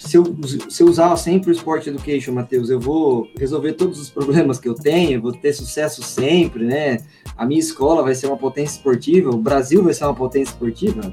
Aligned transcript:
se 0.00 0.16
eu, 0.16 0.24
se 0.68 0.82
eu 0.82 0.88
usar 0.88 1.14
sempre 1.16 1.50
o 1.50 1.52
Sport 1.52 1.86
Education, 1.86 2.32
Matheus, 2.32 2.70
eu 2.70 2.80
vou 2.80 3.28
resolver 3.38 3.74
todos 3.74 4.00
os 4.00 4.08
problemas 4.08 4.58
que 4.58 4.68
eu 4.68 4.74
tenho, 4.74 5.20
vou 5.20 5.32
ter 5.32 5.52
sucesso 5.52 6.02
sempre, 6.02 6.64
né? 6.64 6.98
A 7.36 7.44
minha 7.44 7.60
escola 7.60 8.02
vai 8.02 8.14
ser 8.14 8.26
uma 8.26 8.36
potência 8.36 8.76
esportiva, 8.76 9.30
o 9.30 9.36
Brasil 9.36 9.82
vai 9.82 9.92
ser 9.92 10.04
uma 10.04 10.14
potência 10.14 10.52
esportiva. 10.52 11.12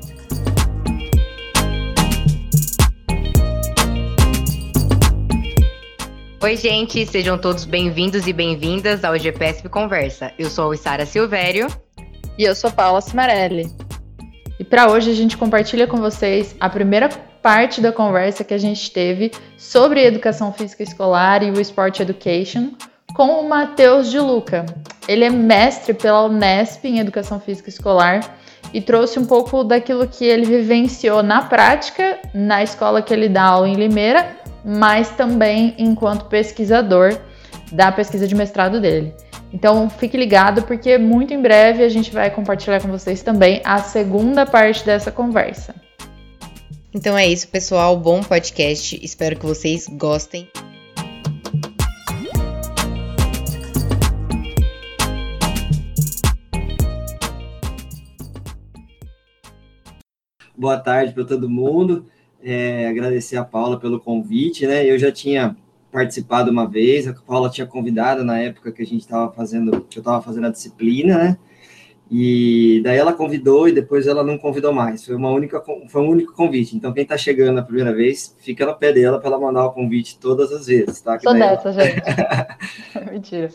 Oi, 6.41 6.55
gente, 6.55 7.05
sejam 7.05 7.37
todos 7.37 7.65
bem-vindos 7.65 8.25
e 8.25 8.31
bem-vindas 8.31 9.03
ao 9.03 9.17
GPSP 9.17 9.67
Conversa. 9.67 10.31
Eu 10.39 10.49
sou 10.49 10.71
a 10.71 10.75
Isara 10.75 11.05
Silvério. 11.05 11.67
E 12.37 12.43
eu 12.43 12.55
sou 12.55 12.71
Paula 12.71 13.01
Cimarelli. 13.01 13.86
E 14.59 14.63
para 14.63 14.91
hoje 14.91 15.11
a 15.11 15.13
gente 15.13 15.37
compartilha 15.37 15.85
com 15.85 15.97
vocês 15.97 16.55
a 16.59 16.67
primeira 16.69 17.09
parte 17.41 17.79
da 17.79 17.91
conversa 17.91 18.43
que 18.43 18.53
a 18.53 18.57
gente 18.57 18.91
teve 18.91 19.31
sobre 19.57 20.03
educação 20.03 20.51
física 20.51 20.83
escolar 20.83 21.43
e 21.43 21.51
o 21.51 21.61
Sport 21.61 21.99
Education 21.99 22.71
com 23.15 23.39
o 23.39 23.47
Matheus 23.47 24.09
de 24.09 24.19
Luca. 24.19 24.65
Ele 25.07 25.23
é 25.23 25.29
mestre 25.29 25.93
pela 25.93 26.25
Unesp 26.25 26.85
em 26.85 26.99
Educação 26.99 27.39
Física 27.39 27.69
Escolar 27.69 28.37
e 28.73 28.81
trouxe 28.81 29.17
um 29.17 29.25
pouco 29.25 29.63
daquilo 29.63 30.07
que 30.07 30.25
ele 30.25 30.45
vivenciou 30.45 31.23
na 31.23 31.41
prática 31.43 32.19
na 32.33 32.61
escola 32.61 33.01
que 33.01 33.13
ele 33.13 33.29
dá 33.29 33.43
aula 33.43 33.69
em 33.69 33.75
Limeira, 33.75 34.35
mas 34.65 35.09
também 35.11 35.73
enquanto 35.77 36.25
pesquisador 36.25 37.17
da 37.71 37.91
pesquisa 37.91 38.27
de 38.27 38.35
mestrado 38.35 38.79
dele. 38.79 39.13
Então 39.57 39.89
fique 39.89 40.15
ligado 40.15 40.61
porque 40.67 40.99
muito 40.99 41.33
em 41.33 41.41
breve 41.41 41.83
a 41.83 41.89
gente 41.89 42.11
vai 42.11 42.29
compartilhar 42.29 42.79
com 42.79 42.89
vocês 42.89 43.23
também 43.23 43.59
a 43.65 43.79
segunda 43.79 44.45
parte 44.45 44.85
dessa 44.85 45.11
conversa. 45.11 45.73
Então 46.93 47.17
é 47.17 47.27
isso, 47.27 47.47
pessoal. 47.47 47.97
Bom 47.97 48.21
podcast. 48.21 49.03
Espero 49.03 49.35
que 49.35 49.47
vocês 49.47 49.87
gostem. 49.87 50.47
Boa 60.55 60.77
tarde 60.77 61.13
para 61.13 61.25
todo 61.25 61.49
mundo. 61.49 62.05
É, 62.43 62.87
agradecer 62.89 63.37
a 63.37 63.43
Paula 63.43 63.79
pelo 63.79 63.99
convite, 63.99 64.67
né? 64.67 64.85
Eu 64.85 64.99
já 64.99 65.11
tinha 65.11 65.57
participado 65.91 66.51
uma 66.51 66.67
vez, 66.67 67.07
a 67.07 67.13
Paula 67.13 67.49
tinha 67.49 67.65
convidado 67.65 68.23
na 68.23 68.39
época 68.39 68.71
que 68.71 68.81
a 68.81 68.85
gente 68.85 69.01
estava 69.01 69.31
fazendo, 69.31 69.81
que 69.81 69.97
eu 69.97 70.01
estava 70.01 70.21
fazendo 70.21 70.47
a 70.47 70.51
disciplina, 70.51 71.17
né? 71.17 71.37
E 72.09 72.81
daí 72.83 72.97
ela 72.97 73.11
convidou 73.11 73.67
e 73.67 73.73
depois 73.73 74.07
ela 74.07 74.23
não 74.23 74.37
convidou 74.37 74.71
mais. 74.73 75.03
Foi 75.03 75.15
uma 75.15 75.29
única, 75.29 75.61
foi 75.89 76.01
um 76.01 76.09
único 76.09 76.33
convite. 76.33 76.75
Então 76.75 76.93
quem 76.93 77.03
está 77.03 77.17
chegando 77.17 77.59
a 77.59 77.63
primeira 77.63 77.93
vez, 77.93 78.35
fica 78.39 78.65
no 78.65 78.75
pé 78.75 78.93
dela 78.93 79.19
para 79.19 79.27
ela 79.27 79.39
mandar 79.39 79.65
o 79.65 79.73
convite 79.73 80.17
todas 80.17 80.51
as 80.51 80.67
vezes, 80.67 81.01
tá? 81.01 81.17
Que 81.17 81.23
Sou 81.23 81.33
dessa, 81.33 81.69
ela... 81.69 81.83
gente. 81.83 82.01
Mentira. 83.11 83.49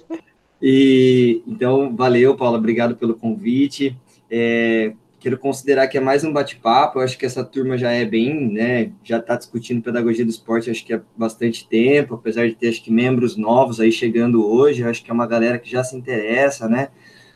E 0.60 1.42
então 1.46 1.96
valeu, 1.96 2.36
Paula, 2.36 2.58
obrigado 2.58 2.94
pelo 2.94 3.14
convite. 3.14 3.96
É, 4.30 4.92
quero 5.22 5.38
considerar 5.38 5.86
que 5.88 5.96
é 5.96 6.00
mais 6.00 6.24
um 6.24 6.32
bate-papo. 6.32 6.98
Eu 6.98 7.04
acho 7.04 7.16
que 7.16 7.24
essa 7.24 7.44
turma 7.44 7.78
já 7.78 7.92
é 7.92 8.04
bem, 8.04 8.52
né? 8.52 8.92
Já 9.04 9.18
está 9.18 9.36
discutindo 9.36 9.82
pedagogia 9.82 10.24
do 10.24 10.30
esporte, 10.30 10.70
acho 10.70 10.84
que 10.84 10.92
há 10.92 11.00
bastante 11.16 11.66
tempo, 11.68 12.14
apesar 12.14 12.48
de 12.48 12.54
ter 12.54 12.68
acho 12.68 12.82
que 12.82 12.90
membros 12.90 13.36
novos 13.36 13.80
aí 13.80 13.92
chegando 13.92 14.44
hoje. 14.44 14.84
Acho 14.84 15.02
que 15.02 15.10
é 15.10 15.14
uma 15.14 15.26
galera 15.26 15.58
que 15.58 15.70
já 15.70 15.84
se 15.84 15.96
interessa, 15.96 16.68
né? 16.68 16.88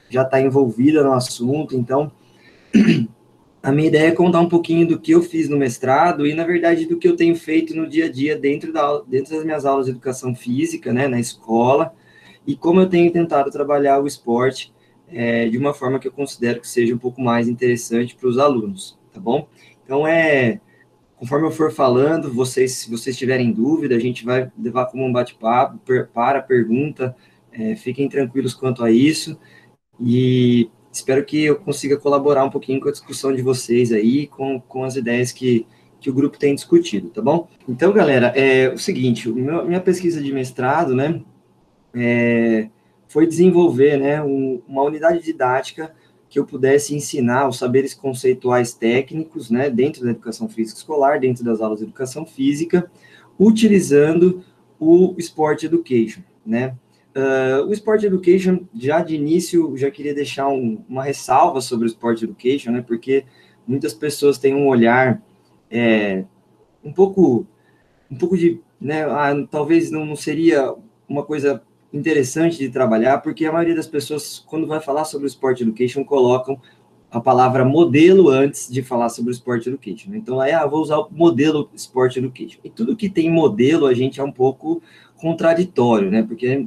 já 0.09 0.23
está 0.23 0.41
envolvida 0.41 1.03
no 1.03 1.13
assunto, 1.13 1.77
então 1.77 2.11
a 3.63 3.73
minha 3.73 3.89
ideia 3.89 4.09
é 4.09 4.13
contar 4.13 4.41
um 4.41 4.49
pouquinho 4.49 4.87
do 4.87 4.99
que 4.99 5.13
eu 5.13 5.23
fiz 5.23 5.49
no 5.49 5.57
mestrado 5.57 6.27
e, 6.27 6.35
na 6.35 6.45
verdade, 6.45 6.87
do 6.87 6.97
que 6.97 7.09
eu 7.09 7.17
tenho 7.17 7.35
feito 7.35 7.75
no 7.75 7.89
dia 7.89 8.07
a 8.07 8.11
dia 8.11 8.37
dentro, 8.37 8.73
da, 8.73 9.01
dentro 9.07 9.35
das 9.35 9.45
minhas 9.45 9.65
aulas 9.65 9.87
de 9.87 9.93
educação 9.93 10.35
física, 10.35 10.93
né, 10.93 11.09
na 11.09 11.19
escola, 11.19 11.93
e 12.47 12.55
como 12.57 12.81
eu 12.81 12.89
tenho 12.89 13.11
tentado 13.13 13.51
trabalhar 13.51 14.01
o 14.01 14.07
esporte 14.07 14.73
é, 15.09 15.49
de 15.49 15.59
uma 15.59 15.73
forma 15.73 15.99
que 15.99 16.09
eu 16.09 16.13
considero 16.13 16.61
que 16.61 16.69
seja 16.69 16.95
um 16.95 16.99
pouco 16.99 17.21
mais 17.21 17.49
interessante 17.49 18.15
para 18.15 18.29
os 18.29 18.39
alunos, 18.39 18.99
tá 19.13 19.21
bom? 19.21 19.49
Então, 19.85 20.07
é, 20.07 20.61
conforme 21.17 21.47
eu 21.47 21.51
for 21.51 21.73
falando, 21.73 22.33
vocês, 22.33 22.73
se 22.73 22.91
vocês 22.91 23.17
tiverem 23.17 23.53
dúvida, 23.53 23.95
a 23.95 24.01
gente 24.01 24.25
vai 24.25 24.51
levar 24.59 24.87
como 24.87 25.05
um 25.05 25.13
bate-papo, 25.13 25.81
para, 26.13 26.43
pergunta, 26.43 27.17
é, 27.53 27.77
fiquem 27.77 28.09
tranquilos 28.09 28.55
quanto 28.55 28.85
a 28.85 28.91
isso, 28.91 29.39
e 30.01 30.69
espero 30.93 31.25
que 31.25 31.45
eu 31.45 31.57
consiga 31.57 31.97
colaborar 31.97 32.45
um 32.45 32.51
pouquinho 32.51 32.81
com 32.81 32.89
a 32.89 32.93
discussão 32.93 33.35
de 33.35 33.43
vocês 33.43 33.93
aí, 33.93 34.27
com, 34.27 34.61
com 34.61 34.85
as 34.85 34.97
ideias 34.97 35.33
que, 35.33 35.67
que 36.01 36.11
o 36.11 36.15
grupo 36.15 36.39
tem 36.39 36.55
discutido, 36.55 37.09
tá 37.11 37.23
bom? 37.23 37.49
Então, 37.69 37.93
galera, 37.93 38.29
é 38.37 38.73
o 38.73 38.79
seguinte, 38.79 39.29
minha 39.29 39.81
pesquisa 39.81 40.21
de 40.21 40.33
mestrado, 40.33 40.95
né, 40.95 41.23
é, 41.95 42.69
foi 43.17 43.27
desenvolver, 43.27 43.97
né, 43.97 44.23
um, 44.23 44.61
uma 44.69 44.83
unidade 44.83 45.23
didática 45.23 45.91
que 46.29 46.39
eu 46.39 46.45
pudesse 46.45 46.95
ensinar 46.95 47.49
os 47.49 47.57
saberes 47.57 47.95
conceituais 47.95 48.75
técnicos, 48.75 49.49
né, 49.49 49.71
dentro 49.71 50.05
da 50.05 50.11
educação 50.11 50.47
física 50.51 50.77
escolar, 50.77 51.19
dentro 51.19 51.43
das 51.43 51.63
aulas 51.63 51.79
de 51.79 51.87
educação 51.87 52.27
física, 52.27 52.91
utilizando 53.41 54.45
o 54.79 55.15
Sport 55.17 55.63
Education, 55.63 56.21
né, 56.45 56.77
Uh, 57.17 57.65
o 57.67 57.73
Sport 57.73 58.03
Education, 58.03 58.67
já 58.75 59.01
de 59.01 59.15
início, 59.15 59.75
já 59.79 59.91
queria 59.91 60.15
deixar 60.15 60.49
um, 60.49 60.85
uma 60.87 61.03
ressalva 61.03 61.63
sobre 61.63 61.87
o 61.87 61.89
Sport 61.89 62.21
Education, 62.21 62.73
né, 62.73 62.85
porque 62.87 63.25
muitas 63.67 63.95
pessoas 63.95 64.37
têm 64.37 64.55
um 64.55 64.69
olhar 64.69 65.23
é, 65.71 66.27
um 66.85 66.93
pouco, 66.93 67.47
um 68.11 68.17
pouco 68.19 68.37
de, 68.37 68.61
né, 68.79 69.07
ah, 69.07 69.33
talvez 69.51 69.91
não, 69.91 70.05
não 70.05 70.15
seria 70.15 70.75
uma 71.09 71.25
coisa 71.25 71.63
interessante 71.97 72.59
de 72.59 72.69
trabalhar, 72.69 73.19
porque 73.19 73.45
a 73.45 73.53
maioria 73.53 73.75
das 73.75 73.87
pessoas, 73.87 74.39
quando 74.47 74.67
vai 74.67 74.81
falar 74.81 75.05
sobre 75.05 75.27
o 75.27 75.29
Sport 75.29 75.61
Education, 75.61 76.05
colocam 76.05 76.61
a 77.11 77.21
palavra 77.21 77.65
modelo 77.65 78.29
antes 78.29 78.71
de 78.71 78.83
falar 78.83 79.09
sobre 79.09 79.31
o 79.31 79.33
Sport 79.33 79.67
Education. 79.67 80.15
Então, 80.15 80.41
aí, 80.41 80.53
ah, 80.53 80.67
vou 80.67 80.83
usar 80.83 80.99
o 80.99 81.09
modelo 81.11 81.71
Sport 81.75 82.17
Education. 82.17 82.59
E 82.63 82.69
tudo 82.69 82.97
que 82.97 83.09
tem 83.09 83.31
modelo, 83.31 83.87
a 83.87 83.95
gente 83.95 84.21
é 84.21 84.25
um 84.25 84.33
pouco 84.33 84.83
contraditório, 85.17 86.11
né? 86.11 86.23
Porque 86.23 86.67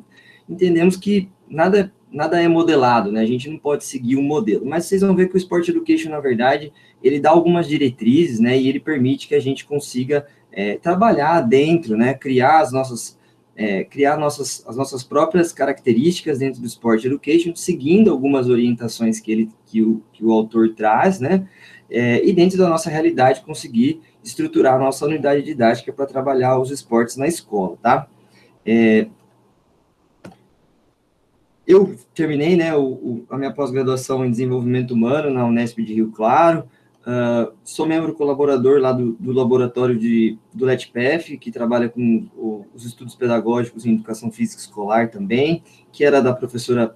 entendemos 0.50 0.98
que 0.98 1.30
nada, 1.48 1.94
nada 2.12 2.42
é 2.42 2.48
modelado, 2.48 3.12
né? 3.12 3.22
A 3.22 3.26
gente 3.26 3.50
não 3.50 3.58
pode 3.58 3.84
seguir 3.86 4.16
um 4.16 4.24
modelo. 4.24 4.66
Mas 4.66 4.86
vocês 4.86 5.02
vão 5.02 5.16
ver 5.16 5.30
que 5.30 5.36
o 5.36 5.38
Sport 5.38 5.68
Education, 5.68 6.10
na 6.10 6.20
verdade, 6.20 6.74
ele 7.04 7.20
dá 7.20 7.30
algumas 7.30 7.68
diretrizes, 7.68 8.40
né? 8.40 8.58
E 8.58 8.68
ele 8.68 8.80
permite 8.80 9.28
que 9.28 9.36
a 9.36 9.40
gente 9.40 9.66
consiga 9.66 10.26
é, 10.52 10.78
trabalhar 10.78 11.42
dentro, 11.42 11.96
né? 11.96 12.14
Criar 12.14 12.62
as 12.62 12.72
nossas 12.72 13.19
é, 13.60 13.84
criar 13.84 14.16
nossas, 14.16 14.64
as 14.66 14.78
nossas 14.78 15.04
próprias 15.04 15.52
características 15.52 16.40
dentro 16.40 16.62
do 16.62 16.66
Sport 16.66 17.04
Education, 17.04 17.54
seguindo 17.54 18.10
algumas 18.10 18.48
orientações 18.48 19.20
que, 19.20 19.30
ele, 19.30 19.50
que, 19.66 19.82
o, 19.82 20.02
que 20.14 20.24
o 20.24 20.32
autor 20.32 20.74
traz, 20.74 21.20
né? 21.20 21.46
É, 21.92 22.26
e 22.26 22.32
dentro 22.32 22.58
da 22.58 22.70
nossa 22.70 22.90
realidade 22.90 23.42
conseguir 23.42 24.00
estruturar 24.24 24.76
a 24.76 24.80
nossa 24.80 25.06
unidade 25.06 25.44
didática 25.44 25.92
para 25.92 26.06
trabalhar 26.06 26.58
os 26.58 26.72
esportes 26.72 27.18
na 27.18 27.28
escola, 27.28 27.76
tá? 27.82 28.08
É, 28.66 29.08
eu 31.68 31.98
terminei 32.16 32.56
né, 32.56 32.74
o, 32.78 32.84
o, 32.84 33.26
a 33.30 33.38
minha 33.38 33.52
pós-graduação 33.52 34.26
em 34.26 34.32
desenvolvimento 34.32 34.92
humano 34.92 35.30
na 35.32 35.46
Unesp 35.46 35.80
de 35.80 35.96
Rio 35.96 36.12
Claro. 36.12 36.64
Uh, 37.10 37.52
sou 37.64 37.88
membro 37.88 38.14
colaborador 38.14 38.80
lá 38.80 38.92
do, 38.92 39.14
do 39.14 39.32
laboratório 39.32 39.98
de, 39.98 40.38
do 40.54 40.66
LETPF, 40.66 41.38
que 41.40 41.52
trabalha 41.52 41.90
com 41.90 42.30
o, 42.36 42.68
os 42.76 42.86
estudos 42.86 43.16
pedagógicos 43.16 43.84
em 43.84 43.96
educação 43.96 44.32
física 44.32 44.62
escolar 44.62 45.10
também, 45.10 45.64
que 45.92 46.06
era 46.06 46.22
da 46.22 46.34
professora 46.34 46.96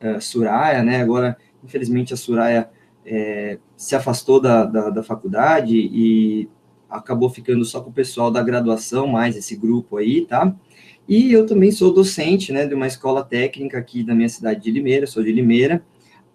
uh, 0.00 0.20
Suraya, 0.20 0.84
né? 0.84 1.00
Agora, 1.00 1.36
infelizmente, 1.64 2.14
a 2.14 2.16
Suraya 2.16 2.70
é, 3.04 3.58
se 3.76 3.96
afastou 3.96 4.40
da, 4.40 4.64
da, 4.64 4.90
da 4.90 5.02
faculdade 5.02 5.74
e 5.74 6.48
acabou 6.88 7.28
ficando 7.28 7.64
só 7.64 7.80
com 7.80 7.90
o 7.90 7.92
pessoal 7.92 8.30
da 8.30 8.42
graduação, 8.42 9.06
mais 9.06 9.36
esse 9.36 9.56
grupo 9.56 9.96
aí, 9.96 10.24
tá? 10.24 10.54
E 11.08 11.32
eu 11.32 11.46
também 11.46 11.72
sou 11.72 11.92
docente, 11.92 12.52
né, 12.52 12.66
de 12.66 12.74
uma 12.74 12.86
escola 12.86 13.24
técnica 13.24 13.78
aqui 13.78 14.04
da 14.04 14.14
minha 14.14 14.28
cidade 14.28 14.60
de 14.60 14.70
Limeira, 14.70 15.06
sou 15.06 15.22
de 15.22 15.32
Limeira, 15.32 15.82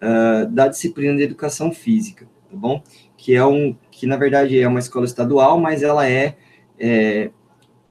uh, 0.02 0.50
da 0.50 0.68
disciplina 0.68 1.16
de 1.16 1.22
educação 1.22 1.72
física, 1.72 2.26
tá 2.50 2.56
bom? 2.56 2.82
Que 3.24 3.34
é 3.34 3.46
um, 3.46 3.74
que 3.90 4.06
na 4.06 4.18
verdade 4.18 4.60
é 4.60 4.68
uma 4.68 4.78
escola 4.78 5.06
estadual, 5.06 5.58
mas 5.58 5.82
ela 5.82 6.06
é, 6.06 6.36
é 6.78 7.30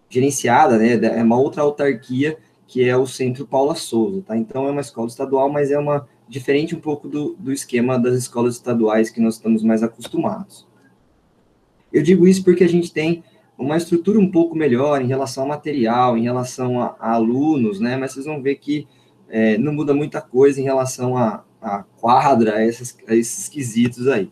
gerenciada, 0.08 0.78
né, 0.78 0.94
é 0.94 1.24
uma 1.24 1.40
outra 1.40 1.64
autarquia 1.64 2.38
que 2.68 2.88
é 2.88 2.96
o 2.96 3.08
Centro 3.08 3.48
Paula 3.48 3.74
Souza, 3.74 4.22
tá? 4.22 4.38
Então 4.38 4.68
é 4.68 4.72
uma 4.72 4.82
escola 4.82 5.08
estadual, 5.08 5.50
mas 5.50 5.72
é 5.72 5.80
uma 5.80 6.08
diferente 6.30 6.76
um 6.76 6.80
pouco 6.80 7.08
do, 7.08 7.36
do 7.40 7.52
esquema 7.52 7.98
das 7.98 8.14
escolas 8.14 8.54
estaduais 8.54 9.10
que 9.10 9.20
nós 9.20 9.36
estamos 9.36 9.64
mais 9.64 9.82
acostumados. 9.82 10.68
Eu 11.92 12.04
digo 12.04 12.28
isso 12.28 12.44
porque 12.44 12.64
a 12.64 12.70
gente 12.70 12.94
tem 12.94 13.24
uma 13.58 13.76
estrutura 13.76 14.20
um 14.20 14.30
pouco 14.30 14.56
melhor 14.56 15.02
em 15.02 15.08
relação 15.08 15.46
a 15.46 15.48
material, 15.48 16.16
em 16.16 16.24
relação 16.24 16.80
a, 16.80 16.96
a 17.00 17.14
alunos, 17.14 17.80
né? 17.80 17.98
Mas 17.98 18.12
vocês 18.14 18.26
vão 18.28 18.40
ver 18.40 18.56
que 18.58 18.88
é, 19.30 19.58
não 19.58 19.74
muda 19.74 19.96
muita 19.96 20.22
coisa 20.22 20.62
em 20.62 20.64
relação 20.64 21.18
a, 21.18 21.44
a 21.60 21.84
quadra, 22.00 22.58
a, 22.58 22.66
esses, 22.66 22.96
a 23.08 23.16
esses 23.16 23.50
quesitos 23.50 24.08
aí. 24.08 24.30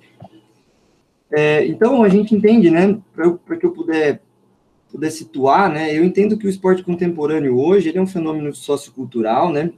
É, 1.34 1.66
então, 1.66 2.04
a 2.04 2.10
gente 2.10 2.36
entende, 2.36 2.70
né, 2.70 3.00
para 3.46 3.58
que 3.58 3.66
eu 3.66 3.72
puder 3.72 4.22
puder 4.92 5.10
situar, 5.10 5.72
né, 5.72 5.98
eu 5.98 6.04
entendo 6.04 6.38
que 6.38 6.46
o 6.46 6.50
esporte 6.50 6.84
contemporâneo 6.84 7.58
hoje 7.58 7.88
ele 7.88 7.98
é 7.98 8.02
um 8.02 8.06
fenômeno 8.06 8.54
sociocultural, 8.54 9.50
né, 9.50 9.72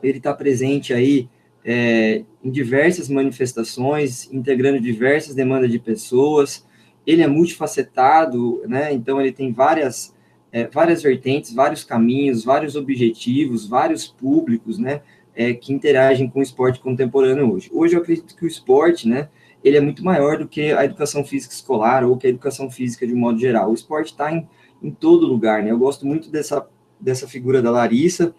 ele 0.00 0.18
está 0.18 0.32
presente 0.32 0.94
aí 0.94 1.28
é, 1.64 2.22
em 2.44 2.50
diversas 2.50 3.08
manifestações, 3.08 4.32
integrando 4.32 4.80
diversas 4.80 5.34
demandas 5.34 5.68
de 5.68 5.80
pessoas, 5.80 6.64
ele 7.04 7.22
é 7.22 7.26
multifacetado, 7.26 8.62
né, 8.68 8.92
então 8.92 9.20
ele 9.20 9.32
tem 9.32 9.52
várias, 9.52 10.14
é, 10.52 10.68
várias 10.68 11.02
vertentes, 11.02 11.52
vários 11.52 11.82
caminhos, 11.82 12.44
vários 12.44 12.76
objetivos, 12.76 13.66
vários 13.66 14.06
públicos, 14.06 14.78
né, 14.78 15.00
é, 15.34 15.52
que 15.52 15.72
interagem 15.72 16.30
com 16.30 16.38
o 16.38 16.42
esporte 16.42 16.78
contemporâneo 16.78 17.52
hoje. 17.52 17.68
Hoje 17.72 17.96
eu 17.96 18.00
acredito 18.00 18.36
que 18.36 18.44
o 18.44 18.48
esporte, 18.48 19.08
né, 19.08 19.28
ele 19.66 19.76
é 19.76 19.80
muito 19.80 20.04
maior 20.04 20.38
do 20.38 20.46
que 20.46 20.72
a 20.72 20.84
educação 20.84 21.24
física 21.24 21.52
escolar 21.52 22.04
ou 22.04 22.16
que 22.16 22.28
a 22.28 22.30
educação 22.30 22.70
física 22.70 23.04
de 23.04 23.12
um 23.12 23.18
modo 23.18 23.36
geral. 23.36 23.70
O 23.70 23.74
esporte 23.74 24.12
está 24.12 24.32
em, 24.32 24.48
em 24.80 24.92
todo 24.92 25.26
lugar, 25.26 25.60
né? 25.64 25.72
Eu 25.72 25.78
gosto 25.78 26.06
muito 26.06 26.30
dessa, 26.30 26.64
dessa 27.00 27.26
figura 27.26 27.60
da 27.60 27.72
Larissa, 27.72 28.32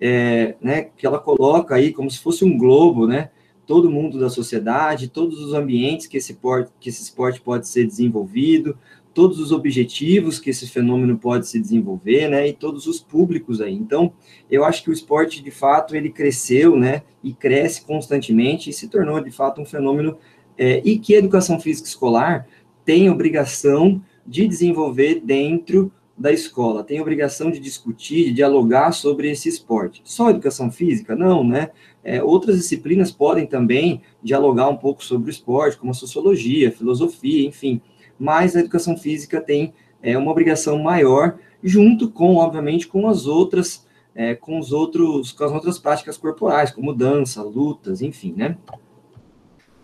é, 0.00 0.54
né, 0.58 0.88
que 0.96 1.06
ela 1.06 1.18
coloca 1.18 1.74
aí 1.74 1.92
como 1.92 2.10
se 2.10 2.18
fosse 2.18 2.46
um 2.46 2.56
globo, 2.56 3.06
né? 3.06 3.28
Todo 3.66 3.90
mundo 3.90 4.18
da 4.18 4.30
sociedade, 4.30 5.08
todos 5.08 5.38
os 5.38 5.52
ambientes 5.52 6.06
que 6.06 6.16
esse, 6.16 6.32
esporte, 6.32 6.72
que 6.80 6.88
esse 6.88 7.02
esporte 7.02 7.42
pode 7.42 7.68
ser 7.68 7.86
desenvolvido, 7.86 8.76
todos 9.12 9.38
os 9.38 9.52
objetivos 9.52 10.38
que 10.38 10.48
esse 10.48 10.66
fenômeno 10.66 11.18
pode 11.18 11.46
se 11.46 11.60
desenvolver, 11.60 12.28
né, 12.28 12.48
e 12.48 12.52
todos 12.52 12.86
os 12.86 13.00
públicos 13.00 13.60
aí. 13.60 13.74
Então, 13.74 14.12
eu 14.50 14.64
acho 14.64 14.82
que 14.82 14.90
o 14.90 14.92
esporte, 14.92 15.42
de 15.42 15.50
fato, 15.50 15.94
ele 15.94 16.10
cresceu, 16.10 16.76
né, 16.76 17.02
e 17.22 17.32
cresce 17.32 17.84
constantemente 17.84 18.70
e 18.70 18.72
se 18.72 18.88
tornou, 18.88 19.20
de 19.20 19.30
fato, 19.30 19.60
um 19.60 19.64
fenômeno 19.64 20.16
é, 20.60 20.82
e 20.84 20.98
que 20.98 21.14
a 21.14 21.18
educação 21.18 21.58
física 21.58 21.88
escolar 21.88 22.46
tem 22.84 23.08
obrigação 23.08 24.02
de 24.26 24.46
desenvolver 24.46 25.22
dentro 25.24 25.90
da 26.16 26.30
escola, 26.30 26.84
tem 26.84 27.00
obrigação 27.00 27.50
de 27.50 27.58
discutir, 27.58 28.26
de 28.26 28.34
dialogar 28.34 28.92
sobre 28.92 29.30
esse 29.30 29.48
esporte. 29.48 30.02
Só 30.04 30.28
educação 30.28 30.70
física? 30.70 31.16
Não, 31.16 31.42
né? 31.42 31.70
É, 32.04 32.22
outras 32.22 32.58
disciplinas 32.58 33.10
podem 33.10 33.46
também 33.46 34.02
dialogar 34.22 34.68
um 34.68 34.76
pouco 34.76 35.02
sobre 35.02 35.30
o 35.30 35.32
esporte, 35.32 35.78
como 35.78 35.92
a 35.92 35.94
sociologia, 35.94 36.70
filosofia, 36.70 37.48
enfim. 37.48 37.80
Mas 38.18 38.54
a 38.54 38.60
educação 38.60 38.98
física 38.98 39.40
tem 39.40 39.72
é, 40.02 40.18
uma 40.18 40.30
obrigação 40.30 40.78
maior, 40.78 41.38
junto 41.64 42.10
com, 42.10 42.36
obviamente, 42.36 42.86
com 42.86 43.08
as 43.08 43.26
outras, 43.26 43.86
é, 44.14 44.34
com 44.34 44.58
os 44.58 44.72
outros, 44.72 45.32
com 45.32 45.44
as 45.44 45.52
outras 45.52 45.78
práticas 45.78 46.18
corporais, 46.18 46.70
como 46.70 46.92
dança, 46.92 47.42
lutas, 47.42 48.02
enfim, 48.02 48.34
né? 48.36 48.58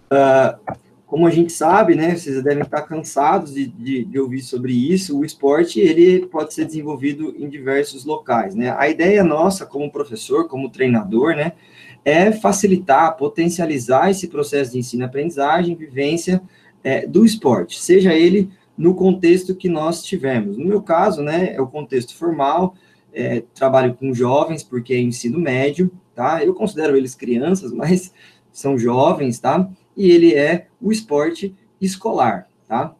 Uh, 0.06 0.76
como 1.06 1.26
a 1.26 1.30
gente 1.30 1.52
sabe, 1.52 1.94
né, 1.94 2.16
vocês 2.16 2.42
devem 2.42 2.64
estar 2.64 2.82
cansados 2.82 3.54
de, 3.54 3.68
de, 3.68 4.04
de, 4.04 4.18
ouvir 4.18 4.42
sobre 4.42 4.72
isso, 4.72 5.16
o 5.16 5.24
esporte 5.24 5.78
ele 5.78 6.26
pode 6.26 6.52
ser 6.52 6.64
desenvolvido 6.64 7.32
em 7.38 7.48
diversos 7.48 8.04
locais, 8.04 8.56
né? 8.56 8.74
A 8.76 8.88
ideia 8.88 9.22
nossa 9.22 9.64
como 9.64 9.90
professor, 9.90 10.48
como 10.48 10.68
treinador, 10.68 11.36
né, 11.36 11.52
é 12.04 12.32
facilitar, 12.32 13.16
potencializar 13.16 14.10
esse 14.10 14.26
processo 14.26 14.72
de 14.72 14.78
ensino-aprendizagem, 14.78 15.76
vivência 15.76 16.42
é, 16.82 17.06
do 17.06 17.24
esporte, 17.24 17.80
seja 17.80 18.12
ele 18.12 18.50
no 18.76 18.94
contexto 18.94 19.54
que 19.54 19.68
nós 19.68 20.02
tivemos. 20.02 20.58
No 20.58 20.66
meu 20.66 20.82
caso, 20.82 21.22
né, 21.22 21.54
é 21.54 21.60
o 21.60 21.68
contexto 21.68 22.16
formal, 22.16 22.74
é, 23.14 23.44
trabalho 23.54 23.94
com 23.94 24.12
jovens 24.12 24.62
porque 24.62 24.92
é 24.92 25.00
ensino 25.00 25.38
médio, 25.38 25.90
tá? 26.14 26.44
Eu 26.44 26.52
considero 26.52 26.96
eles 26.96 27.14
crianças, 27.14 27.72
mas 27.72 28.12
são 28.52 28.76
jovens, 28.76 29.38
tá? 29.38 29.68
E 29.96 30.10
ele 30.10 30.34
é 30.34 30.66
o 30.80 30.92
esporte 30.92 31.54
escolar, 31.80 32.48
tá? 32.68 32.94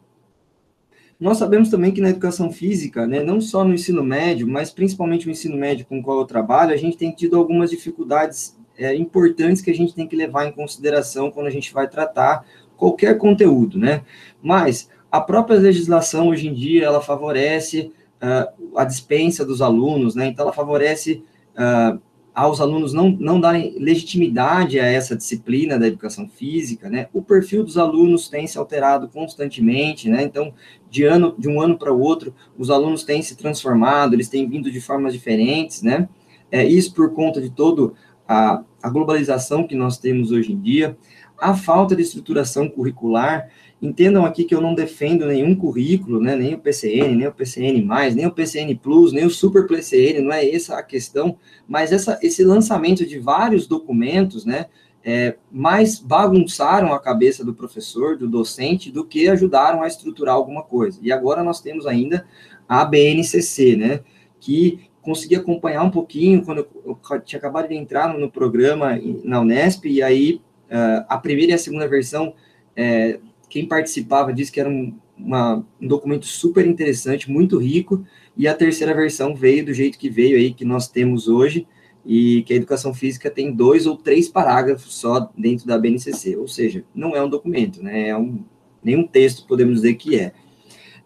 Nós 1.19 1.37
sabemos 1.37 1.69
também 1.69 1.91
que 1.91 2.01
na 2.01 2.09
educação 2.09 2.51
física, 2.51 3.07
né, 3.07 3.23
não 3.23 3.41
só 3.41 3.63
no 3.63 3.73
ensino 3.73 4.03
médio, 4.03 4.47
mas 4.47 4.69
principalmente 4.69 5.25
no 5.25 5.31
ensino 5.31 5.57
médio 5.57 5.85
com 5.85 5.99
o 5.99 6.03
qual 6.03 6.19
eu 6.19 6.25
trabalho, 6.25 6.73
a 6.73 6.77
gente 6.77 6.95
tem 6.95 7.11
tido 7.11 7.35
algumas 7.35 7.71
dificuldades 7.71 8.55
é, 8.77 8.95
importantes 8.95 9.61
que 9.61 9.71
a 9.71 9.75
gente 9.75 9.95
tem 9.95 10.07
que 10.07 10.15
levar 10.15 10.45
em 10.45 10.51
consideração 10.51 11.31
quando 11.31 11.47
a 11.47 11.51
gente 11.51 11.73
vai 11.73 11.87
tratar 11.87 12.45
qualquer 12.75 13.17
conteúdo, 13.17 13.79
né? 13.79 14.03
Mas 14.41 14.89
a 15.11 15.19
própria 15.19 15.57
legislação 15.57 16.27
hoje 16.27 16.47
em 16.47 16.53
dia 16.53 16.85
ela 16.85 17.01
favorece 17.01 17.91
uh, 18.21 18.77
a 18.77 18.85
dispensa 18.85 19.43
dos 19.43 19.61
alunos, 19.61 20.13
né? 20.13 20.27
Então 20.27 20.45
ela 20.45 20.53
favorece 20.53 21.23
uh, 21.53 21.99
aos 22.37 22.61
alunos 22.61 22.93
não, 22.93 23.09
não 23.09 23.39
darem 23.41 23.73
legitimidade 23.79 24.79
a 24.79 24.85
essa 24.85 25.15
disciplina 25.15 25.79
da 25.79 25.87
educação 25.87 26.29
física, 26.29 26.87
né? 26.87 27.07
O 27.11 27.19
perfil 27.19 27.63
dos 27.63 27.79
alunos 27.79 28.29
tem 28.29 28.45
se 28.45 28.59
alterado 28.59 29.07
constantemente, 29.07 30.07
né? 30.07 30.21
Então, 30.21 30.53
de 30.87 31.03
ano 31.03 31.33
de 31.35 31.49
um 31.49 31.59
ano 31.59 31.79
para 31.79 31.91
o 31.91 31.99
outro, 31.99 32.35
os 32.55 32.69
alunos 32.69 33.03
têm 33.03 33.23
se 33.23 33.35
transformado, 33.35 34.13
eles 34.13 34.29
têm 34.29 34.47
vindo 34.47 34.69
de 34.69 34.79
formas 34.79 35.13
diferentes, 35.13 35.81
né? 35.81 36.07
É, 36.51 36.63
isso 36.63 36.93
por 36.93 37.11
conta 37.11 37.41
de 37.41 37.49
todo 37.49 37.95
a, 38.27 38.61
a 38.83 38.89
globalização 38.91 39.65
que 39.65 39.73
nós 39.73 39.97
temos 39.97 40.29
hoje 40.29 40.53
em 40.53 40.61
dia, 40.61 40.95
a 41.39 41.55
falta 41.55 41.95
de 41.95 42.03
estruturação 42.03 42.69
curricular 42.69 43.49
Entendam 43.79 44.25
aqui 44.25 44.43
que 44.43 44.55
eu 44.55 44.61
não 44.61 44.73
defendo 44.73 45.27
nenhum 45.27 45.55
currículo, 45.55 46.19
né, 46.19 46.35
nem 46.35 46.55
o 46.55 46.59
PCN, 46.59 47.15
nem 47.15 47.27
o 47.27 47.31
PCN+, 47.31 47.85
nem 48.15 48.25
o 48.25 48.31
PCN 48.31 48.75
Plus, 48.75 49.13
nem 49.13 49.25
o 49.25 49.29
Super 49.29 49.67
PCN, 49.67 50.23
não 50.23 50.33
é 50.33 50.49
essa 50.49 50.77
a 50.77 50.83
questão, 50.83 51.37
mas 51.67 51.91
essa, 51.91 52.17
esse 52.23 52.43
lançamento 52.43 53.05
de 53.05 53.19
vários 53.19 53.67
documentos, 53.67 54.45
né, 54.45 54.65
é, 55.03 55.37
mais 55.51 55.99
bagunçaram 55.99 56.91
a 56.91 56.99
cabeça 56.99 57.45
do 57.45 57.53
professor, 57.53 58.17
do 58.17 58.27
docente, 58.27 58.91
do 58.91 59.05
que 59.05 59.29
ajudaram 59.29 59.83
a 59.83 59.87
estruturar 59.87 60.35
alguma 60.35 60.63
coisa. 60.63 60.99
E 61.01 61.11
agora 61.11 61.43
nós 61.43 61.61
temos 61.61 61.85
ainda 61.85 62.25
a 62.67 62.83
BNCC, 62.83 63.75
né, 63.75 63.99
que 64.39 64.89
consegui 65.03 65.35
acompanhar 65.35 65.83
um 65.83 65.91
pouquinho 65.91 66.43
quando 66.43 66.67
eu, 66.83 66.99
tinha 67.23 67.39
acabado 67.39 67.69
de 67.69 67.75
entrar 67.75 68.17
no, 68.17 68.29
programa 68.29 68.99
na 69.23 69.39
Unesp, 69.39 69.85
e 69.85 70.01
aí 70.03 70.41
uh, 70.69 71.05
a 71.07 71.17
primeira 71.17 71.51
e 71.53 71.55
a 71.55 71.57
segunda 71.57 71.87
versão 71.87 72.33
é, 72.75 73.17
quem 73.57 73.65
participava 73.65 74.31
disse 74.31 74.51
que 74.51 74.59
era 74.59 74.69
um, 74.69 74.95
uma, 75.17 75.65
um 75.81 75.87
documento 75.87 76.27
super 76.27 76.63
interessante, 76.67 77.31
muito 77.31 77.57
rico, 77.57 78.05
e 78.37 78.47
a 78.47 78.53
terceira 78.53 78.93
versão 78.93 79.35
veio 79.35 79.65
do 79.65 79.73
jeito 79.73 79.97
que 79.97 80.11
veio 80.11 80.37
aí, 80.37 80.53
que 80.53 80.63
nós 80.63 80.87
temos 80.87 81.27
hoje, 81.27 81.65
e 82.05 82.43
que 82.43 82.53
a 82.53 82.55
educação 82.55 82.93
física 82.93 83.31
tem 83.31 83.51
dois 83.51 83.87
ou 83.87 83.97
três 83.97 84.29
parágrafos 84.29 84.93
só 84.93 85.31
dentro 85.35 85.65
da 85.65 85.75
BNCC, 85.75 86.37
ou 86.37 86.47
seja, 86.47 86.83
não 86.93 87.15
é 87.15 87.23
um 87.23 87.27
documento, 87.27 87.81
né, 87.81 88.09
é 88.09 88.17
um, 88.17 88.45
nenhum 88.83 89.07
texto 89.07 89.47
podemos 89.47 89.77
dizer 89.77 89.95
que 89.95 90.19
é. 90.19 90.31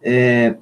é. 0.03 0.57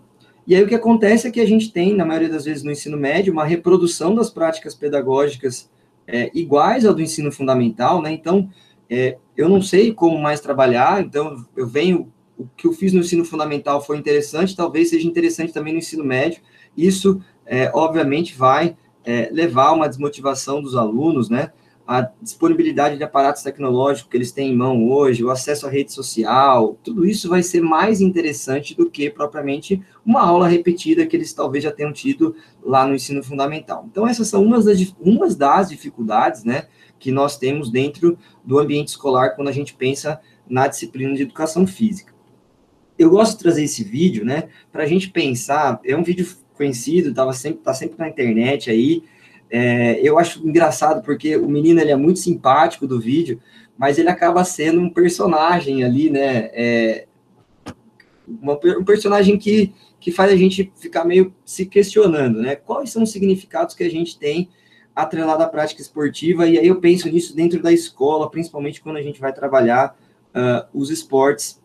E 0.46 0.56
aí 0.56 0.64
o 0.64 0.68
que 0.68 0.76
acontece 0.76 1.28
é 1.28 1.32
que 1.32 1.42
a 1.42 1.48
gente 1.48 1.72
tem, 1.72 1.96
na 1.96 2.06
maioria 2.06 2.30
das 2.30 2.46
vezes 2.46 2.62
no 2.62 2.72
ensino 2.72 2.98
médio, 2.98 3.34
uma 3.34 3.46
reprodução 3.46 4.14
das 4.14 4.30
práticas 4.30 4.76
pedagógicas 4.76 5.70
é, 6.06 6.30
iguais 6.36 6.86
ao 6.86 6.94
do 6.94 7.02
ensino 7.02 7.32
fundamental, 7.32 8.00
né, 8.00 8.12
então 8.12 8.48
é, 8.88 9.18
eu 9.40 9.48
não 9.48 9.62
sei 9.62 9.94
como 9.94 10.20
mais 10.20 10.42
trabalhar, 10.42 11.02
então 11.02 11.46
eu 11.56 11.66
venho, 11.66 12.12
o 12.38 12.46
que 12.58 12.68
eu 12.68 12.74
fiz 12.74 12.92
no 12.92 13.00
ensino 13.00 13.24
fundamental 13.24 13.82
foi 13.82 13.98
interessante, 13.98 14.54
talvez 14.54 14.90
seja 14.90 15.08
interessante 15.08 15.54
também 15.54 15.72
no 15.72 15.80
ensino 15.80 16.04
médio, 16.04 16.42
isso, 16.76 17.22
é, 17.46 17.72
obviamente, 17.74 18.36
vai 18.36 18.76
é, 19.02 19.30
levar 19.32 19.68
a 19.68 19.72
uma 19.72 19.88
desmotivação 19.88 20.62
dos 20.62 20.76
alunos, 20.76 21.30
né, 21.30 21.54
a 21.88 22.02
disponibilidade 22.22 22.98
de 22.98 23.04
aparatos 23.04 23.42
tecnológicos 23.42 24.12
que 24.12 24.18
eles 24.18 24.34
têm 24.34 24.52
em 24.52 24.58
mão 24.58 24.90
hoje, 24.90 25.24
o 25.24 25.32
acesso 25.32 25.66
à 25.66 25.70
rede 25.70 25.94
social, 25.94 26.78
tudo 26.84 27.06
isso 27.06 27.30
vai 27.30 27.42
ser 27.42 27.62
mais 27.62 28.02
interessante 28.02 28.76
do 28.76 28.90
que 28.90 29.10
propriamente 29.10 29.82
uma 30.06 30.22
aula 30.22 30.50
repetida 30.50 31.06
que 31.08 31.16
eles 31.16 31.32
talvez 31.32 31.64
já 31.64 31.72
tenham 31.72 31.94
tido 31.94 32.36
lá 32.62 32.86
no 32.86 32.94
ensino 32.94 33.24
fundamental. 33.24 33.88
Então, 33.90 34.06
essas 34.06 34.28
são 34.28 34.44
umas 34.44 34.66
das, 34.66 34.94
umas 35.00 35.34
das 35.34 35.70
dificuldades, 35.70 36.44
né, 36.44 36.68
que 37.00 37.12
nós 37.12 37.38
temos 37.38 37.72
dentro 37.72 38.18
do 38.44 38.60
ambiente 38.60 38.90
escolar 38.90 39.30
quando 39.36 39.48
a 39.48 39.54
gente 39.54 39.74
pensa 39.74 40.20
na 40.48 40.68
disciplina 40.68 41.16
de 41.16 41.24
educação 41.24 41.66
física. 41.66 42.14
Eu 42.98 43.10
gosto 43.10 43.38
de 43.38 43.44
trazer 43.44 43.64
esse 43.64 43.84
vídeo, 43.84 44.26
né, 44.26 44.50
para 44.72 44.84
a 44.84 44.86
gente 44.86 45.10
pensar, 45.10 45.80
é 45.86 45.96
um 45.96 46.04
vídeo 46.04 46.28
conhecido, 46.56 47.14
tava 47.14 47.32
sempre, 47.32 47.60
tá 47.60 47.74
sempre 47.74 47.98
na 47.98 48.10
internet 48.10 48.70
aí, 48.70 49.04
é, 49.50 50.00
eu 50.02 50.20
acho 50.20 50.46
engraçado 50.48 51.02
porque 51.02 51.36
o 51.38 51.48
menino 51.48 51.80
ele 51.80 51.92
é 51.92 51.96
muito 51.96 52.20
simpático 52.20 52.86
do 52.86 53.00
vídeo, 53.00 53.42
mas 53.78 53.98
ele 53.98 54.10
acaba 54.10 54.44
sendo 54.44 54.82
um 54.82 54.90
personagem 54.90 55.84
ali, 55.84 56.10
né, 56.10 56.50
é, 56.54 57.08
uma, 58.28 58.60
um 58.78 58.84
personagem 58.84 59.38
que, 59.38 59.74
que 60.00 60.12
faz 60.12 60.32
a 60.32 60.36
gente 60.36 60.72
ficar 60.76 61.06
meio 61.06 61.34
se 61.46 61.66
questionando, 61.66 62.42
né, 62.42 62.56
quais 62.56 62.92
são 62.92 63.04
os 63.04 63.12
significados 63.12 63.74
que 63.74 63.84
a 63.84 63.90
gente 63.90 64.20
tem 64.20 64.50
atrelado 65.02 65.44
à 65.44 65.48
prática 65.48 65.82
esportiva, 65.82 66.48
e 66.48 66.58
aí 66.58 66.68
eu 66.68 66.80
penso 66.80 67.10
nisso 67.10 67.36
dentro 67.36 67.62
da 67.62 67.72
escola, 67.72 68.30
principalmente 68.30 68.82
quando 68.82 68.98
a 68.98 69.02
gente 69.02 69.20
vai 69.20 69.34
trabalhar 69.34 69.98
uh, 70.30 70.68
os 70.74 70.90
esportes 70.90 71.62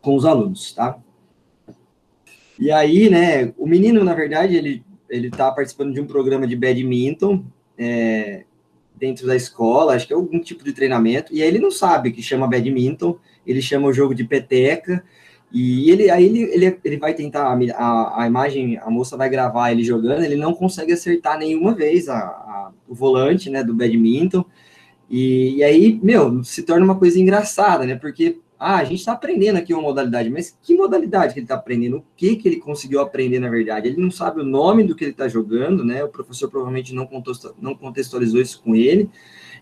com 0.00 0.16
os 0.16 0.24
alunos, 0.24 0.72
tá? 0.72 0.98
E 2.58 2.70
aí, 2.70 3.08
né, 3.08 3.52
o 3.56 3.66
menino, 3.66 4.04
na 4.04 4.14
verdade, 4.14 4.56
ele 4.56 4.84
ele 5.12 5.28
está 5.28 5.52
participando 5.52 5.92
de 5.92 6.00
um 6.00 6.06
programa 6.06 6.46
de 6.46 6.56
badminton 6.56 7.44
é, 7.76 8.44
dentro 8.96 9.26
da 9.26 9.36
escola, 9.36 9.94
acho 9.94 10.06
que 10.06 10.12
é 10.14 10.16
algum 10.16 10.40
tipo 10.40 10.64
de 10.64 10.72
treinamento, 10.72 11.34
e 11.34 11.42
aí 11.42 11.48
ele 11.48 11.58
não 11.58 11.70
sabe 11.70 12.12
que 12.12 12.22
chama 12.22 12.48
badminton, 12.48 13.18
ele 13.46 13.60
chama 13.60 13.88
o 13.88 13.92
jogo 13.92 14.14
de 14.14 14.24
peteca, 14.24 15.04
E 15.52 15.90
ele, 15.90 16.08
aí 16.10 16.24
ele, 16.24 16.42
ele, 16.44 16.78
ele 16.82 16.96
vai 16.96 17.12
tentar, 17.12 17.54
a, 17.74 18.22
a 18.22 18.26
imagem, 18.26 18.78
a 18.78 18.88
moça 18.88 19.18
vai 19.18 19.28
gravar 19.28 19.70
ele 19.70 19.84
jogando, 19.84 20.24
ele 20.24 20.36
não 20.36 20.54
consegue 20.54 20.92
acertar 20.92 21.38
nenhuma 21.38 21.74
vez 21.74 22.08
a, 22.08 22.18
a 22.18 22.72
o 22.88 22.94
volante, 22.94 23.50
né, 23.50 23.62
do 23.62 23.74
badminton, 23.74 24.44
e, 25.10 25.56
e, 25.56 25.64
aí, 25.64 26.00
meu, 26.02 26.42
se 26.42 26.62
torna 26.62 26.84
uma 26.84 26.98
coisa 26.98 27.18
engraçada, 27.18 27.84
né, 27.84 27.96
porque, 27.96 28.38
ah, 28.58 28.76
a 28.76 28.84
gente 28.84 29.00
está 29.00 29.12
aprendendo 29.12 29.56
aqui 29.56 29.74
uma 29.74 29.82
modalidade, 29.82 30.30
mas 30.30 30.56
que 30.62 30.74
modalidade 30.74 31.34
que 31.34 31.40
ele 31.40 31.44
está 31.44 31.56
aprendendo? 31.56 31.98
O 31.98 32.04
que 32.16 32.36
que 32.36 32.48
ele 32.48 32.60
conseguiu 32.60 33.00
aprender, 33.00 33.38
na 33.38 33.50
verdade? 33.50 33.88
Ele 33.88 34.00
não 34.00 34.10
sabe 34.10 34.40
o 34.40 34.44
nome 34.44 34.84
do 34.84 34.94
que 34.94 35.04
ele 35.04 35.10
está 35.10 35.28
jogando, 35.28 35.84
né, 35.84 36.02
o 36.02 36.08
professor 36.08 36.48
provavelmente 36.48 36.94
não, 36.94 37.08
não 37.60 37.74
contextualizou 37.74 38.40
isso 38.40 38.62
com 38.62 38.74
ele, 38.74 39.10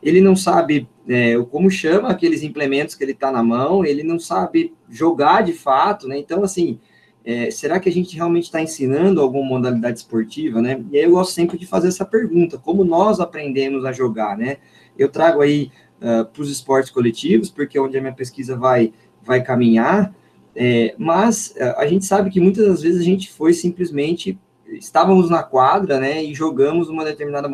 ele 0.02 0.21
não 0.21 0.35
sabe 0.35 0.88
é, 1.09 1.37
como 1.50 1.71
chama 1.71 2.09
aqueles 2.09 2.42
implementos 2.42 2.95
que 2.95 3.04
ele 3.04 3.12
está 3.12 3.30
na 3.30 3.42
mão, 3.42 3.85
ele 3.85 4.02
não 4.02 4.19
sabe 4.19 4.73
jogar 4.88 5.42
de 5.42 5.52
fato, 5.52 6.07
né? 6.07 6.19
Então, 6.19 6.42
assim, 6.42 6.78
é, 7.25 7.50
será 7.50 7.78
que 7.78 7.88
a 7.88 7.92
gente 7.92 8.16
realmente 8.16 8.45
está 8.45 8.62
ensinando 8.62 9.21
alguma 9.21 9.45
modalidade 9.45 9.99
esportiva, 9.99 10.62
né? 10.62 10.83
E 10.90 10.99
aí 10.99 11.04
eu 11.04 11.11
gosto 11.11 11.33
sempre 11.33 11.59
de 11.59 11.66
fazer 11.66 11.88
essa 11.88 12.04
pergunta: 12.04 12.59
como 12.59 12.85
nós 12.85 13.21
aprendemos 13.21 13.85
a 13.85 13.92
jogar, 13.92 14.38
né? 14.38 14.57
Eu 14.97 15.09
trago 15.09 15.42
aí 15.42 15.71
uh, 16.00 16.25
para 16.25 16.42
os 16.42 16.50
esportes 16.50 16.90
coletivos, 16.90 17.50
porque 17.50 17.76
é 17.76 17.80
onde 17.80 17.97
a 17.97 18.00
minha 18.00 18.12
pesquisa 18.12 18.57
vai, 18.57 18.92
vai 19.23 19.42
caminhar, 19.42 20.14
é, 20.54 20.95
mas 20.99 21.54
uh, 21.57 21.78
a 21.78 21.87
gente 21.87 22.04
sabe 22.04 22.30
que 22.30 22.40
muitas 22.40 22.66
das 22.66 22.83
vezes 22.83 23.00
a 23.00 23.04
gente 23.04 23.30
foi 23.30 23.52
simplesmente 23.52 24.38
estávamos 24.72 25.28
na 25.28 25.42
quadra, 25.42 25.98
né, 25.98 26.22
e 26.22 26.34
jogamos 26.34 26.88
uma 26.88 27.04
determinada 27.04 27.48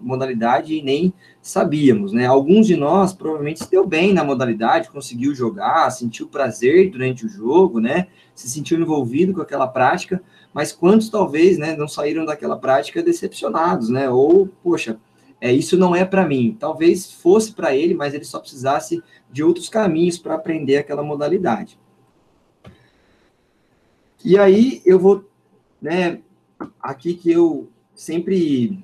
modalidade, 0.00 0.74
e 0.74 0.82
nem 0.82 1.12
sabíamos, 1.42 2.12
né? 2.12 2.26
Alguns 2.26 2.66
de 2.66 2.74
nós 2.76 3.12
provavelmente 3.12 3.62
se 3.62 3.70
deu 3.70 3.86
bem 3.86 4.14
na 4.14 4.24
modalidade, 4.24 4.90
conseguiu 4.90 5.34
jogar, 5.34 5.90
sentiu 5.90 6.26
prazer 6.26 6.90
durante 6.90 7.26
o 7.26 7.28
jogo, 7.28 7.80
né? 7.80 8.06
Se 8.34 8.48
sentiu 8.48 8.80
envolvido 8.80 9.34
com 9.34 9.42
aquela 9.42 9.66
prática, 9.66 10.22
mas 10.52 10.72
quantos 10.72 11.08
talvez, 11.08 11.58
né, 11.58 11.76
não 11.76 11.86
saíram 11.86 12.24
daquela 12.24 12.56
prática 12.56 13.02
decepcionados, 13.02 13.88
né? 13.88 14.08
Ou, 14.08 14.48
poxa, 14.62 14.98
é, 15.40 15.52
isso 15.52 15.76
não 15.76 15.94
é 15.94 16.04
para 16.04 16.26
mim. 16.26 16.56
Talvez 16.58 17.12
fosse 17.12 17.52
para 17.52 17.76
ele, 17.76 17.94
mas 17.94 18.14
ele 18.14 18.24
só 18.24 18.38
precisasse 18.38 19.02
de 19.30 19.44
outros 19.44 19.68
caminhos 19.68 20.16
para 20.16 20.34
aprender 20.34 20.78
aquela 20.78 21.02
modalidade. 21.02 21.78
E 24.24 24.38
aí 24.38 24.80
eu 24.86 24.98
vou, 24.98 25.28
né, 25.82 26.20
aqui 26.80 27.14
que 27.14 27.30
eu 27.30 27.68
sempre 27.94 28.82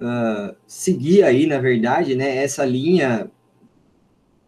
uh, 0.00 0.54
segui 0.66 1.22
aí, 1.22 1.46
na 1.46 1.58
verdade, 1.58 2.14
né, 2.14 2.36
essa 2.36 2.64
linha 2.64 3.30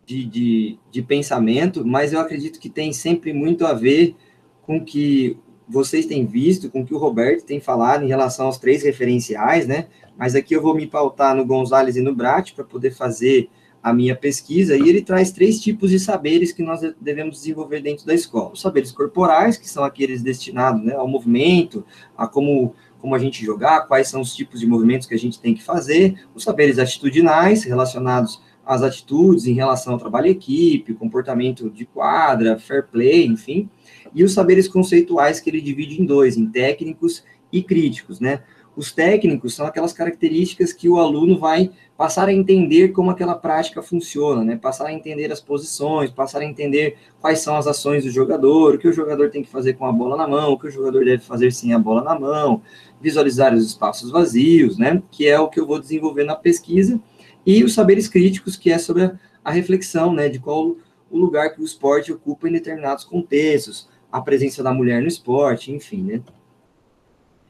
de, 0.07 0.25
de, 0.25 0.79
de 0.91 1.03
pensamento, 1.03 1.85
mas 1.85 2.13
eu 2.13 2.21
acredito 2.21 2.59
que 2.59 2.71
tem 2.71 2.93
sempre 2.93 3.33
muito 3.33 3.67
a 3.67 3.75
ver 3.75 4.17
com 4.63 4.83
que 4.83 5.37
vocês 5.69 6.07
têm 6.07 6.25
visto, 6.25 6.71
com 6.71 6.85
que 6.85 6.95
o 6.95 6.99
Roberto 6.99 7.45
tem 7.45 7.61
falado 7.61 8.05
em 8.05 8.09
relação 8.09 8.47
aos 8.47 8.57
três 8.57 8.83
referenciais, 8.83 9.67
né? 9.67 9.89
Mas 10.17 10.35
aqui 10.35 10.55
eu 10.55 10.63
vou 10.63 10.75
me 10.75 10.87
pautar 10.87 11.35
no 11.37 11.45
Gonzalez 11.45 11.97
e 11.97 12.01
no 12.01 12.15
Brat 12.15 12.55
para 12.55 12.65
poder 12.65 12.91
fazer 12.91 13.51
a 13.83 13.93
minha 13.93 14.15
pesquisa, 14.15 14.77
e 14.77 14.89
ele 14.89 15.03
traz 15.03 15.31
três 15.31 15.61
tipos 15.61 15.91
de 15.91 16.01
saberes 16.01 16.53
que 16.53 16.63
nós 16.63 16.81
devemos 17.01 17.37
desenvolver 17.37 17.81
dentro 17.81 18.05
da 18.05 18.15
escola. 18.15 18.53
Os 18.53 18.61
saberes 18.61 18.91
corporais, 18.91 19.57
que 19.57 19.69
são 19.69 19.85
aqueles 19.85 20.23
destinados 20.23 20.83
né, 20.83 20.95
ao 20.95 21.07
movimento, 21.07 21.85
a 22.17 22.27
como, 22.27 22.75
como 23.01 23.15
a 23.15 23.19
gente 23.19 23.45
jogar, 23.45 23.87
quais 23.87 24.09
são 24.09 24.21
os 24.21 24.35
tipos 24.35 24.61
de 24.61 24.67
movimentos 24.67 25.07
que 25.07 25.15
a 25.15 25.19
gente 25.19 25.41
tem 25.41 25.55
que 25.55 25.63
fazer. 25.63 26.21
Os 26.35 26.43
saberes 26.43 26.79
atitudinais, 26.79 27.63
relacionados 27.63 28.43
às 28.67 28.83
atitudes 28.83 29.47
em 29.47 29.55
relação 29.55 29.95
ao 29.95 29.99
trabalho 29.99 30.27
em 30.27 30.33
equipe, 30.33 30.93
comportamento 30.93 31.71
de 31.71 31.87
quadra, 31.87 32.59
fair 32.59 32.87
play, 32.87 33.25
enfim. 33.25 33.71
E 34.15 34.25
os 34.25 34.33
saberes 34.33 34.69
conceituais, 34.69 35.41
que 35.41 35.49
ele 35.49 35.61
divide 35.61 36.01
em 36.01 36.05
dois, 36.05 36.37
em 36.37 36.47
técnicos 36.47 37.25
e 37.53 37.63
críticos, 37.63 38.21
né? 38.21 38.43
Os 38.77 38.93
técnicos 38.93 39.55
são 39.55 39.67
aquelas 39.67 39.93
características 39.93 40.73
que 40.73 40.89
o 40.89 40.99
aluno 40.99 41.37
vai 41.37 41.71
passar 41.99 42.29
a 42.29 42.33
entender 42.33 42.91
como 42.91 43.11
aquela 43.11 43.35
prática 43.35 43.83
funciona, 43.83 44.45
né? 44.45 44.57
Passar 44.57 44.87
a 44.87 44.93
entender 44.93 45.33
as 45.33 45.41
posições, 45.41 46.13
passar 46.13 46.43
a 46.43 46.45
entender 46.45 46.97
quais 47.21 47.41
são 47.41 47.57
as 47.57 47.67
ações 47.67 48.05
do 48.05 48.11
jogador, 48.11 48.77
o 48.77 48.79
que 48.79 48.87
o 48.87 48.93
jogador 48.93 49.31
tem 49.31 49.43
que 49.43 49.51
fazer 49.51 49.73
com 49.73 49.85
a 49.85 49.91
bola 49.91 50.17
na 50.17 50.29
mão, 50.29 50.53
o 50.53 50.59
que 50.59 50.69
o 50.69 50.71
jogador 50.71 51.05
deve 51.05 51.25
fazer 51.25 51.53
sem 51.53 51.75
a 51.75 51.79
bola 51.79 52.05
na 52.05 52.17
mão, 52.17 52.63
visualizar 53.01 53.53
os 53.53 53.67
espaços 53.67 54.13
vazios, 54.13 54.79
né? 54.79 55.03
Que 55.11 55.27
é 55.27 55.41
o 55.41 55.49
que 55.49 55.59
eu 55.59 55.67
vou 55.67 55.81
desenvolver 55.81 56.23
na 56.23 56.37
pesquisa, 56.37 57.01
e 57.45 57.65
os 57.65 57.75
saberes 57.75 58.07
críticos, 58.07 58.55
que 58.55 58.71
é 58.71 58.79
sobre 58.79 59.11
a 59.45 59.51
reflexão, 59.51 60.13
né? 60.15 60.29
De 60.29 60.39
qual 60.39 60.77
o 61.11 61.19
lugar 61.19 61.53
que 61.53 61.61
o 61.61 61.65
esporte 61.65 62.13
ocupa 62.13 62.49
em 62.49 62.53
determinados 62.53 63.03
contextos, 63.03 63.89
a 64.13 64.21
presença 64.21 64.63
da 64.63 64.73
mulher 64.73 65.03
no 65.03 65.09
esporte, 65.09 65.73
enfim, 65.73 66.05
né? 66.05 66.23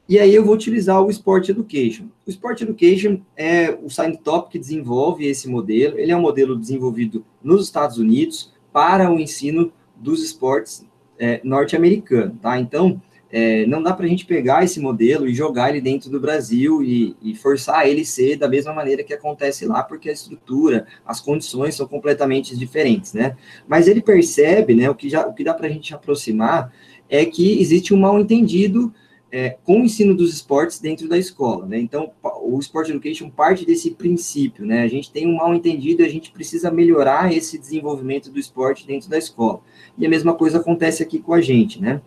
E 0.09 0.17
aí 0.17 0.33
eu 0.33 0.43
vou 0.43 0.55
utilizar 0.55 0.99
o 0.99 1.11
Sport 1.11 1.49
Education. 1.49 2.05
O 2.25 2.31
Sport 2.31 2.61
Education 2.61 3.21
é 3.37 3.69
o 3.69 4.17
Top 4.17 4.51
que 4.51 4.57
desenvolve 4.57 5.27
esse 5.27 5.47
modelo. 5.47 5.99
Ele 5.99 6.11
é 6.11 6.17
um 6.17 6.21
modelo 6.21 6.57
desenvolvido 6.57 7.23
nos 7.43 7.63
Estados 7.63 7.99
Unidos 7.99 8.51
para 8.73 9.11
o 9.11 9.19
ensino 9.19 9.71
dos 9.95 10.23
esportes 10.23 10.83
é, 11.19 11.39
norte-americano, 11.43 12.35
tá? 12.41 12.59
Então, 12.59 12.99
é, 13.31 13.67
não 13.67 13.83
dá 13.83 13.93
para 13.93 14.07
a 14.07 14.09
gente 14.09 14.25
pegar 14.25 14.63
esse 14.63 14.79
modelo 14.79 15.27
e 15.27 15.35
jogar 15.35 15.69
ele 15.69 15.79
dentro 15.79 16.09
do 16.09 16.19
Brasil 16.19 16.81
e, 16.81 17.15
e, 17.21 17.35
forçar 17.35 17.87
ele 17.87 18.03
ser 18.03 18.35
da 18.35 18.49
mesma 18.49 18.73
maneira 18.73 19.03
que 19.03 19.13
acontece 19.13 19.67
lá, 19.67 19.83
porque 19.83 20.09
a 20.09 20.13
estrutura, 20.13 20.87
as 21.05 21.21
condições 21.21 21.75
são 21.75 21.87
completamente 21.87 22.57
diferentes, 22.57 23.13
né? 23.13 23.37
Mas 23.67 23.87
ele 23.87 24.01
percebe, 24.01 24.73
né, 24.73 24.89
o 24.89 24.95
que, 24.95 25.07
já, 25.07 25.27
o 25.27 25.35
que 25.35 25.43
dá 25.43 25.53
para 25.53 25.67
a 25.67 25.71
gente 25.71 25.93
aproximar 25.93 26.73
é 27.07 27.23
que 27.25 27.61
existe 27.61 27.93
um 27.93 27.99
mal 27.99 28.19
entendido 28.19 28.91
é, 29.31 29.57
com 29.63 29.81
o 29.81 29.83
ensino 29.83 30.15
dos 30.15 30.33
esportes 30.33 30.79
dentro 30.79 31.07
da 31.07 31.17
escola, 31.17 31.65
né? 31.65 31.79
Então, 31.79 32.11
o 32.41 32.57
Sport 32.59 32.89
Education 32.89 33.29
parte 33.29 33.65
desse 33.65 33.91
princípio, 33.91 34.65
né? 34.65 34.81
A 34.81 34.87
gente 34.87 35.11
tem 35.11 35.27
um 35.27 35.35
mal 35.35 35.53
entendido 35.53 36.03
a 36.03 36.07
gente 36.07 36.31
precisa 36.31 36.71
melhorar 36.71 37.31
esse 37.31 37.57
desenvolvimento 37.57 38.31
do 38.31 38.39
esporte 38.39 38.87
dentro 38.87 39.09
da 39.09 39.17
escola. 39.17 39.61
E 39.97 40.05
a 40.05 40.09
mesma 40.09 40.33
coisa 40.33 40.57
acontece 40.57 41.03
aqui 41.03 41.19
com 41.19 41.33
a 41.33 41.41
gente, 41.41 41.81
né? 41.81 42.01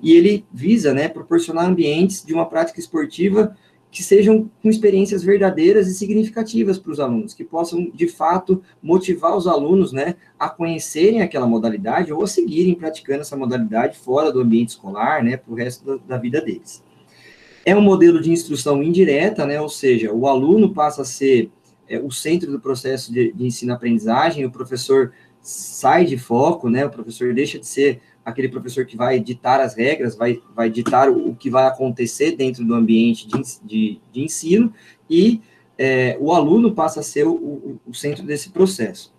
E 0.00 0.12
ele 0.12 0.44
visa, 0.52 0.94
né, 0.94 1.08
proporcionar 1.08 1.66
ambientes 1.66 2.24
de 2.24 2.32
uma 2.32 2.46
prática 2.46 2.78
esportiva 2.78 3.56
que 3.90 4.02
sejam 4.02 4.50
com 4.62 4.68
experiências 4.68 5.22
verdadeiras 5.22 5.88
e 5.88 5.94
significativas 5.94 6.78
para 6.78 6.92
os 6.92 7.00
alunos, 7.00 7.32
que 7.32 7.44
possam, 7.44 7.90
de 7.94 8.06
fato, 8.06 8.62
motivar 8.82 9.36
os 9.36 9.46
alunos 9.46 9.92
né, 9.92 10.16
a 10.38 10.48
conhecerem 10.48 11.22
aquela 11.22 11.46
modalidade 11.46 12.12
ou 12.12 12.22
a 12.22 12.26
seguirem 12.26 12.74
praticando 12.74 13.22
essa 13.22 13.36
modalidade 13.36 13.98
fora 13.98 14.30
do 14.30 14.40
ambiente 14.40 14.70
escolar, 14.70 15.24
né, 15.24 15.36
para 15.36 15.52
o 15.52 15.56
resto 15.56 15.84
da, 15.84 15.96
da, 16.06 16.18
vida 16.18 16.40
deles. 16.40 16.82
É 17.64 17.74
um 17.74 17.80
modelo 17.80 18.20
de 18.20 18.30
instrução 18.30 18.82
indireta, 18.82 19.46
né, 19.46 19.60
ou 19.60 19.68
seja, 19.68 20.12
o 20.12 20.26
aluno 20.26 20.74
passa 20.74 21.02
a 21.02 21.04
ser 21.04 21.50
é, 21.88 21.98
o 21.98 22.10
centro 22.10 22.52
do 22.52 22.60
processo 22.60 23.10
de, 23.10 23.32
de 23.32 23.46
ensino-aprendizagem, 23.46 24.44
o 24.44 24.50
professor 24.50 25.12
sai 25.40 26.04
de 26.04 26.18
foco, 26.18 26.68
né, 26.68 26.84
o 26.84 26.90
professor 26.90 27.32
deixa 27.32 27.58
de 27.58 27.66
ser 27.66 28.02
aquele 28.28 28.48
professor 28.48 28.84
que 28.84 28.96
vai 28.96 29.18
ditar 29.18 29.60
as 29.60 29.74
regras, 29.74 30.14
vai, 30.14 30.40
vai 30.54 30.70
ditar 30.70 31.08
o, 31.08 31.30
o 31.30 31.34
que 31.34 31.48
vai 31.48 31.66
acontecer 31.66 32.36
dentro 32.36 32.64
do 32.64 32.74
ambiente 32.74 33.26
de, 33.26 33.42
de, 33.64 34.00
de 34.12 34.22
ensino, 34.22 34.72
e 35.08 35.40
é, 35.76 36.16
o 36.20 36.32
aluno 36.32 36.74
passa 36.74 37.00
a 37.00 37.02
ser 37.02 37.26
o, 37.26 37.32
o, 37.32 37.80
o, 37.86 37.94
centro 37.94 38.24
desse 38.24 38.50
processo. 38.50 39.14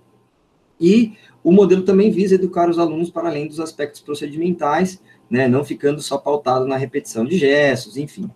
E 0.79 1.13
o 1.43 1.51
modelo 1.51 1.83
também 1.83 2.11
visa 2.11 2.35
educar 2.35 2.69
os 2.69 2.77
alunos 2.77 3.09
para 3.09 3.29
além 3.29 3.47
dos 3.47 3.59
aspectos 3.59 4.01
procedimentais, 4.01 5.01
né, 5.29 5.47
não 5.47 5.63
ficando 5.63 6.01
só 6.01 6.17
pautado 6.17 6.67
na 6.67 6.77
repetição 6.77 7.25
de 7.25 7.37
gestos, 7.37 7.97
enfim. 7.97 8.29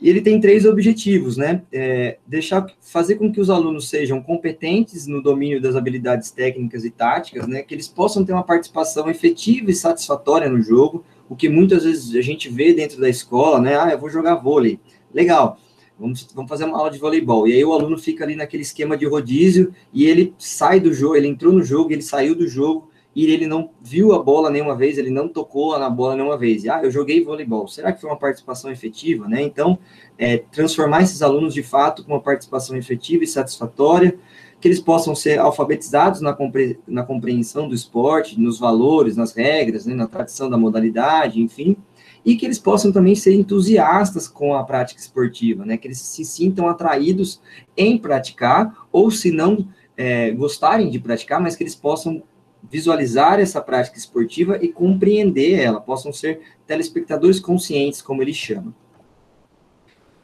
E 0.00 0.08
ele 0.08 0.22
tem 0.22 0.40
três 0.40 0.64
objetivos, 0.64 1.36
né? 1.36 1.62
É, 1.70 2.16
deixar, 2.26 2.66
fazer 2.80 3.16
com 3.16 3.30
que 3.30 3.40
os 3.40 3.50
alunos 3.50 3.88
sejam 3.88 4.22
competentes 4.22 5.06
no 5.06 5.22
domínio 5.22 5.60
das 5.60 5.76
habilidades 5.76 6.30
técnicas 6.30 6.84
e 6.84 6.90
táticas, 6.90 7.46
né? 7.46 7.62
Que 7.62 7.74
eles 7.74 7.86
possam 7.86 8.24
ter 8.24 8.32
uma 8.32 8.42
participação 8.42 9.10
efetiva 9.10 9.70
e 9.70 9.74
satisfatória 9.74 10.48
no 10.48 10.62
jogo, 10.62 11.04
o 11.28 11.36
que 11.36 11.48
muitas 11.48 11.84
vezes 11.84 12.14
a 12.16 12.22
gente 12.22 12.48
vê 12.48 12.72
dentro 12.72 12.98
da 13.00 13.08
escola, 13.10 13.60
né? 13.60 13.78
Ah, 13.78 13.90
eu 13.90 13.98
vou 13.98 14.08
jogar 14.08 14.36
vôlei. 14.36 14.80
Legal. 15.12 15.58
Vamos, 15.98 16.26
vamos 16.34 16.48
fazer 16.48 16.64
uma 16.64 16.78
aula 16.78 16.90
de 16.90 16.98
voleibol. 16.98 17.46
E 17.46 17.52
aí 17.52 17.62
o 17.62 17.74
aluno 17.74 17.98
fica 17.98 18.24
ali 18.24 18.34
naquele 18.34 18.62
esquema 18.62 18.96
de 18.96 19.04
rodízio 19.04 19.74
e 19.92 20.06
ele 20.06 20.32
sai 20.38 20.80
do 20.80 20.94
jogo, 20.94 21.14
ele 21.14 21.28
entrou 21.28 21.52
no 21.52 21.62
jogo, 21.62 21.92
ele 21.92 22.00
saiu 22.00 22.34
do 22.34 22.48
jogo 22.48 22.89
e 23.14 23.26
ele 23.26 23.46
não 23.46 23.70
viu 23.80 24.12
a 24.12 24.22
bola 24.22 24.50
nenhuma 24.50 24.76
vez, 24.76 24.96
ele 24.96 25.10
não 25.10 25.28
tocou 25.28 25.76
na 25.78 25.90
bola 25.90 26.14
nenhuma 26.14 26.38
vez. 26.38 26.66
Ah, 26.66 26.80
eu 26.82 26.90
joguei 26.90 27.24
voleibol. 27.24 27.66
Será 27.66 27.92
que 27.92 28.00
foi 28.00 28.08
uma 28.08 28.18
participação 28.18 28.70
efetiva, 28.70 29.26
né? 29.26 29.42
Então, 29.42 29.78
é, 30.16 30.38
transformar 30.38 31.02
esses 31.02 31.20
alunos 31.20 31.52
de 31.52 31.62
fato 31.62 32.04
com 32.04 32.12
uma 32.12 32.20
participação 32.20 32.76
efetiva 32.76 33.24
e 33.24 33.26
satisfatória, 33.26 34.16
que 34.60 34.68
eles 34.68 34.80
possam 34.80 35.14
ser 35.14 35.38
alfabetizados 35.38 36.20
na, 36.20 36.32
compre 36.32 36.78
na 36.86 37.02
compreensão 37.02 37.68
do 37.68 37.74
esporte, 37.74 38.38
nos 38.38 38.60
valores, 38.60 39.16
nas 39.16 39.32
regras, 39.32 39.86
né, 39.86 39.94
na 39.94 40.06
tradição 40.06 40.48
da 40.48 40.58
modalidade, 40.58 41.40
enfim, 41.40 41.76
e 42.24 42.36
que 42.36 42.44
eles 42.44 42.58
possam 42.58 42.92
também 42.92 43.14
ser 43.14 43.34
entusiastas 43.34 44.28
com 44.28 44.54
a 44.54 44.62
prática 44.62 45.00
esportiva, 45.00 45.64
né? 45.64 45.76
Que 45.76 45.88
eles 45.88 45.98
se 45.98 46.24
sintam 46.24 46.68
atraídos 46.68 47.40
em 47.76 47.98
praticar, 47.98 48.86
ou 48.92 49.10
se 49.10 49.32
não 49.32 49.66
é, 49.96 50.30
gostarem 50.30 50.90
de 50.90 50.98
praticar, 50.98 51.40
mas 51.40 51.56
que 51.56 51.62
eles 51.62 51.74
possam 51.74 52.22
visualizar 52.68 53.40
essa 53.40 53.60
prática 53.60 53.98
esportiva 53.98 54.58
e 54.62 54.68
compreender 54.68 55.54
ela, 55.54 55.80
possam 55.80 56.12
ser 56.12 56.40
telespectadores 56.66 57.40
conscientes, 57.40 58.02
como 58.02 58.22
ele 58.22 58.34
chama. 58.34 58.74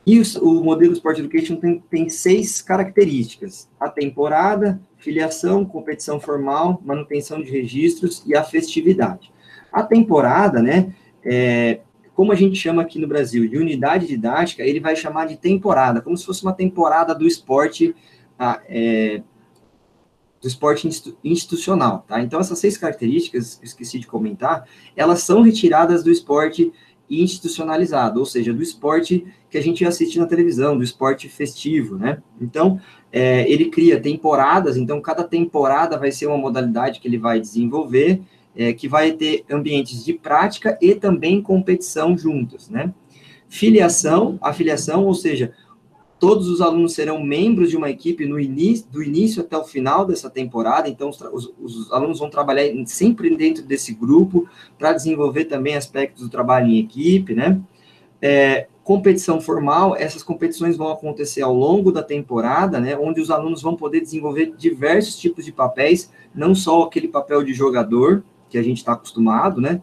E 0.06 0.20
o, 0.20 0.22
o 0.42 0.64
modelo 0.64 0.92
Sport 0.92 1.18
Education 1.18 1.56
tem, 1.56 1.82
tem 1.90 2.08
seis 2.08 2.62
características: 2.62 3.68
a 3.78 3.88
temporada, 3.88 4.80
filiação, 4.96 5.64
competição 5.64 6.20
formal, 6.20 6.80
manutenção 6.84 7.42
de 7.42 7.50
registros 7.50 8.22
e 8.24 8.36
a 8.36 8.44
festividade. 8.44 9.32
A 9.72 9.82
temporada, 9.82 10.62
né, 10.62 10.94
é, 11.24 11.80
como 12.14 12.30
a 12.30 12.36
gente 12.36 12.56
chama 12.56 12.82
aqui 12.82 12.98
no 13.00 13.08
Brasil 13.08 13.48
de 13.48 13.58
unidade 13.58 14.06
didática, 14.06 14.62
ele 14.62 14.80
vai 14.80 14.94
chamar 14.94 15.26
de 15.26 15.36
temporada, 15.36 16.00
como 16.00 16.16
se 16.16 16.24
fosse 16.24 16.42
uma 16.42 16.52
temporada 16.52 17.14
do 17.14 17.26
esporte, 17.26 17.94
ah, 18.38 18.60
é, 18.68 19.22
do 20.46 20.48
esporte 20.48 20.88
institucional, 21.24 22.04
tá? 22.06 22.22
Então, 22.22 22.38
essas 22.38 22.60
seis 22.60 22.78
características, 22.78 23.58
esqueci 23.64 23.98
de 23.98 24.06
comentar, 24.06 24.64
elas 24.94 25.24
são 25.24 25.42
retiradas 25.42 26.04
do 26.04 26.10
esporte 26.10 26.72
institucionalizado, 27.10 28.20
ou 28.20 28.26
seja, 28.26 28.54
do 28.54 28.62
esporte 28.62 29.26
que 29.50 29.58
a 29.58 29.60
gente 29.60 29.84
assiste 29.84 30.20
na 30.20 30.26
televisão, 30.26 30.78
do 30.78 30.84
esporte 30.84 31.28
festivo, 31.28 31.96
né? 31.96 32.22
Então, 32.40 32.80
é, 33.10 33.50
ele 33.50 33.66
cria 33.70 34.00
temporadas, 34.00 34.76
então 34.76 35.00
cada 35.00 35.24
temporada 35.24 35.98
vai 35.98 36.12
ser 36.12 36.26
uma 36.26 36.38
modalidade 36.38 37.00
que 37.00 37.08
ele 37.08 37.18
vai 37.18 37.40
desenvolver, 37.40 38.22
é, 38.54 38.72
que 38.72 38.88
vai 38.88 39.12
ter 39.12 39.44
ambientes 39.50 40.04
de 40.04 40.12
prática 40.12 40.78
e 40.80 40.94
também 40.94 41.42
competição 41.42 42.16
juntas, 42.16 42.68
né? 42.68 42.94
Filiação, 43.48 44.38
afiliação, 44.40 45.06
ou 45.06 45.14
seja, 45.14 45.52
todos 46.18 46.48
os 46.48 46.60
alunos 46.60 46.94
serão 46.94 47.22
membros 47.22 47.70
de 47.70 47.76
uma 47.76 47.90
equipe 47.90 48.26
no 48.26 48.40
início, 48.40 48.86
do 48.90 49.02
início 49.02 49.42
até 49.42 49.56
o 49.56 49.64
final 49.64 50.04
dessa 50.04 50.30
temporada, 50.30 50.88
então 50.88 51.10
os, 51.10 51.20
os, 51.20 51.52
os 51.60 51.92
alunos 51.92 52.18
vão 52.18 52.30
trabalhar 52.30 52.64
sempre 52.86 53.34
dentro 53.36 53.62
desse 53.62 53.92
grupo 53.92 54.48
para 54.78 54.92
desenvolver 54.92 55.44
também 55.44 55.76
aspectos 55.76 56.22
do 56.22 56.30
trabalho 56.30 56.68
em 56.68 56.78
equipe, 56.78 57.34
né? 57.34 57.60
É, 58.20 58.66
competição 58.82 59.40
formal, 59.40 59.96
essas 59.96 60.22
competições 60.22 60.76
vão 60.76 60.92
acontecer 60.92 61.42
ao 61.42 61.52
longo 61.52 61.90
da 61.90 62.04
temporada, 62.04 62.78
né, 62.78 62.96
onde 62.96 63.20
os 63.20 63.32
alunos 63.32 63.60
vão 63.60 63.74
poder 63.74 64.00
desenvolver 64.00 64.54
diversos 64.56 65.18
tipos 65.18 65.44
de 65.44 65.50
papéis, 65.50 66.08
não 66.32 66.54
só 66.54 66.82
aquele 66.82 67.08
papel 67.08 67.42
de 67.42 67.52
jogador, 67.52 68.22
que 68.48 68.56
a 68.56 68.62
gente 68.62 68.78
está 68.78 68.92
acostumado, 68.92 69.60
né? 69.60 69.82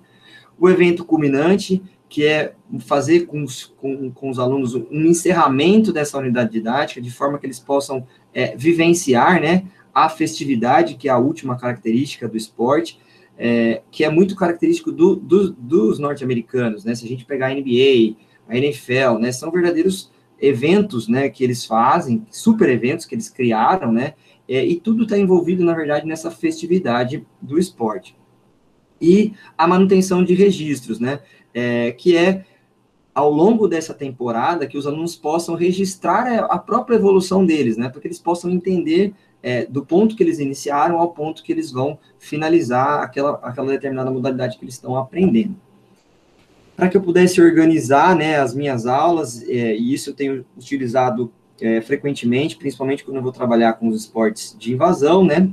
O 0.58 0.70
evento 0.70 1.04
culminante, 1.04 1.84
que 2.13 2.27
é 2.27 2.53
fazer 2.82 3.22
com 3.22 3.43
os, 3.43 3.65
com, 3.65 4.12
com 4.12 4.29
os 4.29 4.38
alunos 4.38 4.75
um 4.75 5.05
encerramento 5.05 5.91
dessa 5.91 6.15
unidade 6.20 6.51
didática, 6.51 7.01
de 7.01 7.10
forma 7.10 7.39
que 7.39 7.48
eles 7.48 7.58
possam 7.58 8.05
é, 8.32 8.55
vivenciar, 8.55 9.41
né, 9.41 9.65
a 9.91 10.08
festividade, 10.08 10.93
que 10.93 11.10
é 11.10 11.12
a 11.12 11.17
última 11.17 11.58
característica 11.58 12.27
do 12.27 12.38
esporte, 12.38 13.00
é, 13.36 13.82
que 13.89 14.03
é 14.03 14.12
muito 14.12 14.36
característico 14.36 14.91
do, 14.91 15.15
do, 15.15 15.53
dos 15.53 15.98
norte-americanos, 15.98 16.86
né? 16.86 16.93
Se 16.93 17.03
a 17.03 17.08
gente 17.08 17.25
pegar 17.25 17.48
a 17.48 17.55
NBA, 17.55 18.15
a 18.48 18.55
NFL, 18.55 19.17
né? 19.20 19.32
São 19.32 19.50
verdadeiros 19.50 20.12
eventos, 20.39 21.08
né? 21.08 21.29
Que 21.29 21.43
eles 21.43 21.65
fazem, 21.65 22.27
super 22.29 22.70
eventos 22.70 23.08
que 23.08 23.15
eles 23.15 23.27
criaram, 23.27 23.91
né? 23.91 24.13
É, 24.48 24.63
e 24.63 24.79
tudo 24.79 25.01
está 25.01 25.17
envolvido, 25.17 25.65
na 25.65 25.74
verdade, 25.74 26.05
nessa 26.05 26.29
festividade 26.29 27.25
do 27.41 27.58
esporte 27.58 28.15
e 29.03 29.34
a 29.58 29.67
manutenção 29.67 30.24
de 30.24 30.34
registros, 30.34 30.98
né? 30.98 31.20
É, 31.54 31.92
que 31.92 32.18
é 32.18 32.46
ao 33.14 33.32
longo 33.32 33.68
dessa 33.68 33.94
temporada 33.94 34.66
que 34.66 34.78
os 34.78 34.88
alunos 34.88 35.16
possam 35.16 35.56
registrar 35.56 36.28
a 36.46 36.58
própria 36.58 36.96
evolução 36.96 37.46
deles, 37.46 37.78
né? 37.78 37.90
Porque 37.90 38.08
eles 38.08 38.20
possam 38.20 38.50
entender 38.50 39.14
é, 39.42 39.66
do 39.66 39.86
ponto 39.86 40.16
que 40.16 40.24
eles 40.24 40.40
iniciaram 40.40 41.00
ao 41.00 41.12
ponto 41.12 41.44
que 41.44 41.52
eles 41.52 41.70
vão 41.70 42.00
finalizar 42.18 43.04
aquela, 43.04 43.40
aquela 43.44 43.68
determinada 43.68 44.10
modalidade 44.10 44.58
que 44.58 44.64
eles 44.64 44.76
estão 44.76 44.98
aprendendo. 44.98 45.56
Para 46.76 46.90
que 46.90 46.98
eu 46.98 47.02
pudesse 47.02 47.40
organizar 47.40 48.16
né, 48.16 48.40
as 48.40 48.56
minhas 48.56 48.88
aulas, 48.88 49.44
é, 49.44 49.76
e 49.76 49.94
isso 49.94 50.10
eu 50.10 50.14
tenho 50.16 50.44
utilizado 50.58 51.32
é, 51.62 51.82
frequentemente, 51.82 52.58
principalmente 52.58 53.04
quando 53.04 53.18
eu 53.18 53.24
vou 53.24 53.32
trabalhar 53.32 53.74
com 53.74 53.88
os 53.89 54.02
esportes 54.02 54.56
de 54.58 54.74
invasão, 54.74 55.24
né? 55.24 55.52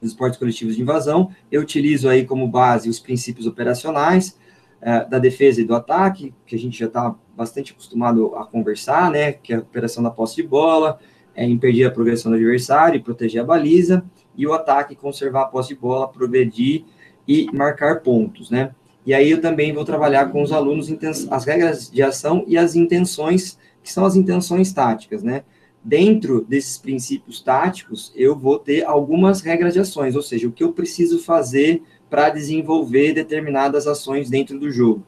dos 0.00 0.10
esportes 0.10 0.38
coletivos 0.38 0.76
de 0.76 0.82
invasão. 0.82 1.30
Eu 1.50 1.62
utilizo 1.62 2.08
aí 2.08 2.24
como 2.24 2.48
base 2.48 2.88
os 2.88 3.00
princípios 3.00 3.46
operacionais 3.46 4.36
é, 4.80 5.04
da 5.04 5.18
defesa 5.18 5.60
e 5.60 5.64
do 5.64 5.74
ataque, 5.74 6.34
que 6.46 6.54
a 6.54 6.58
gente 6.58 6.78
já 6.78 6.86
está 6.86 7.14
bastante 7.36 7.72
acostumado 7.72 8.34
a 8.36 8.44
conversar, 8.46 9.10
né? 9.10 9.32
Que 9.32 9.52
é 9.52 9.56
a 9.56 9.60
operação 9.60 10.02
da 10.02 10.10
posse 10.10 10.36
de 10.36 10.42
bola, 10.42 10.98
é 11.34 11.44
impedir 11.44 11.84
a 11.84 11.90
progressão 11.90 12.30
do 12.30 12.36
adversário 12.36 12.98
e 12.98 13.02
proteger 13.02 13.42
a 13.42 13.44
baliza, 13.44 14.04
e 14.36 14.46
o 14.46 14.52
ataque, 14.52 14.94
conservar 14.94 15.42
a 15.42 15.46
posse 15.46 15.70
de 15.70 15.76
bola, 15.76 16.08
progredir 16.08 16.84
e 17.26 17.46
marcar 17.52 18.00
pontos, 18.00 18.50
né? 18.50 18.74
E 19.04 19.14
aí 19.14 19.30
eu 19.30 19.40
também 19.40 19.72
vou 19.72 19.84
trabalhar 19.84 20.30
com 20.30 20.42
os 20.42 20.52
alunos 20.52 20.88
as 21.30 21.44
regras 21.44 21.90
de 21.90 22.02
ação 22.02 22.44
e 22.46 22.58
as 22.58 22.74
intenções, 22.74 23.58
que 23.82 23.92
são 23.92 24.04
as 24.04 24.16
intenções 24.16 24.72
táticas, 24.72 25.22
né? 25.22 25.44
dentro 25.86 26.44
desses 26.44 26.76
princípios 26.76 27.40
táticos, 27.40 28.12
eu 28.16 28.36
vou 28.36 28.58
ter 28.58 28.84
algumas 28.84 29.40
regras 29.40 29.72
de 29.72 29.78
ações, 29.78 30.16
ou 30.16 30.22
seja, 30.22 30.48
o 30.48 30.52
que 30.52 30.64
eu 30.64 30.72
preciso 30.72 31.20
fazer 31.20 31.80
para 32.08 32.30
desenvolver 32.30 33.12
determinadas 33.12 33.86
ações 33.86 34.30
dentro 34.30 34.58
do 34.58 34.70
jogo. 34.70 35.02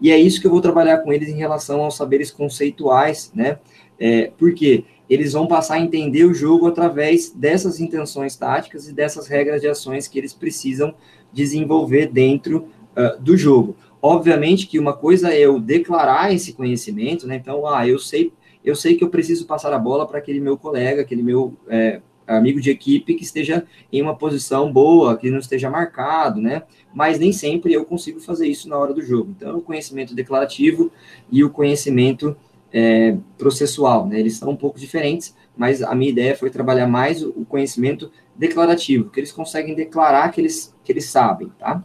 E 0.00 0.10
é 0.10 0.18
isso 0.18 0.40
que 0.40 0.46
eu 0.46 0.50
vou 0.50 0.60
trabalhar 0.60 0.98
com 0.98 1.12
eles 1.12 1.28
em 1.28 1.36
relação 1.36 1.82
aos 1.82 1.96
saberes 1.96 2.30
conceituais, 2.30 3.30
né? 3.34 3.58
É, 3.98 4.30
porque 4.38 4.84
eles 5.08 5.32
vão 5.32 5.46
passar 5.46 5.74
a 5.74 5.80
entender 5.80 6.24
o 6.24 6.32
jogo 6.32 6.66
através 6.66 7.30
dessas 7.30 7.80
intenções 7.80 8.36
táticas 8.36 8.88
e 8.88 8.92
dessas 8.92 9.26
regras 9.26 9.60
de 9.60 9.68
ações 9.68 10.06
que 10.06 10.18
eles 10.18 10.32
precisam 10.32 10.94
desenvolver 11.32 12.06
dentro 12.06 12.68
uh, 12.96 13.20
do 13.20 13.36
jogo. 13.36 13.76
Obviamente 14.00 14.66
que 14.66 14.78
uma 14.78 14.92
coisa 14.92 15.32
é 15.32 15.40
eu 15.40 15.60
declarar 15.60 16.32
esse 16.32 16.52
conhecimento, 16.52 17.26
né? 17.26 17.36
Então, 17.36 17.66
ah, 17.66 17.86
eu 17.86 17.98
sei 17.98 18.32
eu 18.64 18.76
sei 18.76 18.94
que 18.94 19.02
eu 19.02 19.08
preciso 19.08 19.46
passar 19.46 19.72
a 19.72 19.78
bola 19.78 20.06
para 20.06 20.18
aquele 20.18 20.40
meu 20.40 20.56
colega, 20.56 21.00
aquele 21.00 21.22
meu 21.22 21.54
é, 21.68 22.00
amigo 22.36 22.60
de 22.60 22.70
equipe 22.70 23.14
que 23.14 23.22
esteja 23.22 23.64
em 23.92 24.00
uma 24.02 24.16
posição 24.16 24.72
boa, 24.72 25.16
que 25.16 25.30
não 25.30 25.38
esteja 25.38 25.70
marcado, 25.70 26.40
né? 26.40 26.62
Mas 26.94 27.18
nem 27.18 27.32
sempre 27.32 27.72
eu 27.72 27.84
consigo 27.84 28.20
fazer 28.20 28.46
isso 28.46 28.68
na 28.68 28.76
hora 28.76 28.94
do 28.94 29.02
jogo. 29.02 29.34
Então, 29.36 29.58
o 29.58 29.62
conhecimento 29.62 30.14
declarativo 30.14 30.90
e 31.30 31.42
o 31.44 31.50
conhecimento 31.50 32.36
é, 32.72 33.16
processual, 33.36 34.06
né? 34.06 34.18
Eles 34.18 34.36
são 34.36 34.50
um 34.50 34.56
pouco 34.56 34.78
diferentes, 34.78 35.34
mas 35.56 35.82
a 35.82 35.94
minha 35.94 36.10
ideia 36.10 36.36
foi 36.36 36.50
trabalhar 36.50 36.86
mais 36.86 37.22
o 37.22 37.44
conhecimento 37.48 38.10
declarativo, 38.36 39.10
que 39.10 39.20
eles 39.20 39.32
conseguem 39.32 39.74
declarar 39.74 40.30
que 40.30 40.40
eles, 40.40 40.74
que 40.84 40.92
eles 40.92 41.06
sabem, 41.06 41.50
tá? 41.58 41.84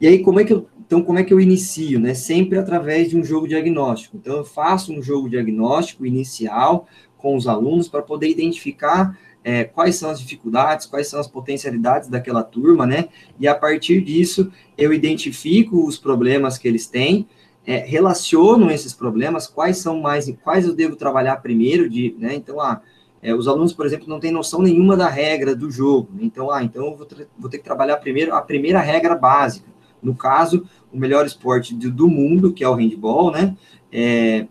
E 0.00 0.06
aí, 0.06 0.20
como 0.20 0.40
é 0.40 0.44
que 0.44 0.52
eu 0.52 0.66
então, 0.92 1.02
como 1.02 1.18
é 1.18 1.24
que 1.24 1.32
eu 1.32 1.40
inicio? 1.40 1.98
Né? 1.98 2.12
Sempre 2.12 2.58
através 2.58 3.08
de 3.08 3.16
um 3.16 3.24
jogo 3.24 3.48
diagnóstico. 3.48 4.14
Então, 4.18 4.36
eu 4.36 4.44
faço 4.44 4.92
um 4.92 5.00
jogo 5.00 5.26
diagnóstico 5.26 6.04
inicial 6.04 6.86
com 7.22 7.36
os 7.36 7.46
alunos 7.46 7.88
para 7.88 8.02
poder 8.02 8.28
identificar 8.28 9.16
é, 9.44 9.64
quais 9.64 9.96
são 9.96 10.10
as 10.10 10.20
dificuldades, 10.20 10.86
quais 10.86 11.08
são 11.08 11.18
as 11.20 11.26
potencialidades 11.26 12.08
daquela 12.08 12.42
turma, 12.42 12.84
né? 12.84 13.08
E 13.38 13.48
a 13.48 13.54
partir 13.54 14.00
disso, 14.02 14.52
eu 14.76 14.92
identifico 14.92 15.86
os 15.86 15.96
problemas 15.96 16.58
que 16.58 16.68
eles 16.68 16.86
têm, 16.86 17.26
é, 17.66 17.78
relaciono 17.78 18.70
esses 18.70 18.92
problemas, 18.92 19.46
quais 19.46 19.78
são 19.78 20.00
mais, 20.00 20.32
quais 20.42 20.66
eu 20.66 20.74
devo 20.74 20.96
trabalhar 20.96 21.36
primeiro, 21.36 21.88
de, 21.88 22.14
né? 22.18 22.34
Então, 22.34 22.60
ah, 22.60 22.82
é, 23.22 23.32
os 23.32 23.46
alunos, 23.46 23.72
por 23.72 23.86
exemplo, 23.86 24.08
não 24.08 24.18
têm 24.18 24.32
noção 24.32 24.60
nenhuma 24.60 24.96
da 24.96 25.08
regra 25.08 25.54
do 25.54 25.70
jogo. 25.70 26.08
Né? 26.12 26.22
Então, 26.24 26.50
ah, 26.50 26.62
então 26.62 26.86
eu 26.86 26.96
vou, 26.96 27.06
vou 27.38 27.48
ter 27.48 27.58
que 27.58 27.64
trabalhar 27.64 27.96
primeiro 27.98 28.34
a 28.34 28.42
primeira 28.42 28.80
regra 28.80 29.14
básica. 29.14 29.70
No 30.02 30.14
caso, 30.16 30.66
o 30.92 30.98
melhor 30.98 31.24
esporte 31.24 31.72
do, 31.74 31.88
do 31.88 32.08
mundo, 32.08 32.52
que 32.52 32.64
é 32.64 32.68
o 32.68 32.74
handball, 32.74 33.30
né? 33.30 33.56
É, 33.92 34.48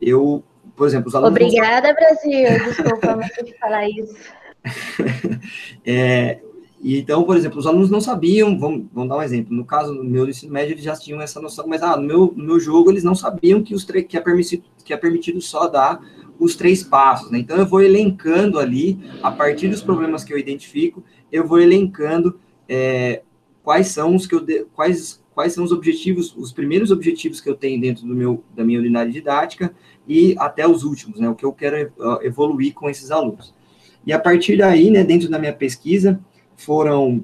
eu, 0.00 0.44
por 0.76 0.86
exemplo, 0.86 1.08
os 1.08 1.14
alunos. 1.14 1.30
Obrigada, 1.30 1.94
Brasil. 1.94 2.48
Desculpa, 2.64 3.16
mas 3.16 3.30
de 3.44 3.58
falar 3.58 3.88
isso. 3.88 4.14
é, 5.84 6.38
então, 6.82 7.24
por 7.24 7.36
exemplo, 7.36 7.58
os 7.58 7.66
alunos 7.66 7.90
não 7.90 8.00
sabiam, 8.00 8.58
vamos, 8.58 8.86
vamos 8.92 9.08
dar 9.08 9.16
um 9.16 9.22
exemplo, 9.22 9.54
no 9.54 9.64
caso 9.64 9.94
do 9.94 10.04
meu 10.04 10.28
ensino 10.28 10.52
médio, 10.52 10.74
eles 10.74 10.84
já 10.84 10.94
tinham 10.94 11.20
essa 11.20 11.40
noção, 11.40 11.66
mas 11.66 11.82
ah, 11.82 11.96
no, 11.96 12.02
meu, 12.02 12.34
no 12.36 12.44
meu 12.44 12.60
jogo 12.60 12.90
eles 12.90 13.02
não 13.02 13.14
sabiam 13.14 13.62
que, 13.62 13.74
os 13.74 13.84
que, 13.84 14.16
é 14.16 14.20
permitido, 14.20 14.64
que 14.84 14.92
é 14.92 14.96
permitido 14.96 15.40
só 15.40 15.66
dar 15.66 16.00
os 16.38 16.54
três 16.54 16.82
passos, 16.82 17.30
né? 17.30 17.38
Então, 17.38 17.56
eu 17.56 17.66
vou 17.66 17.80
elencando 17.80 18.58
ali, 18.58 18.98
a 19.22 19.30
partir 19.30 19.68
dos 19.68 19.82
problemas 19.82 20.22
que 20.22 20.32
eu 20.32 20.38
identifico, 20.38 21.02
eu 21.32 21.46
vou 21.46 21.58
elencando 21.58 22.38
é, 22.68 23.22
quais 23.62 23.88
são 23.88 24.14
os 24.14 24.26
que 24.26 24.34
eu 24.34 24.40
de, 24.40 24.64
quais 24.74 25.20
quais 25.36 25.52
são 25.52 25.62
os 25.62 25.70
objetivos, 25.70 26.34
os 26.34 26.50
primeiros 26.50 26.90
objetivos 26.90 27.42
que 27.42 27.50
eu 27.50 27.54
tenho 27.54 27.78
dentro 27.78 28.06
do 28.06 28.14
meu 28.14 28.42
da 28.54 28.64
minha 28.64 28.78
unidade 28.78 29.12
didática 29.12 29.70
e 30.08 30.34
até 30.38 30.66
os 30.66 30.82
últimos, 30.82 31.20
né, 31.20 31.28
o 31.28 31.34
que 31.34 31.44
eu 31.44 31.52
quero 31.52 31.92
evoluir 32.22 32.72
com 32.72 32.88
esses 32.88 33.10
alunos. 33.10 33.52
E 34.06 34.14
a 34.14 34.18
partir 34.18 34.56
daí, 34.56 34.90
né, 34.90 35.04
dentro 35.04 35.28
da 35.28 35.38
minha 35.38 35.52
pesquisa, 35.52 36.18
foram 36.56 37.22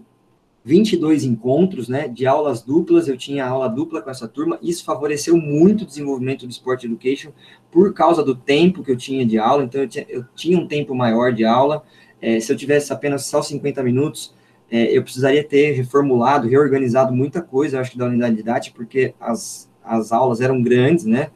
22 0.62 1.24
encontros, 1.24 1.88
né, 1.88 2.06
de 2.06 2.26
aulas 2.26 2.60
duplas, 2.60 3.08
eu 3.08 3.16
tinha 3.16 3.46
aula 3.46 3.66
dupla 3.66 4.02
com 4.02 4.10
essa 4.10 4.28
turma, 4.28 4.58
isso 4.60 4.84
favoreceu 4.84 5.34
muito 5.34 5.84
o 5.84 5.86
desenvolvimento 5.86 6.46
do 6.46 6.50
Sport 6.50 6.84
Education 6.84 7.30
por 7.70 7.94
causa 7.94 8.22
do 8.22 8.34
tempo 8.34 8.84
que 8.84 8.90
eu 8.90 8.96
tinha 8.96 9.24
de 9.24 9.38
aula, 9.38 9.64
então 9.64 9.80
eu 9.80 9.88
tinha, 9.88 10.04
eu 10.06 10.22
tinha 10.36 10.58
um 10.58 10.66
tempo 10.66 10.94
maior 10.94 11.32
de 11.32 11.46
aula, 11.46 11.82
é, 12.20 12.38
se 12.38 12.52
eu 12.52 12.56
tivesse 12.58 12.92
apenas 12.92 13.24
só 13.24 13.40
50 13.40 13.82
minutos, 13.82 14.34
é, 14.72 14.96
eu 14.96 15.02
precisaria 15.02 15.44
ter 15.44 15.72
reformulado, 15.72 16.48
reorganizado 16.48 17.12
muita 17.12 17.42
coisa, 17.42 17.78
acho 17.78 17.90
que 17.90 17.98
da 17.98 18.06
unidade 18.06 18.36
didática, 18.36 18.74
porque 18.74 19.12
as, 19.20 19.70
as 19.84 20.12
aulas 20.12 20.40
eram 20.40 20.62
grandes, 20.62 21.04
né? 21.04 21.30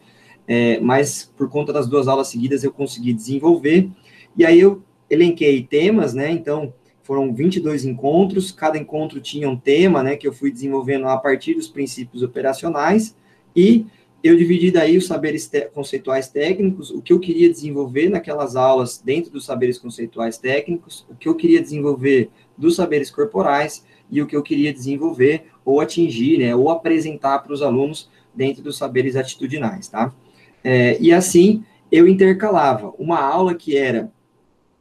É, 0.49 0.81
mas 0.81 1.31
por 1.37 1.51
conta 1.51 1.71
das 1.71 1.87
duas 1.87 2.09
aulas 2.09 2.29
seguidas 2.29 2.65
eu 2.65 2.73
consegui 2.73 3.13
desenvolver, 3.13 3.91
e 4.35 4.47
aí 4.47 4.59
eu 4.59 4.83
elenquei 5.11 5.63
temas, 5.63 6.15
né? 6.15 6.31
Então, 6.31 6.73
foram 7.03 7.35
22 7.35 7.85
encontros, 7.85 8.51
cada 8.51 8.79
encontro 8.79 9.21
tinha 9.21 9.51
um 9.51 9.57
tema, 9.57 10.03
né, 10.03 10.17
que 10.17 10.27
eu 10.27 10.33
fui 10.33 10.51
desenvolvendo 10.51 11.07
a 11.07 11.17
partir 11.17 11.55
dos 11.55 11.69
princípios 11.69 12.23
operacionais, 12.23 13.15
e 13.55 13.87
eu 14.25 14.37
dividi 14.37 14.73
daí 14.73 14.97
os 14.97 15.07
saberes 15.07 15.49
conceituais 15.73 16.29
técnicos, 16.29 16.91
o 16.91 17.01
que 17.01 17.13
eu 17.13 17.21
queria 17.21 17.49
desenvolver 17.49 18.09
naquelas 18.09 18.57
aulas 18.57 18.99
dentro 18.99 19.31
dos 19.31 19.45
saberes 19.45 19.79
conceituais 19.79 20.37
técnicos, 20.37 21.07
o 21.09 21.15
que 21.15 21.29
eu 21.29 21.35
queria 21.37 21.61
desenvolver 21.61 22.31
dos 22.57 22.77
saberes 22.77 23.11
corporais 23.11 23.85
e 24.11 24.23
o 24.23 24.27
que 24.27 24.37
eu 24.37 24.43
queria 24.43 24.73
desenvolver 24.73 25.47
ou 25.65 25.81
atingir, 25.81 26.39
né, 26.39 26.55
ou 26.55 26.71
apresentar 26.71 27.41
para 27.41 27.53
os 27.53 27.63
alunos 27.63 28.09
dentro 28.35 28.63
dos 28.63 28.77
saberes 28.79 29.17
atitudinais, 29.17 29.89
tá? 29.89 30.15
É, 30.63 30.97
e 31.01 31.13
assim 31.13 31.65
eu 31.91 32.09
intercalava 32.09 32.93
uma 32.99 33.21
aula 33.21 33.55
que 33.55 33.77
era 33.77 34.11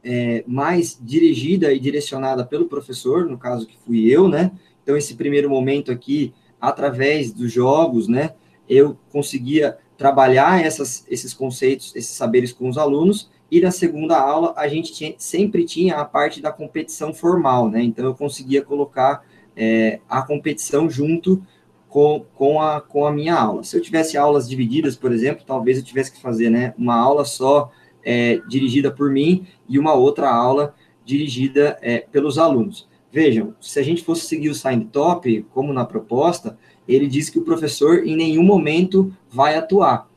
é, 0.02 0.44
mais 0.46 0.98
dirigida 1.00 1.72
e 1.72 1.80
direcionada 1.80 2.44
pelo 2.44 2.66
professor, 2.66 3.26
no 3.26 3.36
caso 3.36 3.66
que 3.66 3.76
fui 3.78 4.06
eu, 4.08 4.28
né? 4.28 4.52
Então, 4.82 4.96
esse 4.96 5.14
primeiro 5.14 5.50
momento 5.50 5.90
aqui, 5.90 6.32
através 6.60 7.32
dos 7.32 7.52
jogos, 7.52 8.06
né? 8.06 8.34
Eu 8.68 8.96
conseguia 9.10 9.76
trabalhar 9.98 10.64
essas, 10.64 11.04
esses 11.08 11.34
conceitos, 11.34 11.94
esses 11.96 12.14
saberes 12.14 12.52
com 12.52 12.68
os 12.68 12.78
alunos, 12.78 13.30
e 13.50 13.60
na 13.60 13.70
segunda 13.70 14.18
aula 14.18 14.52
a 14.56 14.66
gente 14.68 14.92
tinha, 14.92 15.14
sempre 15.18 15.64
tinha 15.64 15.96
a 15.96 16.04
parte 16.04 16.40
da 16.40 16.50
competição 16.50 17.14
formal, 17.14 17.68
né? 17.68 17.82
Então 17.82 18.04
eu 18.04 18.14
conseguia 18.14 18.62
colocar 18.62 19.24
é, 19.56 20.00
a 20.08 20.22
competição 20.22 20.90
junto 20.90 21.42
com, 21.88 22.24
com, 22.34 22.60
a, 22.60 22.80
com 22.80 23.06
a 23.06 23.12
minha 23.12 23.34
aula. 23.34 23.64
Se 23.64 23.76
eu 23.76 23.80
tivesse 23.80 24.18
aulas 24.18 24.48
divididas, 24.48 24.96
por 24.96 25.12
exemplo, 25.12 25.44
talvez 25.46 25.78
eu 25.78 25.84
tivesse 25.84 26.12
que 26.12 26.20
fazer 26.20 26.50
né, 26.50 26.74
uma 26.76 26.96
aula 26.96 27.24
só 27.24 27.70
é, 28.04 28.38
dirigida 28.48 28.90
por 28.90 29.10
mim 29.10 29.46
e 29.68 29.78
uma 29.78 29.94
outra 29.94 30.30
aula 30.30 30.74
dirigida 31.04 31.78
é, 31.80 32.00
pelos 32.00 32.38
alunos. 32.38 32.86
Vejam, 33.10 33.54
se 33.60 33.78
a 33.78 33.82
gente 33.82 34.04
fosse 34.04 34.26
seguir 34.26 34.50
o 34.50 34.54
Sign 34.54 34.84
Top, 34.92 35.46
como 35.54 35.72
na 35.72 35.84
proposta, 35.84 36.58
ele 36.86 37.06
diz 37.06 37.30
que 37.30 37.38
o 37.38 37.44
professor 37.44 38.06
em 38.06 38.14
nenhum 38.14 38.42
momento 38.42 39.10
vai 39.30 39.56
atuar. 39.56 40.08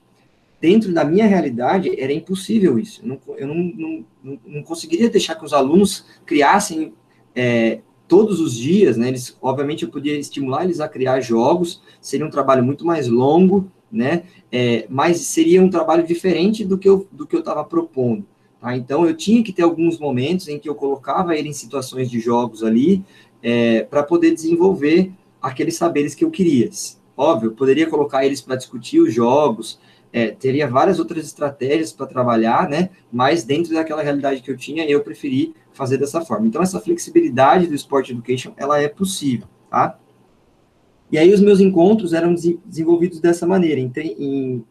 Dentro 0.62 0.94
da 0.94 1.06
minha 1.06 1.26
realidade, 1.26 2.00
era 2.00 2.12
impossível 2.12 2.78
isso. 2.78 3.02
Eu 3.02 3.08
não, 3.08 3.20
eu 3.38 3.48
não, 3.48 4.06
não, 4.24 4.40
não 4.46 4.64
conseguiria 4.64 5.10
deixar 5.10 5.36
que 5.36 5.46
os 5.46 5.54
alunos 5.54 6.06
criassem 6.26 6.94
é, 7.34 7.80
todos 8.08 8.42
os 8.42 8.54
dias, 8.56 8.98
né? 8.98 9.08
Eles, 9.08 9.38
obviamente, 9.42 9.84
eu 9.84 9.90
podia 9.90 10.18
estimular 10.18 10.66
eles 10.66 10.80
a 10.80 10.90
criar 10.90 11.22
jogos, 11.22 11.82
seria 12.02 12.26
um 12.26 12.30
trabalho 12.30 12.64
muito 12.64 12.86
mais 12.86 13.08
longo, 13.08 13.72
né? 13.92 14.24
É, 14.52 14.86
mas 14.90 15.18
seria 15.22 15.62
um 15.62 15.70
trabalho 15.70 16.06
diferente 16.06 16.66
do 16.66 16.78
que 16.78 16.90
eu 16.90 17.08
do 17.12 17.26
que 17.26 17.36
eu 17.36 17.40
estava 17.40 17.64
propondo. 17.64 18.26
Tá? 18.60 18.76
Então 18.76 19.06
eu 19.06 19.16
tinha 19.16 19.44
que 19.44 19.54
ter 19.54 19.62
alguns 19.62 19.98
momentos 19.98 20.48
em 20.48 20.60
que 20.60 20.68
eu 20.68 20.76
colocava 20.76 21.36
ele 21.36 21.50
em 21.50 21.54
situações 21.54 22.10
de 22.10 22.20
jogos 22.20 22.64
ali 22.64 23.04
é, 23.42 23.84
para 23.84 24.04
poder 24.04 24.34
desenvolver 24.34 25.12
aqueles 25.42 25.76
saberes 25.76 26.14
que 26.14 26.26
eu 26.26 26.32
queria. 26.32 26.70
Óbvio, 27.16 27.50
eu 27.50 27.56
poderia 27.56 27.88
colocar 27.88 28.26
eles 28.26 28.42
para 28.42 28.56
discutir 28.56 29.00
os 29.00 29.14
jogos, 29.14 29.80
é, 30.12 30.32
teria 30.32 30.68
várias 30.68 31.00
outras 31.00 31.26
estratégias 31.26 31.92
para 31.92 32.08
trabalhar, 32.08 32.68
né? 32.68 32.90
Mas 33.12 33.44
dentro 33.44 33.74
daquela 33.74 34.02
realidade 34.02 34.42
que 34.42 34.50
eu 34.50 34.58
tinha, 34.58 34.90
eu 34.90 35.02
preferi 35.02 35.54
fazer 35.72 35.98
dessa 35.98 36.22
forma. 36.22 36.48
Então 36.48 36.62
essa 36.62 36.80
flexibilidade 36.80 37.68
do 37.68 37.76
Sport 37.76 38.10
Education 38.10 38.54
ela 38.58 38.82
é 38.82 38.88
possível, 38.88 39.48
tá? 39.70 39.98
E 41.12 41.18
aí 41.18 41.34
os 41.34 41.42
meus 41.42 41.60
encontros 41.60 42.14
eram 42.14 42.34
desenvolvidos 42.34 43.20
dessa 43.20 43.46
maneira, 43.48 43.80
em, 43.80 43.92
em, 44.20 44.66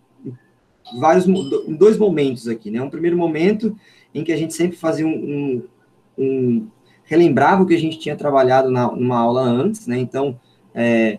vários, 1.00 1.26
em 1.26 1.74
dois 1.74 1.98
momentos 1.98 2.46
aqui, 2.46 2.70
né? 2.70 2.80
Um 2.80 2.90
primeiro 2.90 3.16
momento 3.16 3.76
em 4.14 4.24
que 4.24 4.32
a 4.32 4.36
gente 4.36 4.54
sempre 4.54 4.76
fazia 4.76 5.06
um, 5.06 5.10
um, 5.10 5.68
um 6.16 6.68
relembrava 7.04 7.62
o 7.62 7.66
que 7.66 7.74
a 7.74 7.78
gente 7.78 7.98
tinha 7.98 8.16
trabalhado 8.16 8.70
na, 8.70 8.90
numa 8.90 9.18
aula 9.18 9.42
antes, 9.42 9.86
né? 9.86 9.98
Então, 9.98 10.38
é, 10.74 11.18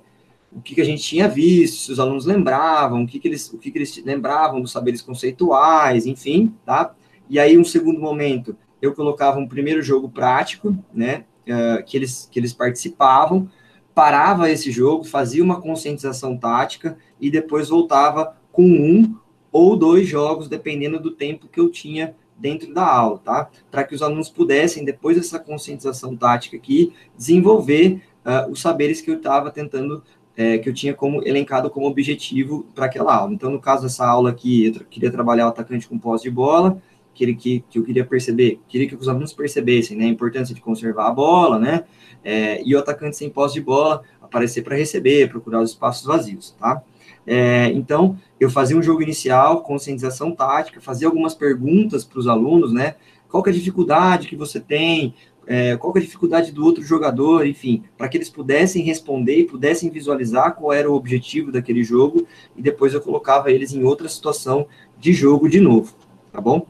o 0.52 0.62
que, 0.62 0.76
que, 0.76 0.82
a 0.82 0.86
gente 0.86 1.04
tinha 1.04 1.28
visto, 1.28 1.84
se 1.84 1.92
os 1.92 2.00
alunos 2.00 2.26
lembravam, 2.26 3.04
o 3.04 3.08
que, 3.08 3.20
que 3.20 3.28
eles, 3.28 3.52
o 3.54 3.58
que, 3.58 3.72
que 3.72 3.78
eles 3.78 4.04
lembravam 4.04 4.62
dos 4.62 4.72
saberes 4.72 5.02
conceituais, 5.02 6.06
enfim, 6.06 6.54
tá? 6.66 6.94
E 7.30 7.38
aí, 7.40 7.58
um 7.58 7.64
segundo 7.64 8.00
momento, 8.00 8.56
eu 8.82 8.94
colocava 8.94 9.40
um 9.40 9.48
primeiro 9.48 9.82
jogo 9.82 10.10
prático, 10.10 10.76
né? 10.94 11.26
Uh, 11.48 11.84
que, 11.84 11.98
eles, 11.98 12.28
que 12.32 12.40
eles 12.40 12.54
participavam, 12.54 13.50
parava 13.94 14.50
esse 14.50 14.72
jogo, 14.72 15.04
fazia 15.04 15.44
uma 15.44 15.60
conscientização 15.60 16.38
tática 16.38 16.98
e 17.20 17.32
depois 17.32 17.70
voltava 17.70 18.38
com 18.52 18.64
um 18.64 19.16
ou 19.52 19.76
dois 19.76 20.08
jogos, 20.08 20.48
dependendo 20.48 21.00
do 21.00 21.12
tempo 21.12 21.48
que 21.48 21.60
eu 21.60 21.70
tinha 21.70 22.16
dentro 22.38 22.74
da 22.74 22.86
aula, 22.86 23.20
tá? 23.20 23.50
Para 23.70 23.84
que 23.84 23.94
os 23.94 24.02
alunos 24.02 24.30
pudessem, 24.30 24.86
depois 24.86 25.18
dessa 25.18 25.40
conscientização 25.40 26.16
tática 26.16 26.56
aqui, 26.56 26.94
desenvolver 27.18 28.02
uh, 28.26 28.50
os 28.50 28.62
saberes 28.62 29.02
que 29.02 29.12
eu 29.12 29.18
estava 29.18 29.52
tentando, 29.52 30.04
é, 30.40 30.58
que 30.58 30.70
eu 30.70 30.74
tinha 30.74 30.94
como 30.94 31.22
elencado 31.28 31.70
como 31.70 31.86
objetivo 31.86 32.66
para 32.74 32.86
aquela 32.86 33.14
aula. 33.14 33.34
Então, 33.34 33.52
no 33.52 33.60
caso 33.60 33.84
dessa 33.84 34.08
aula 34.08 34.30
aqui, 34.30 34.68
eu 34.68 34.86
queria 34.86 35.12
trabalhar 35.12 35.48
o 35.48 35.50
atacante 35.50 35.88
com 35.88 36.00
posse 36.00 36.24
de 36.24 36.32
bola, 36.32 36.82
que, 37.14 37.36
que, 37.36 37.64
que 37.70 37.78
eu 37.78 37.84
queria 37.84 38.06
perceber, 38.06 38.60
queria 38.70 38.88
que 38.88 38.96
os 38.96 39.10
alunos 39.10 39.34
percebessem 39.34 39.98
né, 39.98 40.06
a 40.06 40.08
importância 40.08 40.56
de 40.56 40.62
conservar 40.62 41.08
a 41.08 41.12
bola, 41.12 41.60
né? 41.60 41.84
é, 42.24 42.62
e 42.64 42.76
o 42.76 42.80
atacante 42.80 43.18
sem 43.18 43.30
posse 43.30 43.56
de 43.56 43.62
bola 43.62 44.02
aparecer 44.22 44.64
para 44.64 44.76
receber, 44.76 45.30
procurar 45.30 45.62
os 45.62 45.72
espaços 45.72 46.06
vazios, 46.06 46.56
tá? 46.60 46.82
É, 47.26 47.68
então, 47.74 48.18
eu 48.40 48.50
fazia 48.50 48.78
um 48.78 48.82
jogo 48.82 49.04
inicial, 49.04 49.62
conscientização 49.62 50.32
tática, 50.32 50.82
fazia 50.82 51.08
algumas 51.08 51.36
perguntas 51.36 52.04
para 52.04 52.20
os 52.20 52.28
alunos, 52.28 52.72
né? 52.72 52.96
Qual 53.28 53.44
é 53.46 53.50
a 53.50 53.54
dificuldade 53.54 54.28
que 54.28 54.36
você 54.36 54.60
tem? 54.60 55.14
É, 55.52 55.76
qual 55.78 55.92
é 55.96 55.98
a 55.98 56.02
dificuldade 56.04 56.52
do 56.52 56.64
outro 56.64 56.84
jogador? 56.84 57.44
Enfim, 57.48 57.84
para 57.98 58.08
que 58.08 58.16
eles 58.16 58.30
pudessem 58.30 58.84
responder 58.84 59.36
e 59.40 59.46
pudessem 59.46 59.90
visualizar 59.90 60.54
qual 60.54 60.72
era 60.72 60.88
o 60.88 60.94
objetivo 60.94 61.52
daquele 61.52 61.84
jogo, 61.84 62.28
e 62.56 62.62
depois 62.62 62.94
eu 62.94 63.02
colocava 63.02 63.52
eles 63.52 63.74
em 63.74 63.84
outra 63.84 64.08
situação 64.08 64.68
de 65.00 65.12
jogo 65.12 65.50
de 65.50 65.60
novo, 65.60 65.96
tá 66.32 66.40
bom? 66.40 66.68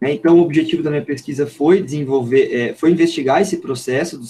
Né? 0.00 0.14
Então, 0.14 0.38
o 0.38 0.42
objetivo 0.42 0.82
da 0.82 0.88
minha 0.88 1.04
pesquisa 1.04 1.46
foi 1.46 1.82
desenvolver, 1.82 2.50
é, 2.50 2.74
foi 2.74 2.92
investigar 2.92 3.42
esse 3.42 3.58
processo 3.58 4.16
do, 4.16 4.26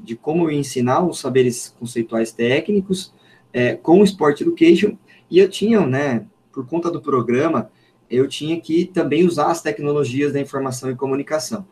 de 0.00 0.16
como 0.16 0.46
eu 0.46 0.52
ensinar 0.52 1.04
os 1.04 1.20
saberes 1.20 1.74
conceituais 1.78 2.32
técnicos 2.32 3.12
é, 3.52 3.74
com 3.74 4.00
o 4.00 4.04
Sport 4.04 4.40
Education, 4.40 4.96
e 5.30 5.38
eu 5.38 5.50
tinha, 5.50 5.86
né, 5.86 6.24
por 6.50 6.66
conta 6.66 6.90
do 6.90 7.02
programa, 7.02 7.70
eu 8.10 8.26
tinha 8.26 8.58
que 8.58 8.86
também 8.86 9.26
usar 9.26 9.50
as 9.50 9.60
tecnologias 9.60 10.32
da 10.32 10.40
informação 10.40 10.90
e 10.90 10.96
comunicação. 10.96 11.66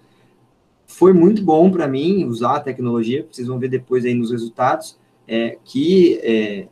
Foi 0.89 1.13
muito 1.13 1.43
bom 1.43 1.71
para 1.71 1.87
mim 1.87 2.25
usar 2.25 2.57
a 2.57 2.61
tecnologia, 2.61 3.29
vocês 3.31 3.47
vão 3.47 3.59
ver 3.59 3.69
depois 3.69 4.07
aí 4.07 4.15
nos 4.15 4.33
resultados, 4.33 4.99
é, 5.29 5.59
que 5.63 6.19
é, 6.23 6.67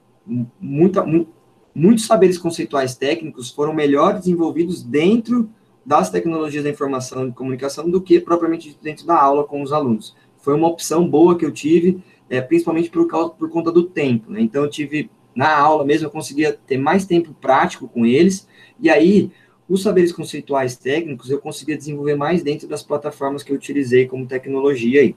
muita, 0.58 1.04
mu 1.04 1.28
muitos 1.74 2.06
saberes 2.06 2.38
conceituais 2.38 2.96
técnicos 2.96 3.50
foram 3.50 3.74
melhor 3.74 4.18
desenvolvidos 4.18 4.82
dentro 4.82 5.50
das 5.84 6.08
tecnologias 6.08 6.64
da 6.64 6.70
informação 6.70 7.28
e 7.28 7.32
comunicação 7.32 7.90
do 7.90 8.00
que 8.00 8.18
propriamente 8.18 8.76
dentro 8.82 9.06
da 9.06 9.20
aula 9.20 9.44
com 9.44 9.60
os 9.60 9.70
alunos. 9.70 10.16
Foi 10.38 10.54
uma 10.54 10.66
opção 10.66 11.06
boa 11.06 11.36
que 11.36 11.44
eu 11.44 11.52
tive, 11.52 12.02
é, 12.30 12.40
principalmente 12.40 12.88
por, 12.88 13.06
causa, 13.06 13.28
por 13.28 13.50
conta 13.50 13.70
do 13.70 13.82
tempo. 13.82 14.32
Né? 14.32 14.40
Então, 14.40 14.64
eu 14.64 14.70
tive, 14.70 15.10
na 15.34 15.54
aula 15.54 15.84
mesmo, 15.84 16.06
eu 16.06 16.10
conseguia 16.10 16.58
ter 16.66 16.78
mais 16.78 17.04
tempo 17.04 17.36
prático 17.38 17.86
com 17.86 18.06
eles, 18.06 18.48
e 18.80 18.88
aí, 18.88 19.30
os 19.68 19.82
saberes 19.82 20.12
conceituais 20.12 20.76
técnicos, 20.76 21.30
eu 21.30 21.40
conseguia 21.40 21.76
desenvolver 21.76 22.14
mais 22.14 22.42
dentro 22.42 22.68
das 22.68 22.82
plataformas 22.82 23.42
que 23.42 23.50
eu 23.50 23.56
utilizei 23.56 24.06
como 24.06 24.26
tecnologia 24.26 25.00
aí. 25.00 25.16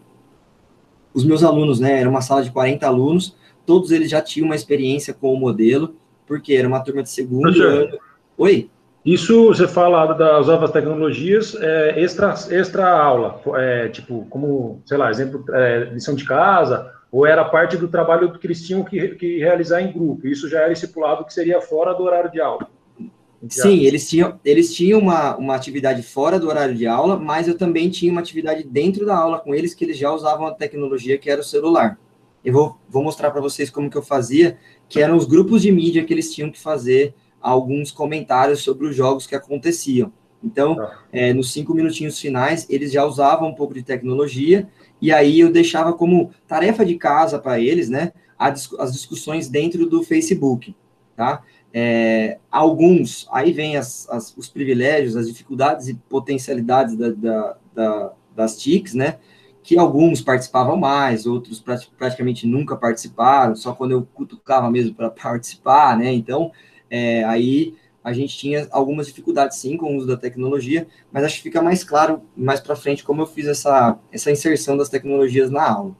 Os 1.13 1.23
meus 1.23 1.43
alunos, 1.43 1.79
né, 1.79 1.99
era 1.99 2.09
uma 2.09 2.21
sala 2.21 2.43
de 2.43 2.51
40 2.51 2.85
alunos, 2.85 3.35
todos 3.65 3.91
eles 3.91 4.09
já 4.09 4.21
tinham 4.21 4.47
uma 4.47 4.55
experiência 4.55 5.13
com 5.13 5.33
o 5.33 5.39
modelo, 5.39 5.95
porque 6.25 6.53
era 6.53 6.67
uma 6.67 6.79
turma 6.79 7.03
de 7.03 7.09
segundo 7.09 7.61
ano. 7.61 7.97
Oi? 8.37 8.69
Isso 9.05 9.47
você 9.47 9.67
fala 9.67 10.13
das 10.13 10.47
novas 10.47 10.71
tecnologias 10.71 11.55
é, 11.55 12.01
extra, 12.01 12.33
extra 12.51 12.89
aula, 12.89 13.41
é, 13.55 13.87
tipo, 13.87 14.25
como, 14.29 14.81
sei 14.85 14.97
lá, 14.97 15.09
exemplo, 15.09 15.43
é, 15.51 15.85
lição 15.93 16.15
de 16.15 16.25
casa, 16.25 16.91
ou 17.11 17.25
era 17.25 17.45
parte 17.45 17.77
do 17.77 17.87
trabalho 17.87 18.31
que 18.37 18.45
eles 18.45 18.65
tinham 18.65 18.83
que, 18.83 19.09
que 19.09 19.39
realizar 19.39 19.81
em 19.81 19.91
grupo? 19.91 20.27
Isso 20.27 20.49
já 20.49 20.61
era 20.61 20.73
estipulado 20.73 21.25
que 21.25 21.33
seria 21.33 21.61
fora 21.61 21.93
do 21.93 22.03
horário 22.03 22.29
de 22.29 22.41
aula? 22.41 22.67
Sim, 23.47 23.79
eles 23.85 24.09
tinham, 24.09 24.39
eles 24.43 24.73
tinham 24.73 24.99
uma, 24.99 25.37
uma 25.37 25.55
atividade 25.55 26.03
fora 26.03 26.37
do 26.37 26.47
horário 26.49 26.75
de 26.75 26.85
aula, 26.85 27.17
mas 27.17 27.47
eu 27.47 27.57
também 27.57 27.89
tinha 27.89 28.11
uma 28.11 28.19
atividade 28.19 28.63
dentro 28.63 29.05
da 29.05 29.15
aula 29.15 29.39
com 29.39 29.55
eles, 29.55 29.73
que 29.73 29.85
eles 29.85 29.97
já 29.97 30.11
usavam 30.11 30.45
a 30.45 30.53
tecnologia 30.53 31.17
que 31.17 31.29
era 31.29 31.39
o 31.39 31.43
celular. 31.43 31.97
Eu 32.43 32.53
vou, 32.53 32.77
vou 32.89 33.03
mostrar 33.03 33.31
para 33.31 33.41
vocês 33.41 33.69
como 33.69 33.89
que 33.89 33.97
eu 33.97 34.01
fazia, 34.01 34.57
que 34.89 35.01
eram 35.01 35.15
os 35.15 35.25
grupos 35.25 35.61
de 35.61 35.71
mídia 35.71 36.03
que 36.03 36.13
eles 36.13 36.33
tinham 36.33 36.51
que 36.51 36.59
fazer 36.59 37.13
alguns 37.41 37.91
comentários 37.91 38.61
sobre 38.61 38.87
os 38.87 38.95
jogos 38.95 39.25
que 39.25 39.35
aconteciam. 39.35 40.11
Então, 40.43 40.75
tá. 40.75 41.03
é, 41.11 41.33
nos 41.33 41.51
cinco 41.51 41.73
minutinhos 41.73 42.19
finais, 42.19 42.65
eles 42.69 42.91
já 42.91 43.05
usavam 43.05 43.49
um 43.49 43.55
pouco 43.55 43.73
de 43.73 43.83
tecnologia 43.83 44.67
e 45.01 45.11
aí 45.11 45.39
eu 45.39 45.51
deixava 45.51 45.93
como 45.93 46.31
tarefa 46.47 46.85
de 46.85 46.95
casa 46.95 47.39
para 47.39 47.59
eles, 47.59 47.89
né, 47.89 48.11
as 48.37 48.91
discussões 48.91 49.49
dentro 49.49 49.85
do 49.85 50.01
Facebook, 50.01 50.75
tá? 51.15 51.43
É, 51.73 52.39
alguns, 52.51 53.27
aí 53.31 53.51
vem 53.51 53.77
as, 53.77 54.09
as, 54.09 54.35
os 54.35 54.49
privilégios, 54.49 55.15
as 55.15 55.27
dificuldades 55.27 55.87
e 55.87 55.93
potencialidades 55.93 56.95
da, 56.95 57.09
da, 57.11 57.57
da, 57.73 58.13
das 58.35 58.57
TICs, 58.57 58.93
né? 58.93 59.19
Que 59.61 59.77
alguns 59.77 60.21
participavam 60.21 60.75
mais, 60.75 61.25
outros 61.25 61.63
praticamente 61.97 62.47
nunca 62.47 62.75
participaram, 62.75 63.55
só 63.55 63.73
quando 63.73 63.91
eu 63.91 64.07
cutucava 64.13 64.69
mesmo 64.71 64.95
para 64.95 65.09
participar, 65.11 65.97
né? 65.97 66.11
Então, 66.11 66.51
é, 66.89 67.23
aí 67.23 67.75
a 68.03 68.13
gente 68.13 68.37
tinha 68.37 68.67
algumas 68.71 69.07
dificuldades 69.07 69.57
sim 69.57 69.77
com 69.77 69.93
o 69.93 69.97
uso 69.97 70.07
da 70.07 70.17
tecnologia, 70.17 70.87
mas 71.11 71.23
acho 71.23 71.37
que 71.37 71.43
fica 71.43 71.61
mais 71.61 71.83
claro 71.83 72.21
mais 72.35 72.59
para 72.59 72.75
frente 72.75 73.03
como 73.03 73.21
eu 73.21 73.27
fiz 73.27 73.45
essa, 73.45 73.99
essa 74.11 74.31
inserção 74.31 74.75
das 74.75 74.89
tecnologias 74.89 75.51
na 75.51 75.69
aula. 75.69 75.95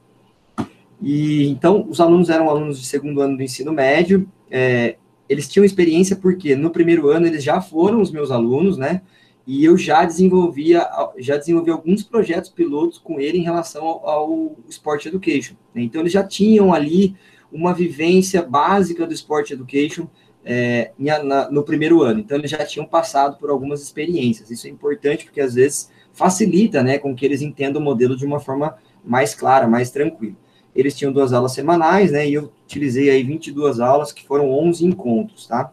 E 1.00 1.48
então 1.48 1.86
os 1.88 2.00
alunos 2.00 2.28
eram 2.28 2.48
alunos 2.48 2.80
de 2.80 2.86
segundo 2.86 3.20
ano 3.20 3.36
do 3.36 3.42
ensino 3.42 3.72
médio, 3.72 4.28
é, 4.50 4.96
eles 5.30 5.46
tinham 5.46 5.64
experiência 5.64 6.16
porque 6.16 6.56
no 6.56 6.70
primeiro 6.70 7.08
ano 7.08 7.24
eles 7.24 7.44
já 7.44 7.60
foram 7.60 8.02
os 8.02 8.10
meus 8.10 8.32
alunos, 8.32 8.76
né? 8.76 9.00
E 9.46 9.64
eu 9.64 9.78
já 9.78 10.04
desenvolvia, 10.04 10.84
já 11.18 11.36
desenvolvi 11.36 11.70
alguns 11.70 12.02
projetos 12.02 12.50
pilotos 12.50 12.98
com 12.98 13.20
ele 13.20 13.38
em 13.38 13.42
relação 13.42 13.84
ao, 13.84 14.08
ao 14.08 14.56
Sport 14.68 15.06
Education. 15.06 15.54
Né? 15.72 15.82
Então 15.82 16.00
eles 16.00 16.12
já 16.12 16.24
tinham 16.24 16.74
ali 16.74 17.14
uma 17.50 17.72
vivência 17.72 18.42
básica 18.42 19.06
do 19.06 19.14
Sport 19.14 19.52
Education 19.52 20.08
é, 20.44 20.90
na, 20.98 21.48
no 21.48 21.62
primeiro 21.62 22.02
ano. 22.02 22.18
Então 22.18 22.36
eles 22.36 22.50
já 22.50 22.64
tinham 22.66 22.84
passado 22.84 23.38
por 23.38 23.50
algumas 23.50 23.80
experiências. 23.82 24.50
Isso 24.50 24.66
é 24.66 24.70
importante 24.70 25.26
porque 25.26 25.40
às 25.40 25.54
vezes 25.54 25.92
facilita, 26.12 26.82
né, 26.82 26.98
com 26.98 27.14
que 27.14 27.24
eles 27.24 27.40
entendam 27.40 27.80
o 27.80 27.84
modelo 27.84 28.16
de 28.16 28.26
uma 28.26 28.40
forma 28.40 28.76
mais 29.04 29.32
clara, 29.32 29.68
mais 29.68 29.92
tranquila 29.92 30.34
eles 30.74 30.96
tinham 30.96 31.12
duas 31.12 31.32
aulas 31.32 31.52
semanais, 31.52 32.12
né, 32.12 32.28
e 32.28 32.34
eu 32.34 32.52
utilizei 32.64 33.10
aí 33.10 33.22
22 33.22 33.80
aulas, 33.80 34.12
que 34.12 34.26
foram 34.26 34.50
11 34.50 34.84
encontros, 34.86 35.46
tá? 35.46 35.72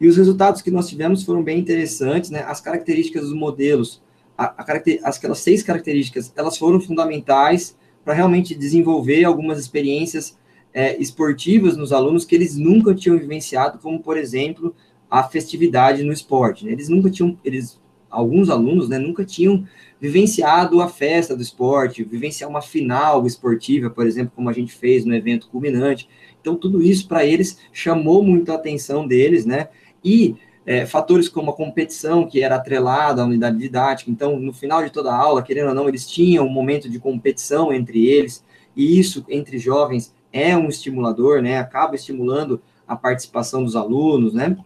E 0.00 0.08
os 0.08 0.16
resultados 0.16 0.60
que 0.60 0.70
nós 0.70 0.88
tivemos 0.88 1.22
foram 1.22 1.42
bem 1.42 1.58
interessantes, 1.58 2.30
né, 2.30 2.44
as 2.46 2.60
características 2.60 3.22
dos 3.22 3.34
modelos, 3.34 4.02
a, 4.36 4.44
a 4.44 4.64
caracter, 4.64 5.00
aquelas 5.04 5.38
seis 5.38 5.62
características, 5.62 6.32
elas 6.36 6.58
foram 6.58 6.80
fundamentais 6.80 7.76
para 8.04 8.14
realmente 8.14 8.54
desenvolver 8.54 9.24
algumas 9.24 9.58
experiências 9.58 10.36
é, 10.74 10.96
esportivas 11.00 11.76
nos 11.76 11.92
alunos 11.92 12.24
que 12.24 12.34
eles 12.34 12.56
nunca 12.56 12.94
tinham 12.94 13.18
vivenciado, 13.18 13.78
como, 13.78 14.00
por 14.00 14.16
exemplo, 14.16 14.74
a 15.10 15.22
festividade 15.22 16.02
no 16.02 16.12
esporte. 16.12 16.64
Né? 16.64 16.72
Eles 16.72 16.88
nunca 16.88 17.10
tinham, 17.10 17.38
eles, 17.44 17.80
alguns 18.10 18.48
alunos, 18.48 18.88
né, 18.88 18.98
nunca 18.98 19.24
tinham 19.24 19.66
vivenciado 20.02 20.80
a 20.80 20.88
festa 20.88 21.36
do 21.36 21.42
esporte, 21.42 22.02
vivenciar 22.02 22.50
uma 22.50 22.60
final 22.60 23.24
esportiva, 23.24 23.88
por 23.88 24.04
exemplo, 24.04 24.32
como 24.34 24.50
a 24.50 24.52
gente 24.52 24.74
fez 24.74 25.04
no 25.04 25.14
evento 25.14 25.48
culminante. 25.48 26.08
Então, 26.40 26.56
tudo 26.56 26.82
isso 26.82 27.06
para 27.06 27.24
eles 27.24 27.60
chamou 27.72 28.20
muito 28.20 28.50
a 28.50 28.56
atenção 28.56 29.06
deles, 29.06 29.46
né? 29.46 29.68
E 30.04 30.34
é, 30.66 30.84
fatores 30.86 31.28
como 31.28 31.52
a 31.52 31.54
competição, 31.54 32.26
que 32.26 32.42
era 32.42 32.56
atrelada 32.56 33.22
à 33.22 33.24
unidade 33.24 33.56
didática. 33.56 34.10
Então, 34.10 34.40
no 34.40 34.52
final 34.52 34.82
de 34.82 34.90
toda 34.90 35.12
a 35.12 35.16
aula, 35.16 35.40
querendo 35.40 35.68
ou 35.68 35.74
não, 35.74 35.88
eles 35.88 36.04
tinham 36.04 36.46
um 36.46 36.50
momento 36.50 36.90
de 36.90 36.98
competição 36.98 37.72
entre 37.72 38.04
eles, 38.04 38.44
e 38.74 38.98
isso, 38.98 39.24
entre 39.28 39.56
jovens, 39.56 40.12
é 40.32 40.56
um 40.56 40.66
estimulador, 40.66 41.40
né? 41.40 41.58
Acaba 41.58 41.94
estimulando 41.94 42.60
a 42.88 42.96
participação 42.96 43.62
dos 43.62 43.76
alunos, 43.76 44.34
né? 44.34 44.56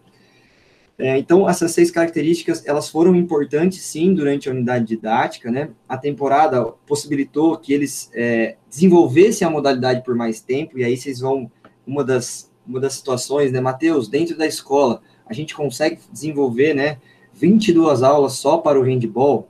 É, 0.99 1.15
então, 1.15 1.47
essas 1.47 1.71
seis 1.71 1.91
características, 1.91 2.65
elas 2.65 2.89
foram 2.89 3.15
importantes, 3.15 3.81
sim, 3.83 4.15
durante 4.15 4.49
a 4.49 4.51
unidade 4.51 4.85
didática, 4.85 5.51
né? 5.51 5.69
A 5.87 5.95
temporada 5.95 6.65
possibilitou 6.87 7.55
que 7.57 7.71
eles 7.71 8.09
é, 8.15 8.55
desenvolvessem 8.67 9.47
a 9.47 9.51
modalidade 9.51 10.03
por 10.03 10.15
mais 10.15 10.41
tempo, 10.41 10.79
e 10.79 10.83
aí 10.83 10.97
vocês 10.97 11.19
vão, 11.19 11.51
uma 11.85 12.03
das, 12.03 12.51
uma 12.65 12.79
das 12.79 12.93
situações, 12.93 13.51
né, 13.51 13.61
Matheus, 13.61 14.07
dentro 14.07 14.35
da 14.35 14.47
escola, 14.47 15.01
a 15.27 15.33
gente 15.33 15.53
consegue 15.53 15.99
desenvolver, 16.11 16.73
né, 16.73 16.97
22 17.31 18.01
aulas 18.01 18.33
só 18.33 18.57
para 18.57 18.79
o 18.79 18.83
handball? 18.83 19.49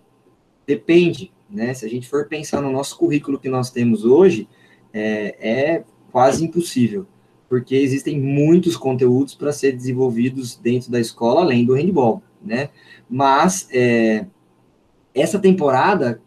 Depende, 0.65 1.31
né? 1.49 1.73
Se 1.73 1.85
a 1.85 1.89
gente 1.89 2.09
for 2.09 2.27
pensar 2.27 2.61
no 2.61 2.69
nosso 2.69 2.97
currículo 2.97 3.39
que 3.39 3.47
nós 3.47 3.71
temos 3.71 4.03
hoje, 4.03 4.49
é, 4.93 5.37
é 5.39 5.83
quase 6.11 6.43
impossível 6.43 7.07
porque 7.49 7.75
existem 7.75 8.19
muitos 8.19 8.75
conteúdos 8.75 9.33
para 9.33 9.51
ser 9.51 9.71
desenvolvidos 9.73 10.55
dentro 10.55 10.91
da 10.91 10.99
escola, 10.99 11.41
além 11.41 11.65
do 11.65 11.73
handball, 11.73 12.21
né? 12.41 12.69
Mas 13.09 13.69
é, 13.71 14.25
essa 15.13 15.39
temporada, 15.39 16.21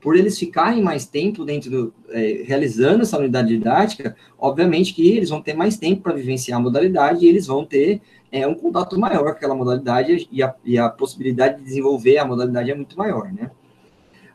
por 0.00 0.16
eles 0.16 0.38
ficarem 0.38 0.82
mais 0.82 1.06
tempo 1.06 1.44
dentro 1.44 1.70
do, 1.70 1.94
é, 2.10 2.42
realizando 2.44 3.02
essa 3.02 3.18
unidade 3.18 3.48
didática, 3.48 4.16
obviamente 4.38 4.94
que 4.94 5.08
eles 5.08 5.30
vão 5.30 5.42
ter 5.42 5.54
mais 5.54 5.76
tempo 5.76 6.02
para 6.02 6.14
vivenciar 6.14 6.58
a 6.58 6.62
modalidade 6.62 7.24
e 7.24 7.28
eles 7.28 7.46
vão 7.46 7.64
ter 7.64 8.00
é, 8.30 8.46
um 8.46 8.54
contato 8.54 8.98
maior 8.98 9.24
com 9.24 9.30
aquela 9.30 9.54
modalidade 9.54 10.28
e 10.30 10.42
a, 10.42 10.54
e 10.64 10.78
a 10.78 10.88
possibilidade 10.88 11.58
de 11.58 11.64
desenvolver 11.64 12.18
a 12.18 12.24
modalidade 12.24 12.70
é 12.70 12.74
muito 12.74 12.96
maior, 12.96 13.32
né? 13.32 13.50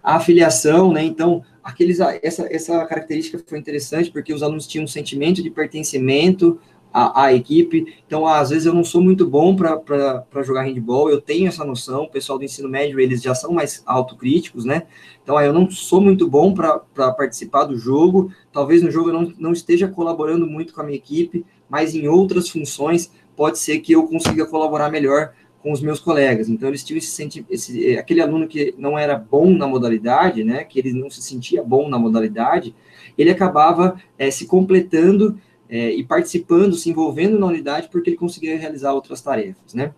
A 0.07 0.15
afiliação, 0.15 0.93
né? 0.93 1.03
Então, 1.03 1.43
aqueles, 1.61 1.99
essa, 1.99 2.47
essa 2.49 2.85
característica 2.85 3.43
foi 3.45 3.59
interessante 3.59 4.09
porque 4.09 4.33
os 4.33 4.41
alunos 4.41 4.65
tinham 4.65 4.85
um 4.85 4.87
sentimento 4.87 5.43
de 5.43 5.49
pertencimento 5.49 6.57
à, 6.93 7.25
à 7.25 7.33
equipe. 7.33 7.93
Então, 8.07 8.25
às 8.25 8.49
vezes 8.49 8.65
eu 8.65 8.73
não 8.73 8.85
sou 8.85 9.01
muito 9.01 9.27
bom 9.27 9.53
para 9.53 10.43
jogar 10.43 10.61
handball, 10.63 11.09
eu 11.09 11.19
tenho 11.19 11.49
essa 11.49 11.65
noção. 11.65 12.03
O 12.03 12.09
pessoal 12.09 12.39
do 12.39 12.45
ensino 12.45 12.69
médio, 12.69 13.01
eles 13.01 13.21
já 13.21 13.35
são 13.35 13.51
mais 13.51 13.83
autocríticos, 13.85 14.63
né? 14.63 14.83
Então, 15.21 15.37
eu 15.41 15.51
não 15.51 15.69
sou 15.69 15.99
muito 15.99 16.25
bom 16.25 16.53
para 16.53 16.79
participar 17.11 17.65
do 17.65 17.77
jogo. 17.77 18.31
Talvez 18.49 18.81
no 18.81 18.89
jogo 18.89 19.09
eu 19.09 19.13
não, 19.13 19.33
não 19.37 19.51
esteja 19.51 19.89
colaborando 19.89 20.47
muito 20.47 20.73
com 20.73 20.79
a 20.79 20.85
minha 20.85 20.95
equipe, 20.95 21.45
mas 21.69 21.93
em 21.93 22.07
outras 22.07 22.47
funções 22.47 23.11
pode 23.35 23.59
ser 23.59 23.79
que 23.79 23.91
eu 23.91 24.07
consiga 24.07 24.45
colaborar 24.45 24.89
melhor 24.89 25.33
com 25.67 25.73
os 25.73 25.81
meus 25.81 25.99
colegas. 25.99 26.47
Então, 26.47 26.69
eles 26.69 26.81
tinham 26.81 26.97
esse, 26.97 27.45
esse 27.49 27.91
eh, 27.91 27.99
aquele 27.99 28.21
aluno 28.21 28.47
que 28.47 28.73
não 28.77 28.97
era 28.97 29.17
bom 29.17 29.53
na 29.53 29.67
modalidade, 29.67 30.41
né, 30.41 30.63
que 30.63 30.79
ele 30.79 30.93
não 30.93 31.09
se 31.09 31.21
sentia 31.21 31.61
bom 31.61 31.89
na 31.89 31.99
modalidade, 31.99 32.73
ele 33.17 33.29
acabava 33.29 34.01
é, 34.17 34.31
se 34.31 34.45
completando 34.45 35.37
é, 35.69 35.91
e 35.91 36.05
participando, 36.05 36.73
se 36.73 36.89
envolvendo 36.89 37.37
na 37.37 37.47
unidade, 37.47 37.89
porque 37.91 38.11
ele 38.11 38.17
conseguia 38.17 38.57
realizar 38.57 38.93
outras 38.93 39.21
tarefas, 39.21 39.73
né. 39.73 39.93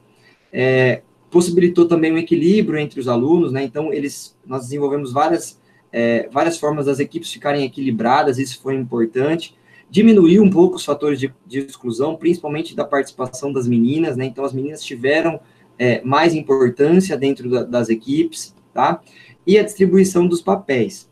É, 0.51 1.03
possibilitou 1.29 1.87
também 1.87 2.11
um 2.11 2.17
equilíbrio 2.17 2.79
entre 2.79 2.99
os 2.99 3.07
alunos, 3.07 3.51
né, 3.51 3.63
então 3.63 3.93
eles, 3.93 4.35
nós 4.43 4.63
desenvolvemos 4.63 5.13
várias, 5.13 5.59
várias 6.31 6.57
formas 6.57 6.87
das 6.87 6.99
equipes 6.99 7.31
ficarem 7.31 7.63
equilibradas, 7.63 8.39
isso 8.39 8.59
foi 8.59 8.75
importante, 8.75 9.55
diminuiu 9.89 10.41
um 10.43 10.49
pouco 10.49 10.77
os 10.77 10.85
fatores 10.85 11.19
de, 11.19 11.31
de, 11.45 11.59
exclusão, 11.59 12.15
principalmente 12.15 12.75
da 12.75 12.85
participação 12.85 13.51
das 13.51 13.67
meninas, 13.67 14.15
né? 14.15 14.25
Então, 14.25 14.45
as 14.45 14.53
meninas 14.53 14.83
tiveram 14.83 15.39
é, 15.79 16.01
mais 16.03 16.35
importância 16.35 17.17
dentro 17.17 17.49
da, 17.49 17.63
das 17.63 17.87
equipes, 17.87 18.53
tá? 18.73 19.01
E 19.47 19.57
a 19.57 19.63
distribuição 19.63 20.27
dos 20.27 20.41
papéis. 20.41 21.09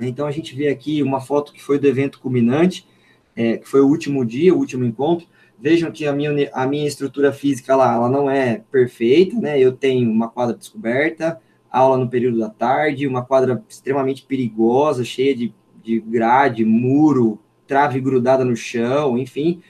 Então, 0.00 0.26
a 0.26 0.30
gente 0.30 0.56
vê 0.56 0.68
aqui 0.68 1.02
uma 1.02 1.20
foto 1.20 1.52
que 1.52 1.62
foi 1.62 1.78
do 1.78 1.86
evento 1.86 2.18
culminante, 2.18 2.88
é, 3.36 3.58
que 3.58 3.68
foi 3.68 3.82
o 3.82 3.86
último 3.86 4.24
dia, 4.24 4.54
o 4.54 4.58
último 4.58 4.84
encontro. 4.84 5.26
Vejam 5.58 5.92
que 5.92 6.06
a 6.06 6.12
minha, 6.12 6.50
a 6.54 6.66
minha 6.66 6.88
estrutura 6.88 7.32
física 7.32 7.76
lá, 7.76 7.94
ela 7.94 8.08
não 8.08 8.30
é 8.30 8.62
perfeita, 8.72 9.38
né? 9.38 9.60
Eu 9.60 9.72
tenho 9.72 10.10
uma 10.10 10.28
quadra 10.28 10.56
descoberta, 10.56 11.38
aula 11.70 11.98
no 11.98 12.08
período 12.08 12.38
da 12.38 12.48
tarde, 12.48 13.06
uma 13.06 13.22
quadra 13.22 13.62
extremamente 13.68 14.22
perigosa, 14.22 15.04
cheia 15.04 15.36
de, 15.36 15.54
de 15.82 16.00
grade, 16.00 16.64
muro, 16.64 17.38
trave 17.66 18.00
grudada 18.00 18.44
no 18.44 18.56
chão, 18.56 19.18
enfim. 19.18 19.60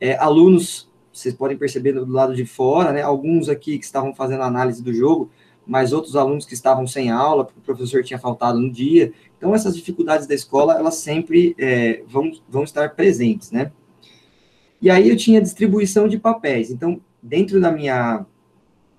É, 0.00 0.16
alunos 0.16 0.89
vocês 1.12 1.34
podem 1.34 1.56
perceber 1.56 1.92
do 1.92 2.10
lado 2.10 2.34
de 2.34 2.44
fora, 2.44 2.92
né? 2.92 3.02
Alguns 3.02 3.48
aqui 3.48 3.78
que 3.78 3.84
estavam 3.84 4.14
fazendo 4.14 4.42
análise 4.42 4.82
do 4.82 4.92
jogo, 4.92 5.30
mas 5.66 5.92
outros 5.92 6.16
alunos 6.16 6.46
que 6.46 6.54
estavam 6.54 6.86
sem 6.86 7.10
aula, 7.10 7.44
porque 7.44 7.60
o 7.60 7.62
professor 7.62 8.02
tinha 8.02 8.18
faltado 8.18 8.58
no 8.58 8.70
dia. 8.70 9.12
Então, 9.36 9.54
essas 9.54 9.76
dificuldades 9.76 10.26
da 10.26 10.34
escola, 10.34 10.74
elas 10.74 10.96
sempre 10.96 11.54
é, 11.58 12.02
vão, 12.06 12.32
vão 12.48 12.64
estar 12.64 12.94
presentes, 12.94 13.50
né? 13.50 13.72
E 14.80 14.88
aí 14.88 15.08
eu 15.10 15.16
tinha 15.16 15.40
distribuição 15.40 16.08
de 16.08 16.18
papéis. 16.18 16.70
Então, 16.70 17.00
dentro 17.22 17.60
da 17.60 17.70
minha 17.70 18.24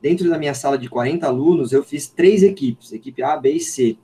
dentro 0.02 0.28
da 0.30 0.38
minha 0.38 0.54
sala 0.54 0.78
de 0.78 0.90
40 0.90 1.28
alunos, 1.28 1.72
eu 1.72 1.84
fiz 1.84 2.08
três 2.08 2.42
equipes, 2.42 2.92
equipe 2.92 3.22
A, 3.22 3.38
B 3.38 3.52
e 3.52 3.60
C. 3.60 3.98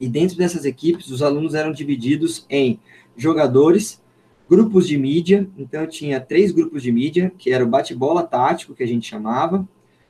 E 0.00 0.08
dentro 0.08 0.36
dessas 0.36 0.64
equipes, 0.64 1.08
os 1.08 1.22
alunos 1.22 1.54
eram 1.54 1.72
divididos 1.72 2.44
em 2.50 2.80
jogadores, 3.16 4.02
grupos 4.48 4.86
de 4.86 4.98
mídia, 4.98 5.48
então 5.56 5.82
eu 5.82 5.88
tinha 5.88 6.20
três 6.20 6.52
grupos 6.52 6.82
de 6.82 6.92
mídia, 6.92 7.32
que 7.38 7.52
era 7.52 7.64
o 7.64 7.68
bate-bola 7.68 8.22
tático, 8.22 8.74
que 8.74 8.82
a 8.82 8.86
gente 8.86 9.08
chamava, 9.08 9.66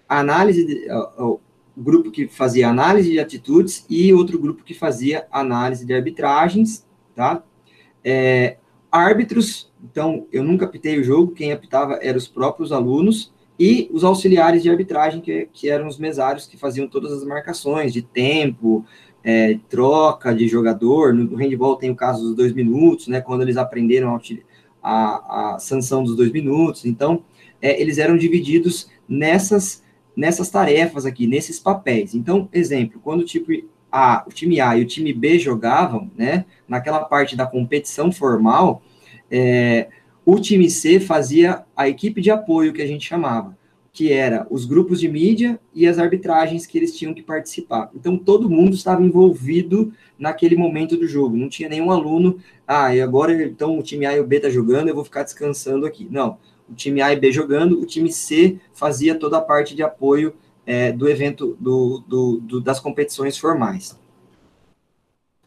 análise, 0.09 0.65
de, 0.65 0.87
o 1.19 1.41
grupo 1.77 2.11
que 2.11 2.29
fazia 2.29 2.69
análise 2.69 3.11
de 3.11 3.19
atitudes 3.19 3.85
e 3.89 4.13
outro 4.13 4.39
grupo 4.39 4.65
que 4.65 4.75
fazia 4.75 5.27
análise 5.31 5.85
de 5.85 5.95
arbitragens, 5.95 6.87
tá? 7.15 7.43
É, 8.03 8.59
árbitros, 8.91 9.73
então 9.83 10.27
eu 10.33 10.45
nunca 10.45 10.67
apitei 10.67 10.99
o 11.01 11.05
jogo, 11.05 11.33
quem 11.33 11.53
apitava 11.53 11.99
eram 12.03 12.19
os 12.19 12.29
próprios 12.29 12.71
alunos 12.71 13.33
e 13.59 13.89
os 13.93 14.05
auxiliares 14.05 14.63
de 14.63 14.71
arbitragem, 14.71 15.21
que, 15.21 15.49
que 15.53 15.69
eram 15.69 15.87
os 15.87 15.99
mesários 15.99 16.47
que 16.47 16.57
faziam 16.57 16.89
todas 16.89 17.13
as 17.13 17.25
marcações 17.25 17.93
de 17.93 18.03
tempo, 18.03 18.85
é, 19.25 19.59
troca 19.69 20.35
de 20.35 20.47
jogador. 20.47 21.15
No, 21.15 21.37
handball 21.37 21.77
tem 21.77 21.91
o 21.91 21.97
caso 21.97 22.23
dos 22.23 22.37
dois 22.37 22.53
minutos, 22.53 23.09
né? 23.09 23.21
Quando 23.21 23.43
eles 23.43 23.57
aprenderam 23.57 24.15
a, 24.15 24.21
a, 24.83 25.55
a 25.55 25.59
sanção 25.59 26.05
dos 26.05 26.15
dois 26.15 26.31
minutos. 26.31 26.85
Então, 26.85 27.25
é, 27.61 27.81
eles 27.81 27.99
eram 27.99 28.17
divididos 28.17 28.91
nessas 29.09 29.83
nessas 30.17 30.49
tarefas 30.49 31.05
aqui, 31.05 31.27
nesses 31.27 31.59
papéis. 31.59 32.15
Então, 32.15 32.49
exemplo, 32.53 33.01
quando 33.03 33.23
o 33.23 33.25
tipo 33.25 33.51
A, 33.91 34.25
o 34.27 34.31
time 34.31 34.61
A 34.61 34.77
e 34.77 34.83
o 34.83 34.87
time 34.87 35.13
B 35.13 35.39
jogavam, 35.39 36.11
né, 36.17 36.45
naquela 36.69 37.01
parte 37.01 37.37
da 37.37 37.47
competição 37.47 38.13
formal, 38.13 38.83
é, 39.31 39.89
o 40.25 40.39
time 40.39 40.71
C 40.71 41.01
fazia 41.01 41.65
a 41.77 41.89
equipe 41.89 42.21
de 42.21 42.31
apoio 42.31 42.73
que 42.73 42.83
a 42.83 42.87
gente 42.87 43.07
chamava, 43.07 43.57
que 43.95 44.13
era 44.13 44.47
os 44.51 44.67
grupos 44.67 45.01
de 45.01 45.09
mídia 45.09 45.59
e 45.75 45.87
as 45.87 45.99
arbitragens 45.99 46.67
que 46.67 46.77
eles 46.77 46.95
tinham 46.95 47.15
que 47.15 47.23
participar. 47.23 47.91
Então, 47.95 48.19
todo 48.19 48.51
mundo 48.51 48.75
estava 48.75 49.03
envolvido 49.03 49.91
naquele 50.19 50.57
momento 50.57 50.99
do 50.99 51.09
jogo. 51.09 51.37
Não 51.37 51.49
tinha 51.49 51.71
nenhum 51.71 51.91
aluno, 51.91 52.39
ah, 52.67 52.95
e 52.95 53.01
agora 53.01 53.43
então 53.43 53.79
o 53.79 53.83
time 53.83 54.05
A 54.05 54.15
e 54.15 54.21
o 54.21 54.27
B 54.27 54.41
tá 54.41 54.51
jogando, 54.51 54.89
eu 54.89 54.95
vou 54.95 55.05
ficar 55.05 55.23
descansando 55.23 55.87
aqui. 55.87 56.07
Não 56.11 56.37
o 56.69 56.75
time 56.75 57.01
A 57.03 57.13
e 57.13 57.17
B 57.17 57.31
jogando, 57.31 57.81
o 57.81 57.87
time 57.87 58.11
C 58.13 58.59
fazia 58.73 59.15
toda 59.15 59.39
a 59.39 59.43
parte 59.43 59.75
de 59.75 59.83
apoio 59.83 60.35
é, 60.67 60.93
do 60.93 61.09
evento, 61.09 61.57
do, 61.61 62.03
do, 62.07 62.41
do, 62.41 62.61
das 62.61 62.81
competições 62.81 63.37
formais. 63.37 63.99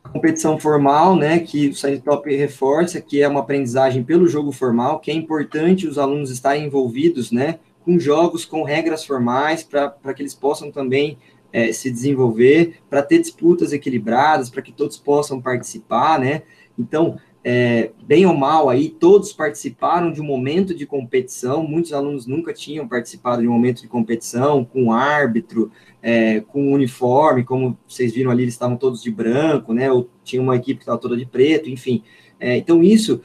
A 0.03 0.09
competição 0.09 0.57
formal, 0.57 1.15
né, 1.17 1.39
que 1.39 1.67
o 1.67 1.75
Science 1.75 2.01
Top 2.01 2.33
reforça, 2.33 3.01
que 3.01 3.21
é 3.21 3.27
uma 3.27 3.41
aprendizagem 3.41 4.03
pelo 4.03 4.27
jogo 4.27 4.51
formal, 4.51 4.99
que 4.99 5.11
é 5.11 5.13
importante 5.13 5.87
os 5.87 5.97
alunos 5.97 6.29
estarem 6.29 6.65
envolvidos, 6.65 7.31
né, 7.31 7.59
com 7.87 7.97
jogos, 7.97 8.43
com 8.43 8.63
regras 8.63 9.05
formais, 9.05 9.63
para 9.63 10.13
que 10.13 10.21
eles 10.21 10.35
possam 10.35 10.69
também 10.69 11.17
é, 11.53 11.71
se 11.71 11.89
desenvolver, 11.89 12.79
para 12.89 13.01
ter 13.01 13.19
disputas 13.19 13.71
equilibradas, 13.71 14.49
para 14.49 14.61
que 14.61 14.73
todos 14.73 14.97
possam 14.97 15.41
participar, 15.41 16.19
né, 16.19 16.41
então, 16.77 17.17
é, 17.45 17.91
bem 18.03 18.25
ou 18.25 18.35
mal, 18.35 18.67
aí 18.67 18.89
todos 18.89 19.31
participaram 19.31 20.11
de 20.11 20.19
um 20.19 20.25
momento 20.25 20.75
de 20.75 20.85
competição, 20.85 21.63
muitos 21.63 21.93
alunos 21.93 22.27
nunca 22.27 22.51
tinham 22.53 22.85
participado 22.85 23.41
de 23.41 23.47
um 23.47 23.53
momento 23.53 23.81
de 23.81 23.87
competição, 23.87 24.65
com 24.65 24.91
árbitro, 24.91 25.71
é, 26.01 26.41
com 26.41 26.73
uniforme, 26.73 27.45
como 27.45 27.79
vocês 27.87 28.13
viram 28.13 28.31
ali, 28.31 28.43
eles 28.43 28.53
estavam 28.53 28.75
todos 28.75 29.01
de 29.01 29.09
branco, 29.09 29.73
né, 29.73 29.89
ou 29.89 30.09
tinha 30.25 30.41
uma 30.41 30.57
equipe 30.57 30.79
que 30.79 30.83
estava 30.83 30.97
toda 30.97 31.15
de 31.15 31.25
preto, 31.25 31.69
enfim. 31.69 32.03
É, 32.37 32.57
então, 32.57 32.83
isso, 32.83 33.21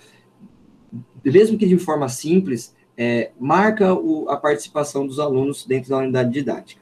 mesmo 1.24 1.58
que 1.58 1.66
de 1.66 1.78
forma 1.78 2.08
simples, 2.08 2.72
é, 2.96 3.30
marca 3.38 3.94
o, 3.94 4.28
a 4.28 4.36
participação 4.36 5.06
dos 5.06 5.18
alunos 5.18 5.64
dentro 5.64 5.90
da 5.90 5.98
unidade 5.98 6.30
didática. 6.30 6.80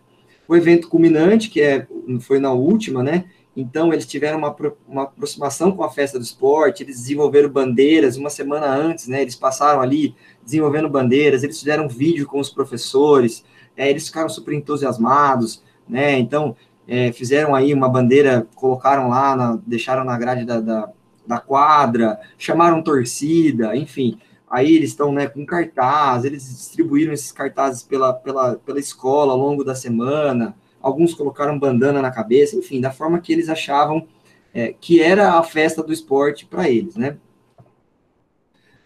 O 0.48 0.56
evento 0.56 0.88
culminante, 0.88 1.48
que 1.48 1.60
é, 1.60 1.86
foi 2.20 2.38
na 2.38 2.52
última, 2.52 3.02
né, 3.02 3.24
então, 3.56 3.92
eles 3.92 4.06
tiveram 4.06 4.38
uma, 4.38 4.56
uma 4.86 5.02
aproximação 5.02 5.72
com 5.72 5.82
a 5.82 5.90
festa 5.90 6.18
do 6.18 6.24
esporte, 6.24 6.82
eles 6.82 7.00
desenvolveram 7.00 7.48
bandeiras 7.48 8.16
uma 8.16 8.30
semana 8.30 8.66
antes, 8.66 9.08
né? 9.08 9.22
Eles 9.22 9.34
passaram 9.34 9.80
ali 9.80 10.14
desenvolvendo 10.44 10.88
bandeiras, 10.88 11.42
eles 11.42 11.58
fizeram 11.58 11.88
vídeo 11.88 12.26
com 12.26 12.38
os 12.38 12.48
professores, 12.48 13.44
é, 13.76 13.90
eles 13.90 14.06
ficaram 14.06 14.28
super 14.28 14.54
entusiasmados, 14.54 15.62
né? 15.88 16.18
Então, 16.18 16.56
é, 16.86 17.12
fizeram 17.12 17.54
aí 17.54 17.74
uma 17.74 17.88
bandeira, 17.88 18.46
colocaram 18.54 19.08
lá, 19.08 19.34
na, 19.34 19.58
deixaram 19.66 20.04
na 20.04 20.16
grade 20.16 20.44
da, 20.44 20.60
da, 20.60 20.88
da 21.26 21.38
quadra, 21.38 22.20
chamaram 22.38 22.82
torcida, 22.82 23.76
enfim. 23.76 24.18
Aí 24.50 24.74
eles 24.74 24.90
estão 24.90 25.12
né, 25.12 25.28
com 25.28 25.46
cartaz, 25.46 26.24
eles 26.24 26.42
distribuíram 26.42 27.12
esses 27.12 27.30
cartazes 27.30 27.84
pela, 27.84 28.12
pela, 28.12 28.56
pela 28.56 28.80
escola 28.80 29.32
ao 29.32 29.38
longo 29.38 29.62
da 29.62 29.76
semana, 29.76 30.56
alguns 30.82 31.14
colocaram 31.14 31.56
bandana 31.56 32.02
na 32.02 32.10
cabeça, 32.10 32.56
enfim, 32.56 32.80
da 32.80 32.90
forma 32.90 33.20
que 33.20 33.32
eles 33.32 33.48
achavam 33.48 34.08
é, 34.52 34.72
que 34.72 35.00
era 35.00 35.34
a 35.34 35.42
festa 35.44 35.82
do 35.82 35.92
esporte 35.92 36.46
para 36.46 36.68
eles, 36.68 36.96
né? 36.96 37.16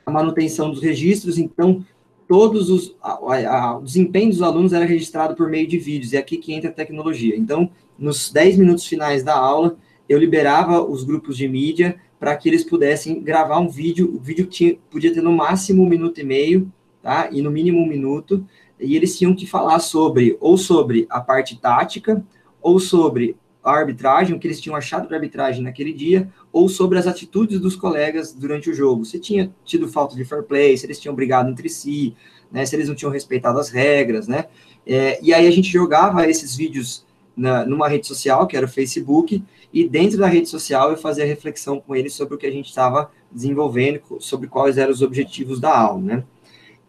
A 0.05 0.11
manutenção 0.11 0.71
dos 0.71 0.83
registros, 0.83 1.39
então, 1.39 1.83
todos 2.29 2.69
os 2.69 2.95
a, 3.03 3.13
a, 3.13 3.79
o 3.79 3.83
desempenho 3.83 4.31
dos 4.31 4.43
alunos 4.43 4.75
era 4.75 4.85
registrado 4.85 5.35
por 5.35 5.49
meio 5.49 5.67
de 5.67 5.79
vídeos, 5.79 6.13
e 6.13 6.17
é 6.17 6.21
aqui 6.21 6.37
que 6.37 6.53
entra 6.53 6.69
a 6.69 6.75
tecnologia. 6.75 7.35
Então, 7.35 7.71
nos 7.99 8.31
10 8.31 8.59
minutos 8.59 8.87
finais 8.87 9.23
da 9.23 9.35
aula, 9.35 9.79
eu 10.07 10.19
liberava 10.19 10.83
os 10.83 11.05
grupos 11.05 11.39
de 11.39 11.49
mídia 11.49 11.99
para 12.19 12.37
que 12.37 12.49
eles 12.49 12.65
pudessem 12.65 13.23
gravar 13.23 13.59
um 13.59 13.69
vídeo, 13.69 14.15
o 14.15 14.19
vídeo 14.19 14.47
tinha, 14.47 14.77
podia 14.91 15.13
ter 15.13 15.23
no 15.23 15.33
máximo 15.33 15.83
um 15.83 15.89
minuto 15.89 16.21
e 16.21 16.25
meio, 16.25 16.73
tá? 17.03 17.29
E 17.31 17.43
no 17.43 17.51
mínimo 17.51 17.81
um 17.81 17.87
minuto, 17.87 18.47
e 18.81 18.97
eles 18.97 19.17
tinham 19.17 19.35
que 19.35 19.47
falar 19.47 19.79
sobre, 19.79 20.37
ou 20.41 20.57
sobre 20.57 21.07
a 21.11 21.21
parte 21.21 21.59
tática, 21.61 22.25
ou 22.61 22.79
sobre 22.79 23.37
a 23.63 23.73
arbitragem, 23.73 24.37
o 24.37 24.39
que 24.39 24.47
eles 24.47 24.61
tinham 24.61 24.77
achado 24.77 25.09
da 25.09 25.17
arbitragem 25.17 25.63
naquele 25.63 25.93
dia, 25.93 26.31
ou 26.53 26.69
sobre 26.69 26.99
as 26.99 27.07
atitudes 27.07 27.59
dos 27.59 27.75
colegas 27.77 28.33
durante 28.33 28.71
o 28.71 28.75
jogo. 28.75 29.05
Se 29.05 29.19
tinha 29.19 29.55
tido 29.65 29.89
falta 29.89 30.15
de 30.15 30.25
fair 30.25 30.43
play, 30.43 30.77
se 30.77 30.85
eles 30.85 31.01
tinham 31.01 31.15
brigado 31.15 31.51
entre 31.51 31.69
si, 31.69 32.15
né, 32.53 32.65
se 32.65 32.77
eles 32.77 32.89
não 32.89 32.95
tinham 32.95 33.11
respeitado 33.11 33.59
as 33.59 33.71
regras, 33.71 34.29
né? 34.29 34.47
É, 34.87 35.19
e 35.23 35.33
aí 35.33 35.47
a 35.47 35.51
gente 35.51 35.71
jogava 35.71 36.29
esses 36.29 36.55
vídeos 36.55 37.04
na, 37.37 37.65
numa 37.65 37.89
rede 37.89 38.07
social, 38.07 38.47
que 38.47 38.57
era 38.57 38.67
o 38.67 38.69
Facebook, 38.69 39.43
e 39.73 39.89
dentro 39.89 40.19
da 40.19 40.27
rede 40.27 40.49
social 40.49 40.91
eu 40.91 40.97
fazia 40.97 41.25
reflexão 41.25 41.81
com 41.81 41.95
eles 41.97 42.15
sobre 42.15 42.35
o 42.35 42.39
que 42.39 42.47
a 42.47 42.53
gente 42.53 42.69
estava 42.69 43.11
desenvolvendo, 43.31 44.01
sobre 44.21 44.49
quais 44.49 44.79
eram 44.79 44.93
os 44.93 45.03
objetivos 45.03 45.61
da 45.61 45.77
aula, 45.77 46.01
né? 46.01 46.25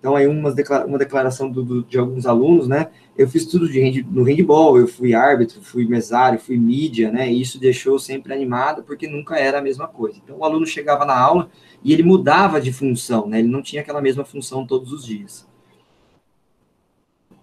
Então, 0.05 0.15
aí 0.15 0.27
uma, 0.27 0.51
declara 0.51 0.85
uma 0.85 0.99
declaração 0.99 1.49
do, 1.49 1.63
do, 1.63 1.83
de 1.83 1.97
alguns 1.97 2.27
alunos, 2.27 2.67
né? 2.67 2.89
Eu 3.17 3.27
fiz 3.27 3.43
tudo 3.43 3.65
hand, 3.65 4.05
no 4.11 4.21
handball, 4.21 4.77
eu 4.77 4.87
fui 4.87 5.15
árbitro, 5.15 5.59
fui 5.63 5.87
mesário, 5.87 6.37
fui 6.37 6.57
mídia, 6.57 7.11
né? 7.11 7.31
E 7.31 7.41
isso 7.41 7.59
deixou 7.59 7.97
sempre 7.97 8.31
animado, 8.31 8.83
porque 8.83 9.07
nunca 9.07 9.35
era 9.35 9.57
a 9.57 9.61
mesma 9.63 9.87
coisa. 9.87 10.19
Então, 10.23 10.37
o 10.37 10.45
aluno 10.45 10.67
chegava 10.67 11.05
na 11.05 11.17
aula 11.17 11.49
e 11.83 11.91
ele 11.91 12.03
mudava 12.03 12.61
de 12.61 12.71
função, 12.71 13.27
né? 13.27 13.39
Ele 13.39 13.47
não 13.47 13.63
tinha 13.63 13.81
aquela 13.81 13.99
mesma 13.99 14.23
função 14.23 14.63
todos 14.63 14.93
os 14.93 15.03
dias. 15.03 15.47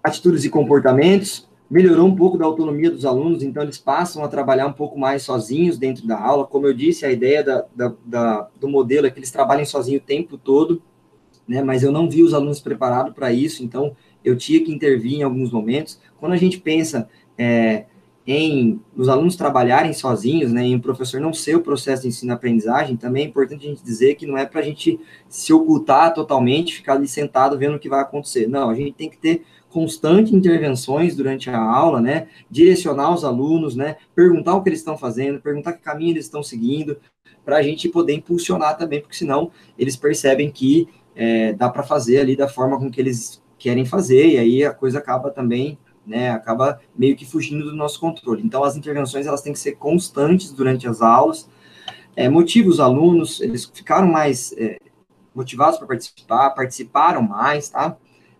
Atitudes 0.00 0.44
e 0.44 0.48
comportamentos, 0.48 1.48
melhorou 1.72 2.06
um 2.06 2.14
pouco 2.14 2.36
da 2.36 2.44
autonomia 2.44 2.90
dos 2.90 3.06
alunos, 3.06 3.42
então 3.42 3.62
eles 3.62 3.78
passam 3.78 4.22
a 4.22 4.28
trabalhar 4.28 4.66
um 4.66 4.74
pouco 4.74 4.98
mais 4.98 5.22
sozinhos 5.22 5.78
dentro 5.78 6.06
da 6.06 6.20
aula. 6.20 6.46
Como 6.46 6.66
eu 6.66 6.74
disse, 6.74 7.06
a 7.06 7.10
ideia 7.10 7.42
da, 7.42 7.64
da, 7.74 7.94
da, 8.04 8.48
do 8.60 8.68
modelo 8.68 9.06
é 9.06 9.10
que 9.10 9.18
eles 9.18 9.30
trabalhem 9.30 9.64
sozinhos 9.64 10.02
o 10.02 10.04
tempo 10.04 10.36
todo, 10.36 10.82
né? 11.48 11.62
Mas 11.62 11.82
eu 11.82 11.90
não 11.90 12.10
vi 12.10 12.22
os 12.22 12.34
alunos 12.34 12.60
preparados 12.60 13.14
para 13.14 13.32
isso, 13.32 13.64
então 13.64 13.96
eu 14.22 14.36
tinha 14.36 14.62
que 14.62 14.70
intervir 14.70 15.14
em 15.14 15.22
alguns 15.22 15.50
momentos. 15.50 15.98
Quando 16.20 16.32
a 16.32 16.36
gente 16.36 16.60
pensa 16.60 17.08
é, 17.38 17.86
em 18.26 18.78
os 18.94 19.08
alunos 19.08 19.34
trabalharem 19.34 19.94
sozinhos, 19.94 20.52
né, 20.52 20.62
em 20.62 20.76
o 20.76 20.80
professor 20.80 21.22
não 21.22 21.32
ser 21.32 21.56
o 21.56 21.62
processo 21.62 22.02
de 22.02 22.08
ensino-aprendizagem, 22.08 22.96
também 22.96 23.24
é 23.24 23.28
importante 23.28 23.66
a 23.66 23.70
gente 23.70 23.82
dizer 23.82 24.16
que 24.16 24.26
não 24.26 24.36
é 24.36 24.44
para 24.44 24.60
a 24.60 24.62
gente 24.62 25.00
se 25.26 25.54
ocultar 25.54 26.12
totalmente, 26.12 26.74
ficar 26.74 26.96
ali 26.96 27.08
sentado 27.08 27.56
vendo 27.56 27.76
o 27.76 27.78
que 27.78 27.88
vai 27.88 28.00
acontecer. 28.00 28.46
Não, 28.46 28.68
a 28.68 28.74
gente 28.74 28.92
tem 28.92 29.08
que 29.08 29.16
ter 29.16 29.42
constante 29.72 30.36
intervenções 30.36 31.16
durante 31.16 31.48
a 31.48 31.58
aula, 31.58 32.00
né, 32.00 32.28
direcionar 32.50 33.12
os 33.12 33.24
alunos, 33.24 33.74
né, 33.74 33.96
perguntar 34.14 34.54
o 34.54 34.62
que 34.62 34.68
eles 34.68 34.80
estão 34.80 34.96
fazendo, 34.98 35.40
perguntar 35.40 35.72
que 35.72 35.82
caminho 35.82 36.12
eles 36.12 36.26
estão 36.26 36.42
seguindo, 36.42 36.98
para 37.44 37.56
a 37.56 37.62
gente 37.62 37.88
poder 37.88 38.14
impulsionar 38.14 38.76
também, 38.76 39.00
porque 39.00 39.16
senão 39.16 39.50
eles 39.78 39.96
percebem 39.96 40.50
que 40.50 40.88
é, 41.16 41.52
dá 41.54 41.68
para 41.68 41.82
fazer 41.82 42.20
ali 42.20 42.36
da 42.36 42.46
forma 42.46 42.78
com 42.78 42.90
que 42.90 43.00
eles 43.00 43.42
querem 43.58 43.84
fazer, 43.84 44.26
e 44.26 44.38
aí 44.38 44.64
a 44.64 44.72
coisa 44.72 44.98
acaba 44.98 45.30
também, 45.30 45.78
né, 46.06 46.30
acaba 46.30 46.80
meio 46.94 47.16
que 47.16 47.24
fugindo 47.24 47.64
do 47.64 47.74
nosso 47.74 47.98
controle. 47.98 48.42
Então, 48.44 48.62
as 48.62 48.76
intervenções, 48.76 49.26
elas 49.26 49.40
têm 49.40 49.52
que 49.52 49.58
ser 49.58 49.72
constantes 49.72 50.52
durante 50.52 50.86
as 50.86 51.00
aulas, 51.00 51.48
é, 52.14 52.28
motiva 52.28 52.68
os 52.68 52.78
alunos, 52.78 53.40
eles 53.40 53.64
ficaram 53.64 54.06
mais 54.06 54.52
é, 54.58 54.78
motivados 55.34 55.78
para 55.78 55.86
participar, 55.86 56.50
participaram 56.50 57.22
mais, 57.22 57.70
tá? 57.70 57.96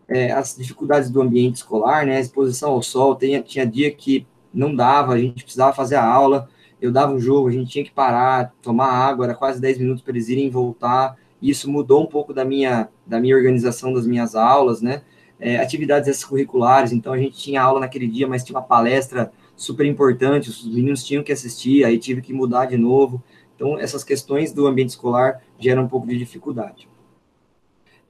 É, 0.09 0.33
as 0.33 0.57
dificuldades 0.57 1.11
do 1.11 1.23
ambiente 1.23 1.57
escolar, 1.57 2.05
né, 2.05 2.17
a 2.17 2.21
exposição 2.21 2.73
ao 2.73 2.83
sol, 2.83 3.17
tinha, 3.17 3.41
tinha 3.43 3.67
dia 3.67 3.91
que 3.91 4.27
não 4.53 4.75
dava, 4.75 5.15
a 5.15 5.19
gente 5.19 5.43
precisava 5.43 5.73
fazer 5.73 5.97
a 5.97 6.05
aula, 6.05 6.49
eu 6.81 6.91
dava 6.91 7.13
um 7.13 7.21
jogo, 7.21 7.49
a 7.49 7.53
gente 7.53 7.71
tinha 7.71 7.85
que 7.85 7.93
parar, 7.93 8.53
tomar 8.61 8.89
água, 8.89 9.27
era 9.27 9.35
quase 9.35 9.61
10 9.61 9.79
minutos 9.79 10.03
para 10.03 10.13
eles 10.13 10.29
irem 10.29 10.51
voltar, 10.51 11.17
isso 11.41 11.71
mudou 11.71 12.03
um 12.03 12.07
pouco 12.07 12.35
da 12.35 12.45
minha, 12.45 12.89
da 13.07 13.21
minha 13.21 13.37
organização 13.37 13.93
das 13.93 14.07
minhas 14.07 14.35
aulas, 14.35 14.83
né? 14.83 15.03
É, 15.41 15.59
atividades 15.59 16.09
extracurriculares, 16.09 16.93
então 16.93 17.13
a 17.13 17.19
gente 17.19 17.37
tinha 17.37 17.63
aula 17.63 17.81
naquele 17.81 18.07
dia, 18.07 18.29
mas 18.29 18.45
tinha 18.45 18.57
uma 18.57 18.65
palestra 18.65 19.33
super 19.57 19.87
importante, 19.87 20.51
os 20.51 20.65
meninos 20.65 21.05
tinham 21.05 21.23
que 21.23 21.33
assistir, 21.33 21.85
aí 21.85 21.99
tive 21.99 22.21
que 22.21 22.33
mudar 22.33 22.67
de 22.67 22.77
novo. 22.77 23.23
Então, 23.55 23.79
essas 23.79 24.03
questões 24.03 24.53
do 24.53 24.67
ambiente 24.67 24.91
escolar 24.91 25.41
geram 25.59 25.85
um 25.85 25.89
pouco 25.89 26.07
de 26.07 26.19
dificuldade. 26.19 26.89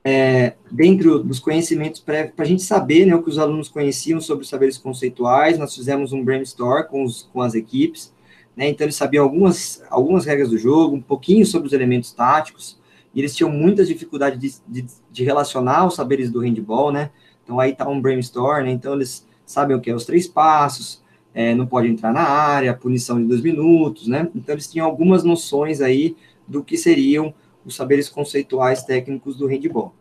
É, 0.05 0.55
dentro 0.71 1.23
dos 1.23 1.39
conhecimentos 1.39 2.01
prévios, 2.01 2.35
para 2.35 2.45
a 2.45 2.49
gente 2.49 2.63
saber 2.63 3.07
né, 3.07 3.15
o 3.15 3.23
que 3.23 3.31
os 3.31 3.39
alunos 3.39 3.69
conheciam 3.69 4.21
sobre 4.21 4.43
os 4.43 4.49
saberes 4.49 4.77
conceituais, 4.77 5.59
nós 5.59 5.75
fizemos 5.75 6.13
um 6.13 6.25
brainstorm 6.25 6.85
com, 6.89 7.05
os, 7.05 7.29
com 7.33 7.41
as 7.41 7.55
equipes, 7.55 8.13
né, 8.57 8.69
então 8.69 8.85
eles 8.85 8.97
sabiam 8.97 9.25
algumas, 9.25 9.83
algumas 9.89 10.27
regras 10.27 10.51
do 10.51 10.59
jogo, 10.59 10.97
um 10.97 11.01
pouquinho 11.01 11.47
sobre 11.47 11.69
os 11.69 11.73
elementos 11.73 12.13
táticos, 12.13 12.81
e 13.15 13.21
eles 13.21 13.35
tinham 13.35 13.51
muitas 13.51 13.87
dificuldades 13.87 14.61
de, 14.67 14.83
de, 14.83 14.89
de, 15.11 15.25
relacionar 15.25 15.87
os 15.87 15.95
saberes 15.95 16.31
do 16.31 16.41
handball, 16.41 16.91
né? 16.91 17.11
Então 17.45 17.61
aí 17.61 17.75
tá 17.75 17.87
um 17.87 18.01
brainstorm, 18.01 18.65
né? 18.65 18.71
Então 18.71 18.95
eles 18.95 19.27
sabem 19.45 19.77
o 19.77 19.81
que 19.81 19.91
é 19.91 19.95
os 19.95 20.07
três 20.07 20.27
passos, 20.27 21.03
é, 21.35 21.55
não 21.55 21.67
pode 21.67 21.89
entrar 21.89 22.13
na 22.13 22.23
área, 22.23 22.75
punição 22.75 23.21
de 23.21 23.27
dois 23.27 23.41
minutos, 23.41 24.07
né? 24.07 24.29
Então, 24.35 24.55
eles 24.55 24.71
tinham 24.71 24.87
algumas 24.87 25.25
noções 25.25 25.81
aí 25.81 26.17
do 26.47 26.63
que 26.63 26.77
seriam 26.77 27.33
os 27.65 27.75
saberes 27.75 28.09
conceituais 28.09 28.85
técnicos 28.85 29.37
do 29.37 29.47
handball. 29.47 29.95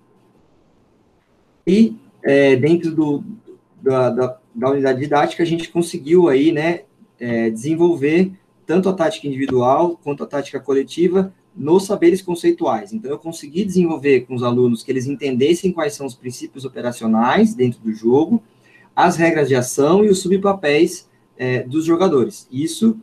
E, 1.66 1.95
é, 2.24 2.55
dentro 2.55 2.93
do, 2.93 3.24
da, 3.82 4.09
da, 4.09 4.38
da, 4.53 4.70
unidade 4.70 4.99
didática, 4.99 5.43
a 5.43 5.45
gente 5.45 5.70
conseguiu 5.70 6.28
aí, 6.28 6.51
né, 6.51 6.82
é, 7.20 7.49
desenvolver 7.49 8.32
tanto 8.66 8.89
a 8.89 8.93
tática 8.93 9.28
individual 9.28 9.99
quanto 10.03 10.24
a 10.24 10.28
tática 10.28 10.59
coletiva 10.59 11.34
nos 11.55 11.86
saberes 11.86 12.22
conceituais. 12.22 12.93
Então, 12.93 13.12
eu 13.12 13.20
consegui 13.20 13.66
desenvolver 13.66 14.22
com 14.22 14.34
os 14.34 14.43
alunos 14.43 14.84
que 14.84 14.91
eles 14.91 15.07
entendessem 15.07 15.72
quais 15.72 15.93
são 15.93 16.05
os 16.05 16.16
princípios 16.16 16.64
operacionais 16.64 17.53
dentro 17.53 17.80
do 17.82 17.91
jogo, 17.91 18.41
as 18.95 19.18
regras 19.18 19.47
de 19.47 19.55
ação 19.55 20.03
e 20.03 20.09
os 20.09 20.20
subpapéis 20.20 21.09
é, 21.38 21.64
dos 21.64 21.86
jogadores. 21.86 22.47
Isso 22.51 22.97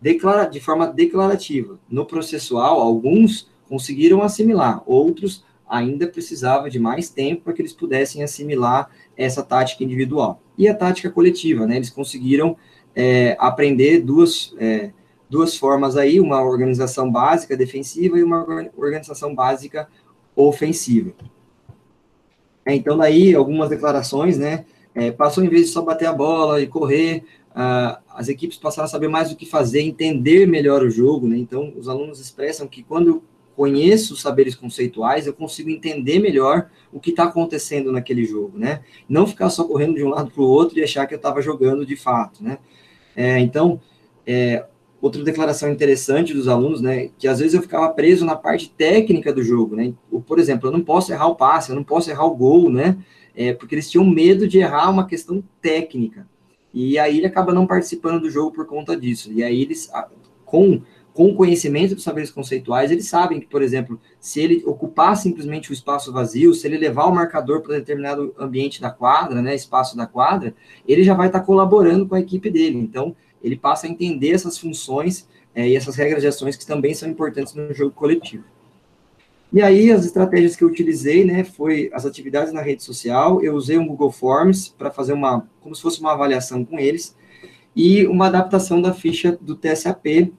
declara, 0.00 0.44
de 0.44 0.60
forma 0.60 0.86
declarativa. 0.86 1.78
No 1.88 2.04
processual, 2.04 2.80
alguns 2.80 3.48
conseguiram 3.74 4.22
assimilar, 4.22 4.84
outros 4.86 5.44
ainda 5.68 6.06
precisavam 6.06 6.68
de 6.68 6.78
mais 6.78 7.10
tempo 7.10 7.42
para 7.42 7.52
que 7.52 7.60
eles 7.60 7.72
pudessem 7.72 8.22
assimilar 8.22 8.88
essa 9.16 9.42
tática 9.42 9.82
individual. 9.82 10.40
E 10.56 10.68
a 10.68 10.74
tática 10.74 11.10
coletiva, 11.10 11.66
né? 11.66 11.74
Eles 11.74 11.90
conseguiram 11.90 12.56
é, 12.94 13.36
aprender 13.40 14.00
duas, 14.00 14.54
é, 14.60 14.92
duas 15.28 15.56
formas 15.56 15.96
aí, 15.96 16.20
uma 16.20 16.40
organização 16.40 17.10
básica 17.10 17.56
defensiva 17.56 18.16
e 18.16 18.22
uma 18.22 18.70
organização 18.76 19.34
básica 19.34 19.88
ofensiva. 20.36 21.12
É, 22.64 22.76
então, 22.76 22.96
daí, 22.96 23.34
algumas 23.34 23.68
declarações, 23.68 24.38
né? 24.38 24.66
É, 24.94 25.10
passou, 25.10 25.42
em 25.42 25.48
vez 25.48 25.66
de 25.66 25.72
só 25.72 25.82
bater 25.82 26.06
a 26.06 26.12
bola 26.12 26.60
e 26.60 26.68
correr, 26.68 27.24
uh, 27.50 27.98
as 28.14 28.28
equipes 28.28 28.56
passaram 28.56 28.86
a 28.86 28.88
saber 28.88 29.08
mais 29.08 29.32
o 29.32 29.36
que 29.36 29.44
fazer, 29.44 29.80
entender 29.80 30.46
melhor 30.46 30.84
o 30.84 30.90
jogo, 30.90 31.26
né? 31.26 31.36
Então, 31.36 31.72
os 31.76 31.88
alunos 31.88 32.20
expressam 32.20 32.68
que 32.68 32.84
quando 32.84 33.24
conheço 33.56 34.14
os 34.14 34.20
saberes 34.20 34.54
conceituais, 34.54 35.26
eu 35.26 35.32
consigo 35.32 35.70
entender 35.70 36.18
melhor 36.18 36.68
o 36.92 37.00
que 37.00 37.10
está 37.10 37.24
acontecendo 37.24 37.92
naquele 37.92 38.24
jogo, 38.24 38.58
né? 38.58 38.82
Não 39.08 39.26
ficar 39.26 39.50
só 39.50 39.64
correndo 39.64 39.94
de 39.94 40.04
um 40.04 40.10
lado 40.10 40.30
para 40.30 40.42
o 40.42 40.46
outro 40.46 40.78
e 40.78 40.82
achar 40.82 41.06
que 41.06 41.14
eu 41.14 41.18
estava 41.18 41.40
jogando 41.40 41.86
de 41.86 41.96
fato, 41.96 42.42
né? 42.42 42.58
É, 43.16 43.38
então, 43.38 43.80
é, 44.26 44.64
outra 45.00 45.22
declaração 45.22 45.70
interessante 45.70 46.32
dos 46.32 46.48
alunos, 46.48 46.80
né, 46.80 47.10
que 47.18 47.28
às 47.28 47.38
vezes 47.38 47.54
eu 47.54 47.62
ficava 47.62 47.88
preso 47.90 48.24
na 48.24 48.34
parte 48.34 48.70
técnica 48.70 49.32
do 49.32 49.42
jogo, 49.42 49.76
né? 49.76 49.92
Por 50.26 50.38
exemplo, 50.38 50.68
eu 50.68 50.72
não 50.72 50.80
posso 50.80 51.12
errar 51.12 51.28
o 51.28 51.36
passe, 51.36 51.70
eu 51.70 51.76
não 51.76 51.84
posso 51.84 52.10
errar 52.10 52.24
o 52.24 52.34
gol, 52.34 52.70
né? 52.70 52.96
É, 53.36 53.52
porque 53.52 53.74
eles 53.74 53.90
tinham 53.90 54.04
medo 54.04 54.48
de 54.48 54.58
errar 54.58 54.90
uma 54.90 55.06
questão 55.06 55.42
técnica. 55.60 56.26
E 56.72 56.98
aí 56.98 57.18
ele 57.18 57.26
acaba 57.26 57.52
não 57.52 57.66
participando 57.66 58.22
do 58.22 58.30
jogo 58.30 58.50
por 58.50 58.66
conta 58.66 58.96
disso. 58.96 59.32
E 59.32 59.44
aí 59.44 59.62
eles, 59.62 59.90
com, 60.44 60.82
com 61.14 61.28
o 61.28 61.34
conhecimento 61.36 61.94
dos 61.94 62.02
saberes 62.02 62.28
conceituais, 62.28 62.90
eles 62.90 63.06
sabem 63.06 63.38
que, 63.38 63.46
por 63.46 63.62
exemplo, 63.62 64.00
se 64.18 64.40
ele 64.40 64.64
ocupar 64.66 65.16
simplesmente 65.16 65.70
o 65.70 65.72
espaço 65.72 66.12
vazio, 66.12 66.52
se 66.52 66.66
ele 66.66 66.76
levar 66.76 67.06
o 67.06 67.14
marcador 67.14 67.62
para 67.62 67.76
determinado 67.76 68.34
ambiente 68.36 68.80
da 68.80 68.90
quadra, 68.90 69.40
né, 69.40 69.54
espaço 69.54 69.96
da 69.96 70.08
quadra, 70.08 70.52
ele 70.86 71.04
já 71.04 71.14
vai 71.14 71.28
estar 71.28 71.40
colaborando 71.40 72.06
com 72.06 72.16
a 72.16 72.20
equipe 72.20 72.50
dele. 72.50 72.78
Então, 72.78 73.14
ele 73.40 73.56
passa 73.56 73.86
a 73.86 73.90
entender 73.90 74.32
essas 74.32 74.58
funções 74.58 75.28
é, 75.54 75.68
e 75.68 75.76
essas 75.76 75.94
regras 75.94 76.20
de 76.20 76.26
ações 76.26 76.56
que 76.56 76.66
também 76.66 76.94
são 76.94 77.08
importantes 77.08 77.54
no 77.54 77.72
jogo 77.72 77.92
coletivo. 77.92 78.42
E 79.52 79.62
aí, 79.62 79.92
as 79.92 80.04
estratégias 80.04 80.56
que 80.56 80.64
eu 80.64 80.68
utilizei, 80.68 81.24
né, 81.24 81.44
foi 81.44 81.88
as 81.94 82.04
atividades 82.04 82.52
na 82.52 82.60
rede 82.60 82.82
social, 82.82 83.40
eu 83.40 83.54
usei 83.54 83.78
um 83.78 83.86
Google 83.86 84.10
Forms 84.10 84.68
para 84.76 84.90
fazer 84.90 85.12
uma, 85.12 85.48
como 85.60 85.76
se 85.76 85.80
fosse 85.80 86.00
uma 86.00 86.10
avaliação 86.12 86.64
com 86.64 86.76
eles, 86.76 87.14
e 87.76 88.04
uma 88.06 88.26
adaptação 88.26 88.82
da 88.82 88.92
ficha 88.92 89.38
do 89.40 89.54
TSAP, 89.54 90.32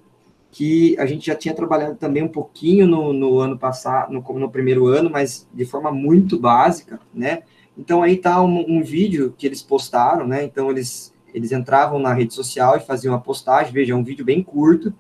que 0.56 0.98
a 0.98 1.06
gente 1.06 1.26
já 1.26 1.36
tinha 1.36 1.54
trabalhado 1.54 1.96
também 1.96 2.24
um 2.24 2.30
pouquinho 2.30 2.88
no, 2.88 3.12
no 3.12 3.40
ano 3.40 3.60
passado, 3.60 4.14
no, 4.14 4.22
no, 4.40 4.50
primeiro 4.50 4.88
ano, 4.88 5.10
mas 5.10 5.46
de 5.54 5.66
forma 5.66 5.92
muito 5.92 6.40
básica, 6.40 6.98
né? 7.14 7.44
Então, 7.78 8.02
aí 8.02 8.16
tá 8.16 8.42
um, 8.42 8.78
um 8.78 8.82
vídeo 8.82 9.36
que 9.38 9.46
eles 9.46 9.62
postaram, 9.62 10.26
né? 10.26 10.46
Então, 10.46 10.72
eles, 10.72 11.14
eles 11.34 11.52
entravam 11.52 12.00
na 12.00 12.14
rede 12.14 12.34
social 12.34 12.78
e 12.78 12.80
faziam 12.80 13.14
uma 13.14 13.20
postagem, 13.20 13.74
veja, 13.74 13.92
é 13.92 13.96
um 13.98 14.04
vídeo 14.04 14.24
bem 14.24 14.42
curto, 14.42 14.94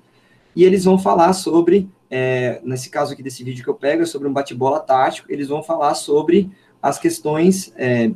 e 0.54 0.66
eles 0.66 0.84
vão 0.84 1.00
falar 1.00 1.32
sobre 1.32 1.90
é, 2.10 2.60
nesse 2.62 2.90
caso 2.90 3.14
aqui 3.14 3.24
desse 3.24 3.42
vídeo 3.42 3.64
que 3.64 3.70
eu 3.70 3.76
pego, 3.76 4.04
é 4.04 4.06
sobre 4.06 4.28
um 4.28 4.34
bate-bola 4.34 4.82
tático, 4.82 5.32
eles 5.32 5.48
vão 5.48 5.64
falar 5.64 5.96
sobre 5.96 6.52
as 6.82 7.00
questões 7.00 7.72
é, 7.78 8.12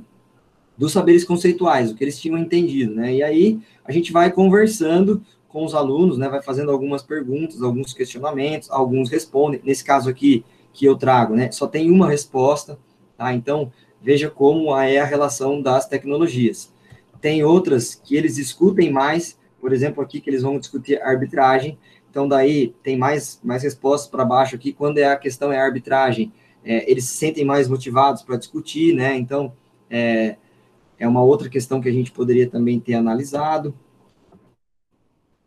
dos 0.77 0.91
saberes 0.91 1.23
conceituais, 1.23 1.89
o 1.89 1.95
que 1.95 2.03
eles 2.03 2.19
tinham 2.19 2.37
entendido, 2.37 2.95
né? 2.95 3.13
E 3.13 3.23
aí 3.23 3.59
a 3.85 3.93
gente 3.93 4.11
vai 4.11 4.29
conversando 4.29 5.23
com 5.50 5.66
os 5.66 5.76
alunos, 5.76 6.18
né? 6.18 6.30
Vai 6.30 6.41
fazendo 6.41 6.72
algumas 6.72 7.04
perguntas, 7.04 7.62
alguns 7.62 7.93
questionamentos, 7.93 8.72
alguns 8.72 9.10
respondem. 9.10 9.60
Nesse 9.64 9.84
caso 9.84 10.10
aqui 10.10 10.45
que 10.72 10.86
eu 10.86 10.95
trago, 10.95 11.36
né? 11.36 11.52
Só 11.52 11.68
tem 11.68 11.91
uma 11.91 12.08
resposta, 12.08 12.80
tá? 13.18 13.34
Então 13.34 13.72
veja 14.02 14.30
como 14.30 14.74
é 14.78 15.00
a 15.00 15.06
relação 15.06 15.62
das 15.62 15.88
tecnologias. 15.88 16.72
Tem 17.20 17.43
outras 17.43 17.95
que 17.95 18.16
eles 18.16 18.36
discutem 18.36 18.89
mais, 18.89 19.38
por 19.60 19.74
exemplo, 19.74 20.02
aqui 20.02 20.22
que 20.22 20.30
eles 20.30 20.41
vão 20.41 20.58
discutir 20.58 21.02
arbitragem, 21.02 21.78
então, 22.10 22.28
daí 22.28 22.74
tem 22.82 22.97
mais, 22.97 23.39
mais 23.43 23.64
respostas 23.64 24.10
para 24.10 24.26
baixo 24.26 24.56
aqui. 24.56 24.74
Quando 24.74 24.97
é 24.97 25.06
a 25.06 25.16
questão 25.16 25.52
é 25.52 25.60
arbitragem, 25.60 26.34
é, 26.64 26.89
eles 26.89 27.06
se 27.06 27.18
sentem 27.18 27.45
mais 27.45 27.68
motivados 27.68 28.24
para 28.24 28.36
discutir, 28.36 28.93
né? 28.95 29.16
Então, 29.16 29.54
é, 29.89 30.36
é 30.97 31.08
uma 31.08 31.22
outra 31.22 31.50
questão 31.50 31.80
que 31.80 31.88
a 31.88 31.91
gente 31.91 32.12
poderia 32.12 32.50
também 32.50 32.80
ter 32.80 32.95
analisado. 32.95 33.74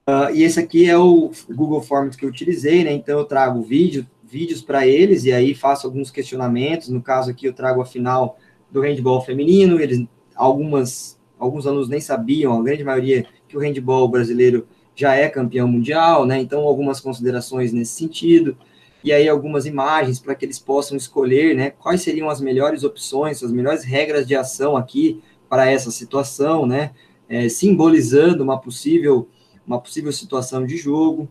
Uh, 0.05 0.35
e 0.35 0.43
esse 0.43 0.59
aqui 0.59 0.91
é 0.91 0.99
o 0.99 1.31
Google 1.49 1.81
Forms 1.81 2.17
que 2.17 2.25
eu 2.25 2.29
utilizei, 2.29 2.83
né? 2.83 2.93
Então, 2.93 3.21
eu 3.21 3.25
trago 3.25 3.63
vídeo, 3.63 4.05
vídeos 4.25 4.61
para 4.61 4.87
eles 4.87 5.25
e 5.25 5.33
aí 5.33 5.55
faço 5.55 5.87
alguns 5.87 6.11
questionamentos. 6.11 6.89
No 6.89 7.01
caso 7.01 7.31
aqui, 7.31 7.47
eu 7.47 7.53
trago 7.53 7.81
a 7.81 7.87
final 7.87 8.37
do 8.71 8.81
handball 8.81 9.21
feminino. 9.21 9.81
Eles, 9.81 10.05
algumas, 10.35 11.21
alguns 11.39 11.69
alunos 11.69 11.89
nem 11.89 12.01
sabiam, 12.01 12.59
a 12.59 12.63
grande 12.63 12.83
maioria, 12.83 13.27
que 13.47 13.57
o 13.57 13.61
handball 13.61 14.09
brasileiro 14.09 14.67
já 14.95 15.15
é 15.15 15.29
campeão 15.29 15.69
mundial, 15.69 16.27
né? 16.27 16.41
Então, 16.41 16.63
algumas 16.63 16.99
considerações 16.99 17.73
nesse 17.73 17.93
sentido. 17.93 18.57
E 19.05 19.13
aí, 19.13 19.29
algumas 19.29 19.67
imagens 19.67 20.19
para 20.19 20.35
que 20.35 20.45
eles 20.45 20.59
possam 20.59 20.97
escolher, 20.97 21.55
né? 21.55 21.71
Quais 21.71 22.03
seriam 22.03 22.29
as 22.29 22.41
melhores 22.41 22.83
opções, 22.83 23.41
as 23.41 23.53
melhores 23.53 23.85
regras 23.85 24.27
de 24.27 24.35
ação 24.35 24.77
aqui 24.77 25.23
para 25.49 25.71
essa 25.71 25.93
situação, 25.93 26.67
né? 26.67 26.91
É, 27.29 27.49
simbolizando 27.49 28.43
uma 28.43 28.61
possível, 28.61 29.29
uma 29.67 29.81
possível 29.81 30.13
situação 30.13 30.67
de 30.67 30.77
jogo. 30.77 31.29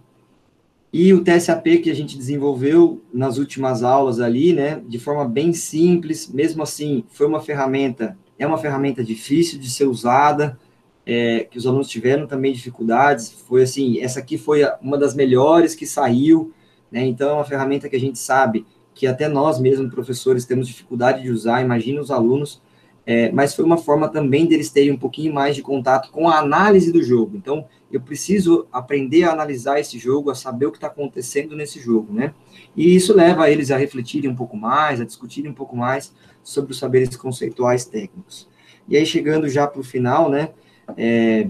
E 0.93 1.13
o 1.13 1.23
TSAP 1.23 1.79
que 1.79 1.89
a 1.89 1.95
gente 1.95 2.17
desenvolveu 2.17 3.01
nas 3.13 3.37
últimas 3.37 3.81
aulas 3.81 4.19
ali, 4.19 4.53
né? 4.53 4.81
De 4.87 4.99
forma 4.99 5.25
bem 5.25 5.53
simples, 5.53 6.27
mesmo 6.27 6.63
assim, 6.63 7.05
foi 7.09 7.27
uma 7.27 7.39
ferramenta, 7.39 8.17
é 8.37 8.45
uma 8.45 8.57
ferramenta 8.57 9.03
difícil 9.03 9.57
de 9.57 9.69
ser 9.69 9.85
usada, 9.85 10.59
é, 11.05 11.47
que 11.49 11.57
os 11.57 11.65
alunos 11.65 11.87
tiveram 11.87 12.27
também 12.27 12.51
dificuldades. 12.51 13.31
Foi 13.47 13.63
assim, 13.63 14.01
essa 14.01 14.19
aqui 14.19 14.37
foi 14.37 14.63
uma 14.81 14.97
das 14.97 15.15
melhores 15.15 15.73
que 15.73 15.85
saiu, 15.85 16.53
né? 16.91 17.05
Então 17.05 17.29
é 17.29 17.33
uma 17.33 17.45
ferramenta 17.45 17.87
que 17.87 17.95
a 17.95 17.99
gente 17.99 18.19
sabe 18.19 18.65
que 18.93 19.07
até 19.07 19.27
nós 19.27 19.59
mesmos, 19.59 19.93
professores, 19.93 20.45
temos 20.45 20.67
dificuldade 20.67 21.21
de 21.21 21.31
usar, 21.31 21.61
imagina 21.61 22.01
os 22.01 22.11
alunos, 22.11 22.61
é, 23.05 23.31
mas 23.31 23.55
foi 23.55 23.65
uma 23.65 23.77
forma 23.77 24.09
também 24.09 24.45
deles 24.45 24.69
terem 24.69 24.91
um 24.91 24.97
pouquinho 24.97 25.33
mais 25.33 25.55
de 25.55 25.61
contato 25.61 26.11
com 26.11 26.27
a 26.29 26.37
análise 26.37 26.91
do 26.91 27.01
jogo. 27.01 27.35
Então, 27.37 27.65
eu 27.91 28.01
preciso 28.01 28.67
aprender 28.71 29.23
a 29.23 29.31
analisar 29.31 29.79
esse 29.79 29.97
jogo, 29.99 30.29
a 30.29 30.35
saber 30.35 30.65
o 30.65 30.71
que 30.71 30.77
está 30.77 30.87
acontecendo 30.87 31.55
nesse 31.55 31.79
jogo, 31.79 32.13
né? 32.13 32.33
E 32.75 32.95
isso 32.95 33.13
leva 33.15 33.49
eles 33.49 33.71
a 33.71 33.77
refletirem 33.77 34.29
um 34.29 34.35
pouco 34.35 34.55
mais, 34.55 35.01
a 35.01 35.05
discutirem 35.05 35.51
um 35.51 35.53
pouco 35.53 35.75
mais 35.75 36.13
sobre 36.43 36.71
os 36.71 36.79
saberes 36.79 37.15
conceituais 37.15 37.85
técnicos. 37.85 38.47
E 38.87 38.97
aí, 38.97 39.05
chegando 39.05 39.47
já 39.47 39.67
para 39.67 39.79
o 39.79 39.83
final, 39.83 40.29
né? 40.29 40.51
É, 40.97 41.47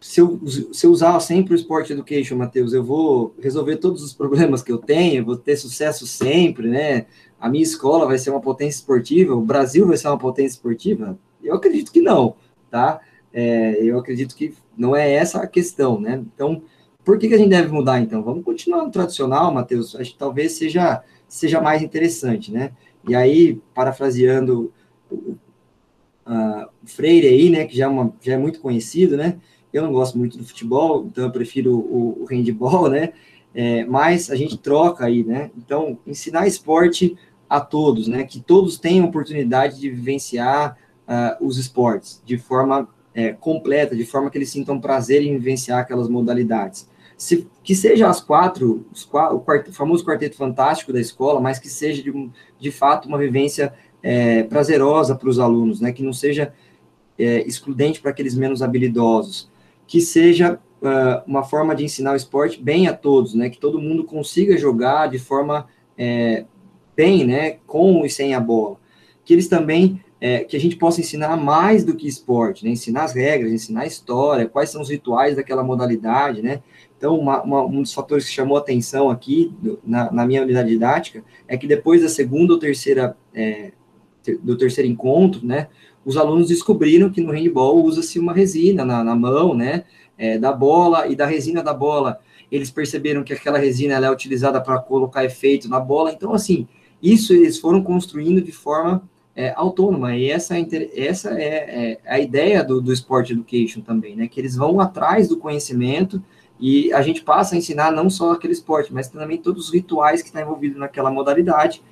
se, 0.00 0.20
eu, 0.20 0.40
se 0.72 0.84
eu 0.84 0.90
usar 0.90 1.18
sempre 1.20 1.54
o 1.54 1.56
Sport 1.56 1.90
Education, 1.90 2.36
Matheus, 2.36 2.72
eu 2.72 2.82
vou 2.82 3.34
resolver 3.40 3.76
todos 3.76 4.02
os 4.02 4.12
problemas 4.12 4.62
que 4.62 4.72
eu 4.72 4.78
tenho, 4.78 5.24
vou 5.24 5.36
ter 5.36 5.56
sucesso 5.56 6.06
sempre, 6.06 6.68
né? 6.68 7.06
A 7.40 7.48
minha 7.48 7.62
escola 7.62 8.06
vai 8.06 8.18
ser 8.18 8.30
uma 8.30 8.40
potência 8.40 8.78
esportiva, 8.78 9.34
o 9.34 9.40
Brasil 9.40 9.86
vai 9.86 9.96
ser 9.96 10.08
uma 10.08 10.18
potência 10.18 10.56
esportiva? 10.56 11.18
Eu 11.42 11.54
acredito 11.54 11.92
que 11.92 12.00
não, 12.00 12.34
tá? 12.70 13.00
É, 13.32 13.82
eu 13.82 13.98
acredito 13.98 14.34
que 14.36 14.54
não 14.76 14.94
é 14.94 15.12
essa 15.12 15.40
a 15.40 15.46
questão, 15.46 16.00
né? 16.00 16.22
Então, 16.34 16.62
por 17.04 17.18
que, 17.18 17.28
que 17.28 17.34
a 17.34 17.38
gente 17.38 17.50
deve 17.50 17.70
mudar, 17.72 18.00
então? 18.00 18.22
Vamos 18.22 18.44
continuar 18.44 18.84
no 18.84 18.90
tradicional, 18.90 19.52
Matheus, 19.52 19.96
acho 19.96 20.12
que 20.12 20.18
talvez 20.18 20.52
seja, 20.52 21.02
seja 21.28 21.60
mais 21.60 21.82
interessante, 21.82 22.52
né? 22.52 22.72
E 23.08 23.14
aí, 23.14 23.60
parafraseando 23.74 24.72
uh, 26.26 26.68
Freire 26.84 27.26
aí, 27.26 27.50
né, 27.50 27.64
que 27.64 27.76
já 27.76 27.86
é, 27.86 27.88
uma, 27.88 28.12
já 28.20 28.34
é 28.34 28.36
muito 28.36 28.60
conhecido, 28.60 29.16
né, 29.16 29.38
eu 29.72 29.82
não 29.82 29.92
gosto 29.92 30.18
muito 30.18 30.38
do 30.38 30.44
futebol, 30.44 31.06
então 31.06 31.24
eu 31.24 31.30
prefiro 31.30 31.76
o, 31.76 32.22
o 32.22 32.26
handball, 32.26 32.88
né, 32.88 33.12
é, 33.54 33.84
mas 33.84 34.30
a 34.30 34.36
gente 34.36 34.56
troca 34.56 35.04
aí, 35.04 35.24
né, 35.24 35.50
então 35.56 35.98
ensinar 36.06 36.46
esporte 36.46 37.16
a 37.48 37.60
todos, 37.60 38.08
né, 38.08 38.24
que 38.24 38.40
todos 38.40 38.78
tenham 38.78 39.06
oportunidade 39.06 39.78
de 39.78 39.90
vivenciar 39.90 40.76
uh, 41.06 41.44
os 41.46 41.58
esportes 41.58 42.22
de 42.24 42.38
forma 42.38 42.88
é, 43.14 43.32
completa, 43.32 43.94
de 43.94 44.04
forma 44.04 44.30
que 44.30 44.38
eles 44.38 44.50
sintam 44.50 44.80
prazer 44.80 45.22
em 45.22 45.36
vivenciar 45.38 45.80
aquelas 45.80 46.08
modalidades. 46.08 46.88
Se, 47.16 47.46
que 47.62 47.74
seja 47.74 48.08
as 48.08 48.20
quatro, 48.20 48.86
o, 48.90 49.38
quart, 49.38 49.68
o, 49.68 49.72
famoso 49.72 50.04
quarteto 50.04 50.36
fantástico 50.36 50.92
da 50.92 51.00
escola, 51.00 51.40
mas 51.40 51.58
que 51.58 51.68
seja 51.68 52.02
de, 52.02 52.30
de 52.58 52.70
fato 52.70 53.06
uma 53.06 53.18
vivência 53.18 53.72
é, 54.02 54.42
prazerosa 54.42 55.14
para 55.14 55.28
os 55.28 55.38
alunos, 55.38 55.80
né? 55.80 55.92
que 55.92 56.02
não 56.02 56.12
seja 56.12 56.52
é, 57.18 57.46
excludente 57.46 58.00
para 58.00 58.10
aqueles 58.10 58.34
menos 58.34 58.62
habilidosos, 58.62 59.48
que 59.86 60.00
seja 60.00 60.58
uh, 60.80 61.22
uma 61.26 61.44
forma 61.44 61.74
de 61.74 61.84
ensinar 61.84 62.12
o 62.12 62.16
esporte 62.16 62.60
bem 62.60 62.88
a 62.88 62.94
todos, 62.94 63.34
né? 63.34 63.50
que 63.50 63.58
todo 63.58 63.80
mundo 63.80 64.04
consiga 64.04 64.56
jogar 64.56 65.08
de 65.08 65.18
forma 65.18 65.68
é, 65.96 66.44
bem, 66.96 67.24
né? 67.24 67.58
com 67.66 68.04
e 68.04 68.10
sem 68.10 68.34
a 68.34 68.40
bola, 68.40 68.76
que 69.24 69.32
eles 69.32 69.48
também 69.48 70.02
é, 70.24 70.44
que 70.44 70.56
a 70.56 70.60
gente 70.60 70.76
possa 70.76 71.00
ensinar 71.00 71.36
mais 71.36 71.82
do 71.82 71.96
que 71.96 72.06
esporte, 72.06 72.64
né? 72.64 72.70
ensinar 72.70 73.02
as 73.02 73.12
regras, 73.12 73.52
ensinar 73.52 73.80
a 73.80 73.86
história, 73.86 74.48
quais 74.48 74.70
são 74.70 74.80
os 74.80 74.88
rituais 74.88 75.34
daquela 75.34 75.64
modalidade, 75.64 76.40
né? 76.40 76.62
Então, 76.96 77.18
uma, 77.18 77.42
uma, 77.42 77.64
um 77.64 77.82
dos 77.82 77.92
fatores 77.92 78.26
que 78.26 78.30
chamou 78.30 78.56
atenção 78.56 79.10
aqui 79.10 79.52
do, 79.60 79.80
na, 79.84 80.12
na, 80.12 80.24
minha 80.24 80.42
unidade 80.42 80.68
didática 80.68 81.24
é 81.48 81.56
que 81.56 81.66
depois 81.66 82.02
da 82.02 82.08
segunda 82.08 82.52
ou 82.52 82.58
terceira 82.60 83.16
é, 83.34 83.72
do 84.44 84.56
terceiro 84.56 84.88
encontro, 84.88 85.44
né, 85.44 85.66
os 86.04 86.16
alunos 86.16 86.46
descobriram 86.46 87.10
que 87.10 87.20
no 87.20 87.32
handball 87.32 87.82
usa-se 87.82 88.20
uma 88.20 88.32
resina 88.32 88.84
na, 88.84 89.02
na 89.02 89.16
mão, 89.16 89.54
né, 89.54 89.82
é, 90.16 90.38
da 90.38 90.52
bola 90.52 91.08
e 91.08 91.16
da 91.16 91.26
resina 91.26 91.64
da 91.64 91.74
bola. 91.74 92.20
Eles 92.48 92.70
perceberam 92.70 93.24
que 93.24 93.32
aquela 93.32 93.58
resina 93.58 93.94
é 93.94 94.08
utilizada 94.08 94.60
para 94.60 94.78
colocar 94.78 95.24
efeito 95.24 95.68
na 95.68 95.80
bola. 95.80 96.12
Então, 96.12 96.32
assim, 96.32 96.68
isso 97.02 97.32
eles 97.32 97.58
foram 97.58 97.82
construindo 97.82 98.40
de 98.40 98.52
forma 98.52 99.10
é, 99.34 99.52
autônoma, 99.56 100.16
e 100.16 100.30
essa, 100.30 100.58
é, 100.58 100.66
essa 100.94 101.30
é, 101.30 101.46
é, 101.46 101.98
a 102.06 102.20
ideia 102.20 102.62
do, 102.62 102.80
do 102.80 102.92
Sport 102.92 103.30
Education 103.30 103.80
também, 103.80 104.14
né, 104.14 104.28
que 104.28 104.38
eles 104.38 104.56
vão 104.56 104.80
atrás 104.80 105.28
do 105.28 105.38
conhecimento 105.38 106.22
e 106.60 106.92
a 106.92 107.02
gente 107.02 107.22
passa 107.22 107.54
a 107.54 107.58
ensinar 107.58 107.90
não 107.90 108.08
só 108.08 108.32
aquele 108.32 108.52
esporte, 108.52 108.92
mas 108.92 109.08
também 109.08 109.38
todos 109.38 109.66
os 109.66 109.74
rituais 109.74 110.20
que 110.20 110.28
estão 110.28 110.42
envolvidos 110.42 110.78
naquela 110.78 111.10
modalidade, 111.10 111.82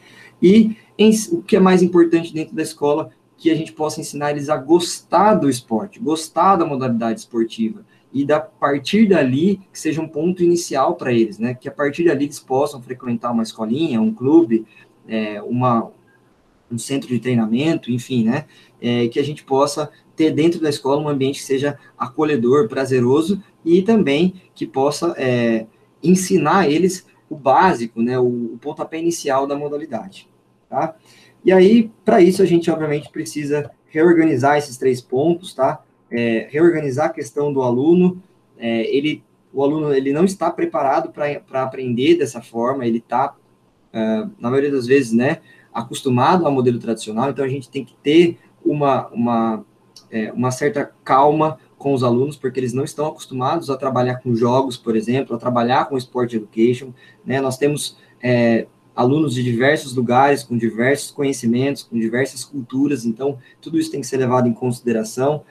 e 0.41 0.77
em, 0.97 1.11
o 1.33 1.43
que 1.43 1.57
é 1.57 1.61
mais 1.61 1.83
importante 1.83 2.33
dentro 2.33 2.55
da 2.55 2.63
escola, 2.63 3.11
que 3.37 3.51
a 3.51 3.55
gente 3.55 3.73
possa 3.73 4.01
ensinar 4.01 4.31
eles 4.31 4.51
a 4.51 4.57
gostar 4.57 5.35
do 5.35 5.49
esporte, 5.49 5.99
gostar 5.99 6.57
da 6.57 6.67
modalidade 6.67 7.21
esportiva, 7.21 7.85
e 8.13 8.25
da 8.25 8.41
partir 8.41 9.09
dali 9.09 9.61
que 9.73 9.79
seja 9.79 10.01
um 10.01 10.09
ponto 10.09 10.43
inicial 10.43 10.95
para 10.95 11.13
eles, 11.13 11.39
né, 11.39 11.55
que 11.55 11.69
a 11.69 11.73
partir 11.73 12.05
dali 12.05 12.25
eles 12.27 12.41
possam 12.41 12.83
frequentar 12.83 13.33
uma 13.33 13.43
escolinha, 13.43 14.01
um 14.01 14.13
clube, 14.13 14.67
é, 15.09 15.41
uma, 15.43 15.91
um 16.71 16.79
centro 16.79 17.09
de 17.09 17.19
treinamento, 17.19 17.91
enfim, 17.91 18.25
né? 18.25 18.47
É, 18.81 19.09
que 19.09 19.19
a 19.19 19.25
gente 19.25 19.45
possa 19.45 19.91
ter 20.17 20.31
dentro 20.31 20.61
da 20.61 20.69
escola 20.69 21.03
um 21.03 21.09
ambiente 21.09 21.41
que 21.41 21.45
seja 21.45 21.79
acolhedor, 21.99 22.69
prazeroso 22.69 23.43
e 23.65 23.83
também 23.83 24.35
que 24.55 24.67
possa 24.67 25.15
é, 25.19 25.67
ensinar 26.03 26.71
eles 26.71 27.07
o 27.29 27.37
básico, 27.37 28.03
né? 28.03 28.19
O, 28.19 28.55
o 28.55 28.59
pontapé 28.61 28.99
inicial 28.99 29.47
da 29.47 29.57
modalidade, 29.57 30.29
tá? 30.69 30.97
E 31.45 31.53
aí, 31.53 31.91
para 32.05 32.21
isso, 32.21 32.43
a 32.43 32.47
gente 32.47 32.71
obviamente 32.71 33.11
precisa 33.11 33.71
reorganizar 33.87 34.59
esses 34.59 34.77
três 34.77 35.01
pontos, 35.01 35.55
tá? 35.55 35.83
É, 36.11 36.49
reorganizar 36.51 37.07
a 37.07 37.13
questão 37.13 37.53
do 37.53 37.63
aluno, 37.63 38.23
é, 38.59 38.83
ele, 38.95 39.23
o 39.53 39.63
aluno 39.63 39.93
ele 39.93 40.13
não 40.13 40.25
está 40.25 40.51
preparado 40.51 41.11
para 41.11 41.63
aprender 41.63 42.17
dessa 42.17 42.43
forma, 42.43 42.87
ele 42.87 42.99
está, 42.99 43.35
uh, 43.95 44.31
na 44.39 44.51
maioria 44.51 44.71
das 44.71 44.87
vezes, 44.87 45.13
né, 45.13 45.41
acostumado 45.73 46.47
ao 46.47 46.53
modelo 46.53 46.79
tradicional, 46.79 47.31
então 47.31 47.45
a 47.45 47.49
gente 47.49 47.69
tem 47.69 47.85
que 47.85 47.95
ter 48.03 48.39
uma, 48.65 49.09
uma, 49.09 49.65
é, 50.11 50.33
uma 50.33 50.51
certa 50.51 50.91
calma 51.05 51.59
com 51.79 51.95
os 51.95 52.03
alunos, 52.03 52.37
porque 52.37 52.61
eles 52.61 52.73
não 52.73 52.85
estão 52.85 53.07
acostumados 53.07 53.71
a 53.71 53.77
trabalhar 53.77 54.17
com 54.17 54.35
jogos, 54.35 54.77
por 54.77 54.95
exemplo, 54.95 55.35
a 55.35 55.39
trabalhar 55.39 55.87
com 55.87 55.97
Sport 55.97 56.35
Education, 56.35 56.93
né, 57.25 57.41
nós 57.41 57.57
temos 57.57 57.97
é, 58.23 58.67
alunos 58.95 59.35
de 59.35 59.43
diversos 59.43 59.95
lugares, 59.95 60.43
com 60.43 60.57
diversos 60.59 61.11
conhecimentos, 61.11 61.83
com 61.83 61.99
diversas 61.99 62.45
culturas, 62.45 63.07
então 63.07 63.39
tudo 63.61 63.79
isso 63.79 63.91
tem 63.91 64.01
que 64.01 64.07
ser 64.07 64.19
levado 64.19 64.47
em 64.47 64.53
consideração, 64.53 65.43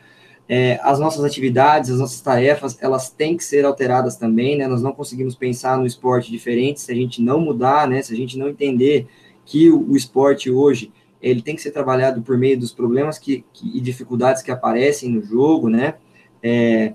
é, 0.51 0.79
as 0.81 0.97
nossas 0.97 1.23
atividades, 1.23 1.91
as 1.91 1.99
nossas 1.99 2.19
tarefas, 2.21 2.75
elas 2.81 3.11
têm 3.11 3.37
que 3.37 3.43
ser 3.43 3.65
alteradas 3.65 4.15
também, 4.15 4.57
né? 4.57 4.67
Nós 4.67 4.81
não 4.81 4.91
conseguimos 4.91 5.35
pensar 5.35 5.77
no 5.77 5.85
esporte 5.85 6.31
diferente 6.31 6.81
se 6.81 6.91
a 6.91 6.95
gente 6.95 7.21
não 7.21 7.39
mudar, 7.39 7.87
né? 7.87 8.01
Se 8.01 8.11
a 8.11 8.17
gente 8.17 8.35
não 8.35 8.49
entender 8.49 9.07
que 9.49 9.67
o, 9.71 9.93
o 9.93 9.97
esporte 9.97 10.51
hoje 10.51 10.93
ele 11.19 11.41
tem 11.41 11.55
que 11.55 11.61
ser 11.61 11.71
trabalhado 11.71 12.21
por 12.21 12.37
meio 12.37 12.57
dos 12.57 12.71
problemas 12.71 13.17
que, 13.17 13.43
que 13.51 13.75
e 13.75 13.81
dificuldades 13.81 14.43
que 14.43 14.51
aparecem 14.51 15.09
no 15.09 15.23
jogo, 15.23 15.67
né? 15.69 15.95
É, 16.41 16.93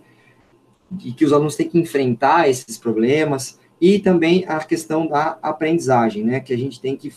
e 1.04 1.12
que 1.12 1.24
os 1.24 1.32
alunos 1.32 1.56
têm 1.56 1.68
que 1.68 1.78
enfrentar 1.78 2.48
esses 2.48 2.78
problemas 2.78 3.58
e 3.80 3.98
também 3.98 4.44
a 4.46 4.60
questão 4.60 5.08
da 5.08 5.36
aprendizagem, 5.42 6.22
né? 6.22 6.38
Que 6.38 6.54
a 6.54 6.56
gente 6.56 6.80
tem 6.80 6.96
que 6.96 7.12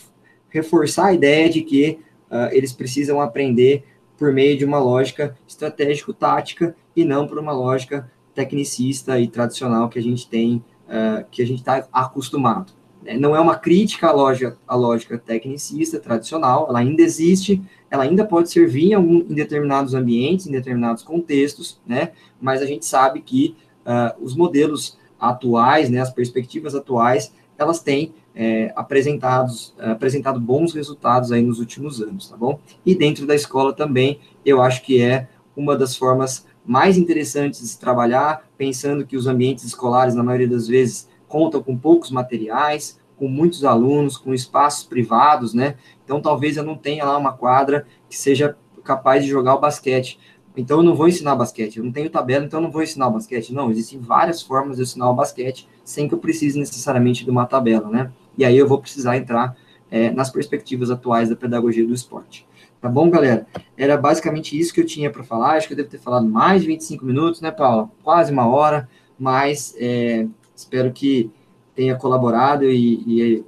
reforçar 0.50 1.06
a 1.06 1.12
ideia 1.12 1.48
de 1.48 1.62
que 1.62 2.00
uh, 2.30 2.52
eles 2.52 2.72
precisam 2.72 3.20
aprender 3.20 3.84
por 4.18 4.32
meio 4.32 4.58
de 4.58 4.64
uma 4.64 4.80
lógica 4.80 5.36
estratégico-tática 5.46 6.74
e 6.96 7.04
não 7.04 7.28
por 7.28 7.38
uma 7.38 7.52
lógica 7.52 8.10
tecnicista 8.34 9.20
e 9.20 9.28
tradicional 9.28 9.88
que 9.88 10.00
a 10.00 10.02
gente 10.02 10.28
tem, 10.28 10.56
uh, 10.88 11.24
que 11.30 11.42
a 11.42 11.46
gente 11.46 11.60
está 11.60 11.86
acostumado. 11.92 12.72
É, 13.04 13.16
não 13.16 13.34
é 13.34 13.40
uma 13.40 13.56
crítica 13.56 14.08
à 14.08 14.12
lógica, 14.12 14.56
à 14.66 14.74
lógica 14.74 15.18
tecnicista 15.18 15.98
tradicional, 15.98 16.66
ela 16.68 16.80
ainda 16.80 17.02
existe, 17.02 17.62
ela 17.90 18.04
ainda 18.04 18.24
pode 18.24 18.50
servir 18.50 18.90
em, 18.90 18.94
algum, 18.94 19.18
em 19.18 19.34
determinados 19.34 19.94
ambientes, 19.94 20.46
em 20.46 20.52
determinados 20.52 21.02
contextos, 21.02 21.80
né? 21.86 22.12
Mas 22.40 22.60
a 22.60 22.66
gente 22.66 22.84
sabe 22.84 23.20
que 23.20 23.56
uh, 23.86 24.22
os 24.22 24.36
modelos 24.36 24.98
atuais, 25.18 25.90
né, 25.90 26.00
as 26.00 26.10
perspectivas 26.10 26.74
atuais, 26.74 27.32
elas 27.56 27.80
têm 27.80 28.14
é, 28.34 28.72
apresentados, 28.76 29.74
apresentado 29.78 30.38
bons 30.38 30.72
resultados 30.72 31.32
aí 31.32 31.42
nos 31.42 31.58
últimos 31.58 32.00
anos, 32.00 32.28
tá 32.28 32.36
bom? 32.36 32.60
E 32.86 32.94
dentro 32.94 33.26
da 33.26 33.34
escola 33.34 33.72
também, 33.72 34.20
eu 34.46 34.62
acho 34.62 34.82
que 34.82 35.02
é 35.02 35.26
uma 35.56 35.76
das 35.76 35.96
formas 35.96 36.46
mais 36.64 36.96
interessantes 36.96 37.60
de 37.60 37.66
se 37.66 37.80
trabalhar, 37.80 38.48
pensando 38.56 39.04
que 39.04 39.16
os 39.16 39.26
ambientes 39.26 39.64
escolares, 39.64 40.14
na 40.14 40.22
maioria 40.22 40.46
das 40.46 40.68
vezes, 40.68 41.08
contam 41.28 41.62
com 41.62 41.76
poucos 41.76 42.10
materiais, 42.10 42.98
com 43.16 43.28
muitos 43.28 43.64
alunos, 43.64 44.16
com 44.16 44.32
espaços 44.32 44.84
privados, 44.84 45.52
né? 45.52 45.74
Então, 46.04 46.20
talvez 46.20 46.56
eu 46.56 46.64
não 46.64 46.76
tenha 46.76 47.04
lá 47.04 47.16
uma 47.16 47.32
quadra 47.32 47.86
que 48.08 48.16
seja 48.16 48.56
capaz 48.84 49.24
de 49.24 49.30
jogar 49.30 49.54
o 49.54 49.60
basquete. 49.60 50.18
Então, 50.56 50.78
eu 50.78 50.82
não 50.82 50.94
vou 50.94 51.08
ensinar 51.08 51.36
basquete. 51.36 51.76
Eu 51.76 51.84
não 51.84 51.92
tenho 51.92 52.08
tabela, 52.10 52.44
então 52.44 52.58
eu 52.58 52.64
não 52.64 52.70
vou 52.70 52.82
ensinar 52.82 53.10
basquete. 53.10 53.52
Não, 53.52 53.70
existem 53.70 54.00
várias 54.00 54.42
formas 54.42 54.76
de 54.76 54.82
ensinar 54.82 55.10
o 55.10 55.14
basquete 55.14 55.68
sem 55.84 56.08
que 56.08 56.14
eu 56.14 56.18
precise 56.18 56.58
necessariamente 56.58 57.24
de 57.24 57.30
uma 57.30 57.46
tabela, 57.46 57.88
né? 57.88 58.12
E 58.36 58.44
aí 58.44 58.56
eu 58.56 58.66
vou 58.66 58.80
precisar 58.80 59.16
entrar 59.16 59.56
é, 59.90 60.10
nas 60.10 60.30
perspectivas 60.30 60.90
atuais 60.90 61.28
da 61.28 61.36
pedagogia 61.36 61.86
do 61.86 61.94
esporte. 61.94 62.46
Tá 62.80 62.88
bom, 62.88 63.10
galera? 63.10 63.46
Era 63.76 63.96
basicamente 63.96 64.58
isso 64.58 64.72
que 64.72 64.80
eu 64.80 64.86
tinha 64.86 65.10
para 65.10 65.24
falar. 65.24 65.56
Acho 65.56 65.66
que 65.66 65.72
eu 65.72 65.76
devo 65.76 65.88
ter 65.88 65.98
falado 65.98 66.26
mais 66.26 66.62
de 66.62 66.68
25 66.68 67.04
minutos, 67.04 67.40
né, 67.40 67.50
Paula? 67.50 67.90
Quase 68.04 68.32
uma 68.32 68.46
hora, 68.46 68.88
mas 69.18 69.74
é, 69.78 70.26
Espero 70.58 70.92
que 70.92 71.30
tenha 71.72 71.94
colaborado 71.94 72.64
e, 72.64 73.04
e, 73.06 73.44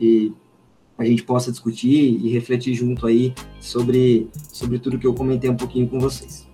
e, 0.00 0.32
a 0.96 1.04
gente 1.04 1.22
possa 1.22 1.50
discutir 1.50 2.18
e 2.24 2.30
refletir 2.30 2.72
junto 2.72 3.06
aí 3.06 3.34
sobre, 3.60 4.30
sobre 4.50 4.78
tudo 4.78 4.98
que 4.98 5.06
eu 5.06 5.12
comentei 5.12 5.50
um 5.50 5.56
pouquinho 5.56 5.86
com 5.86 6.00
vocês. 6.00 6.47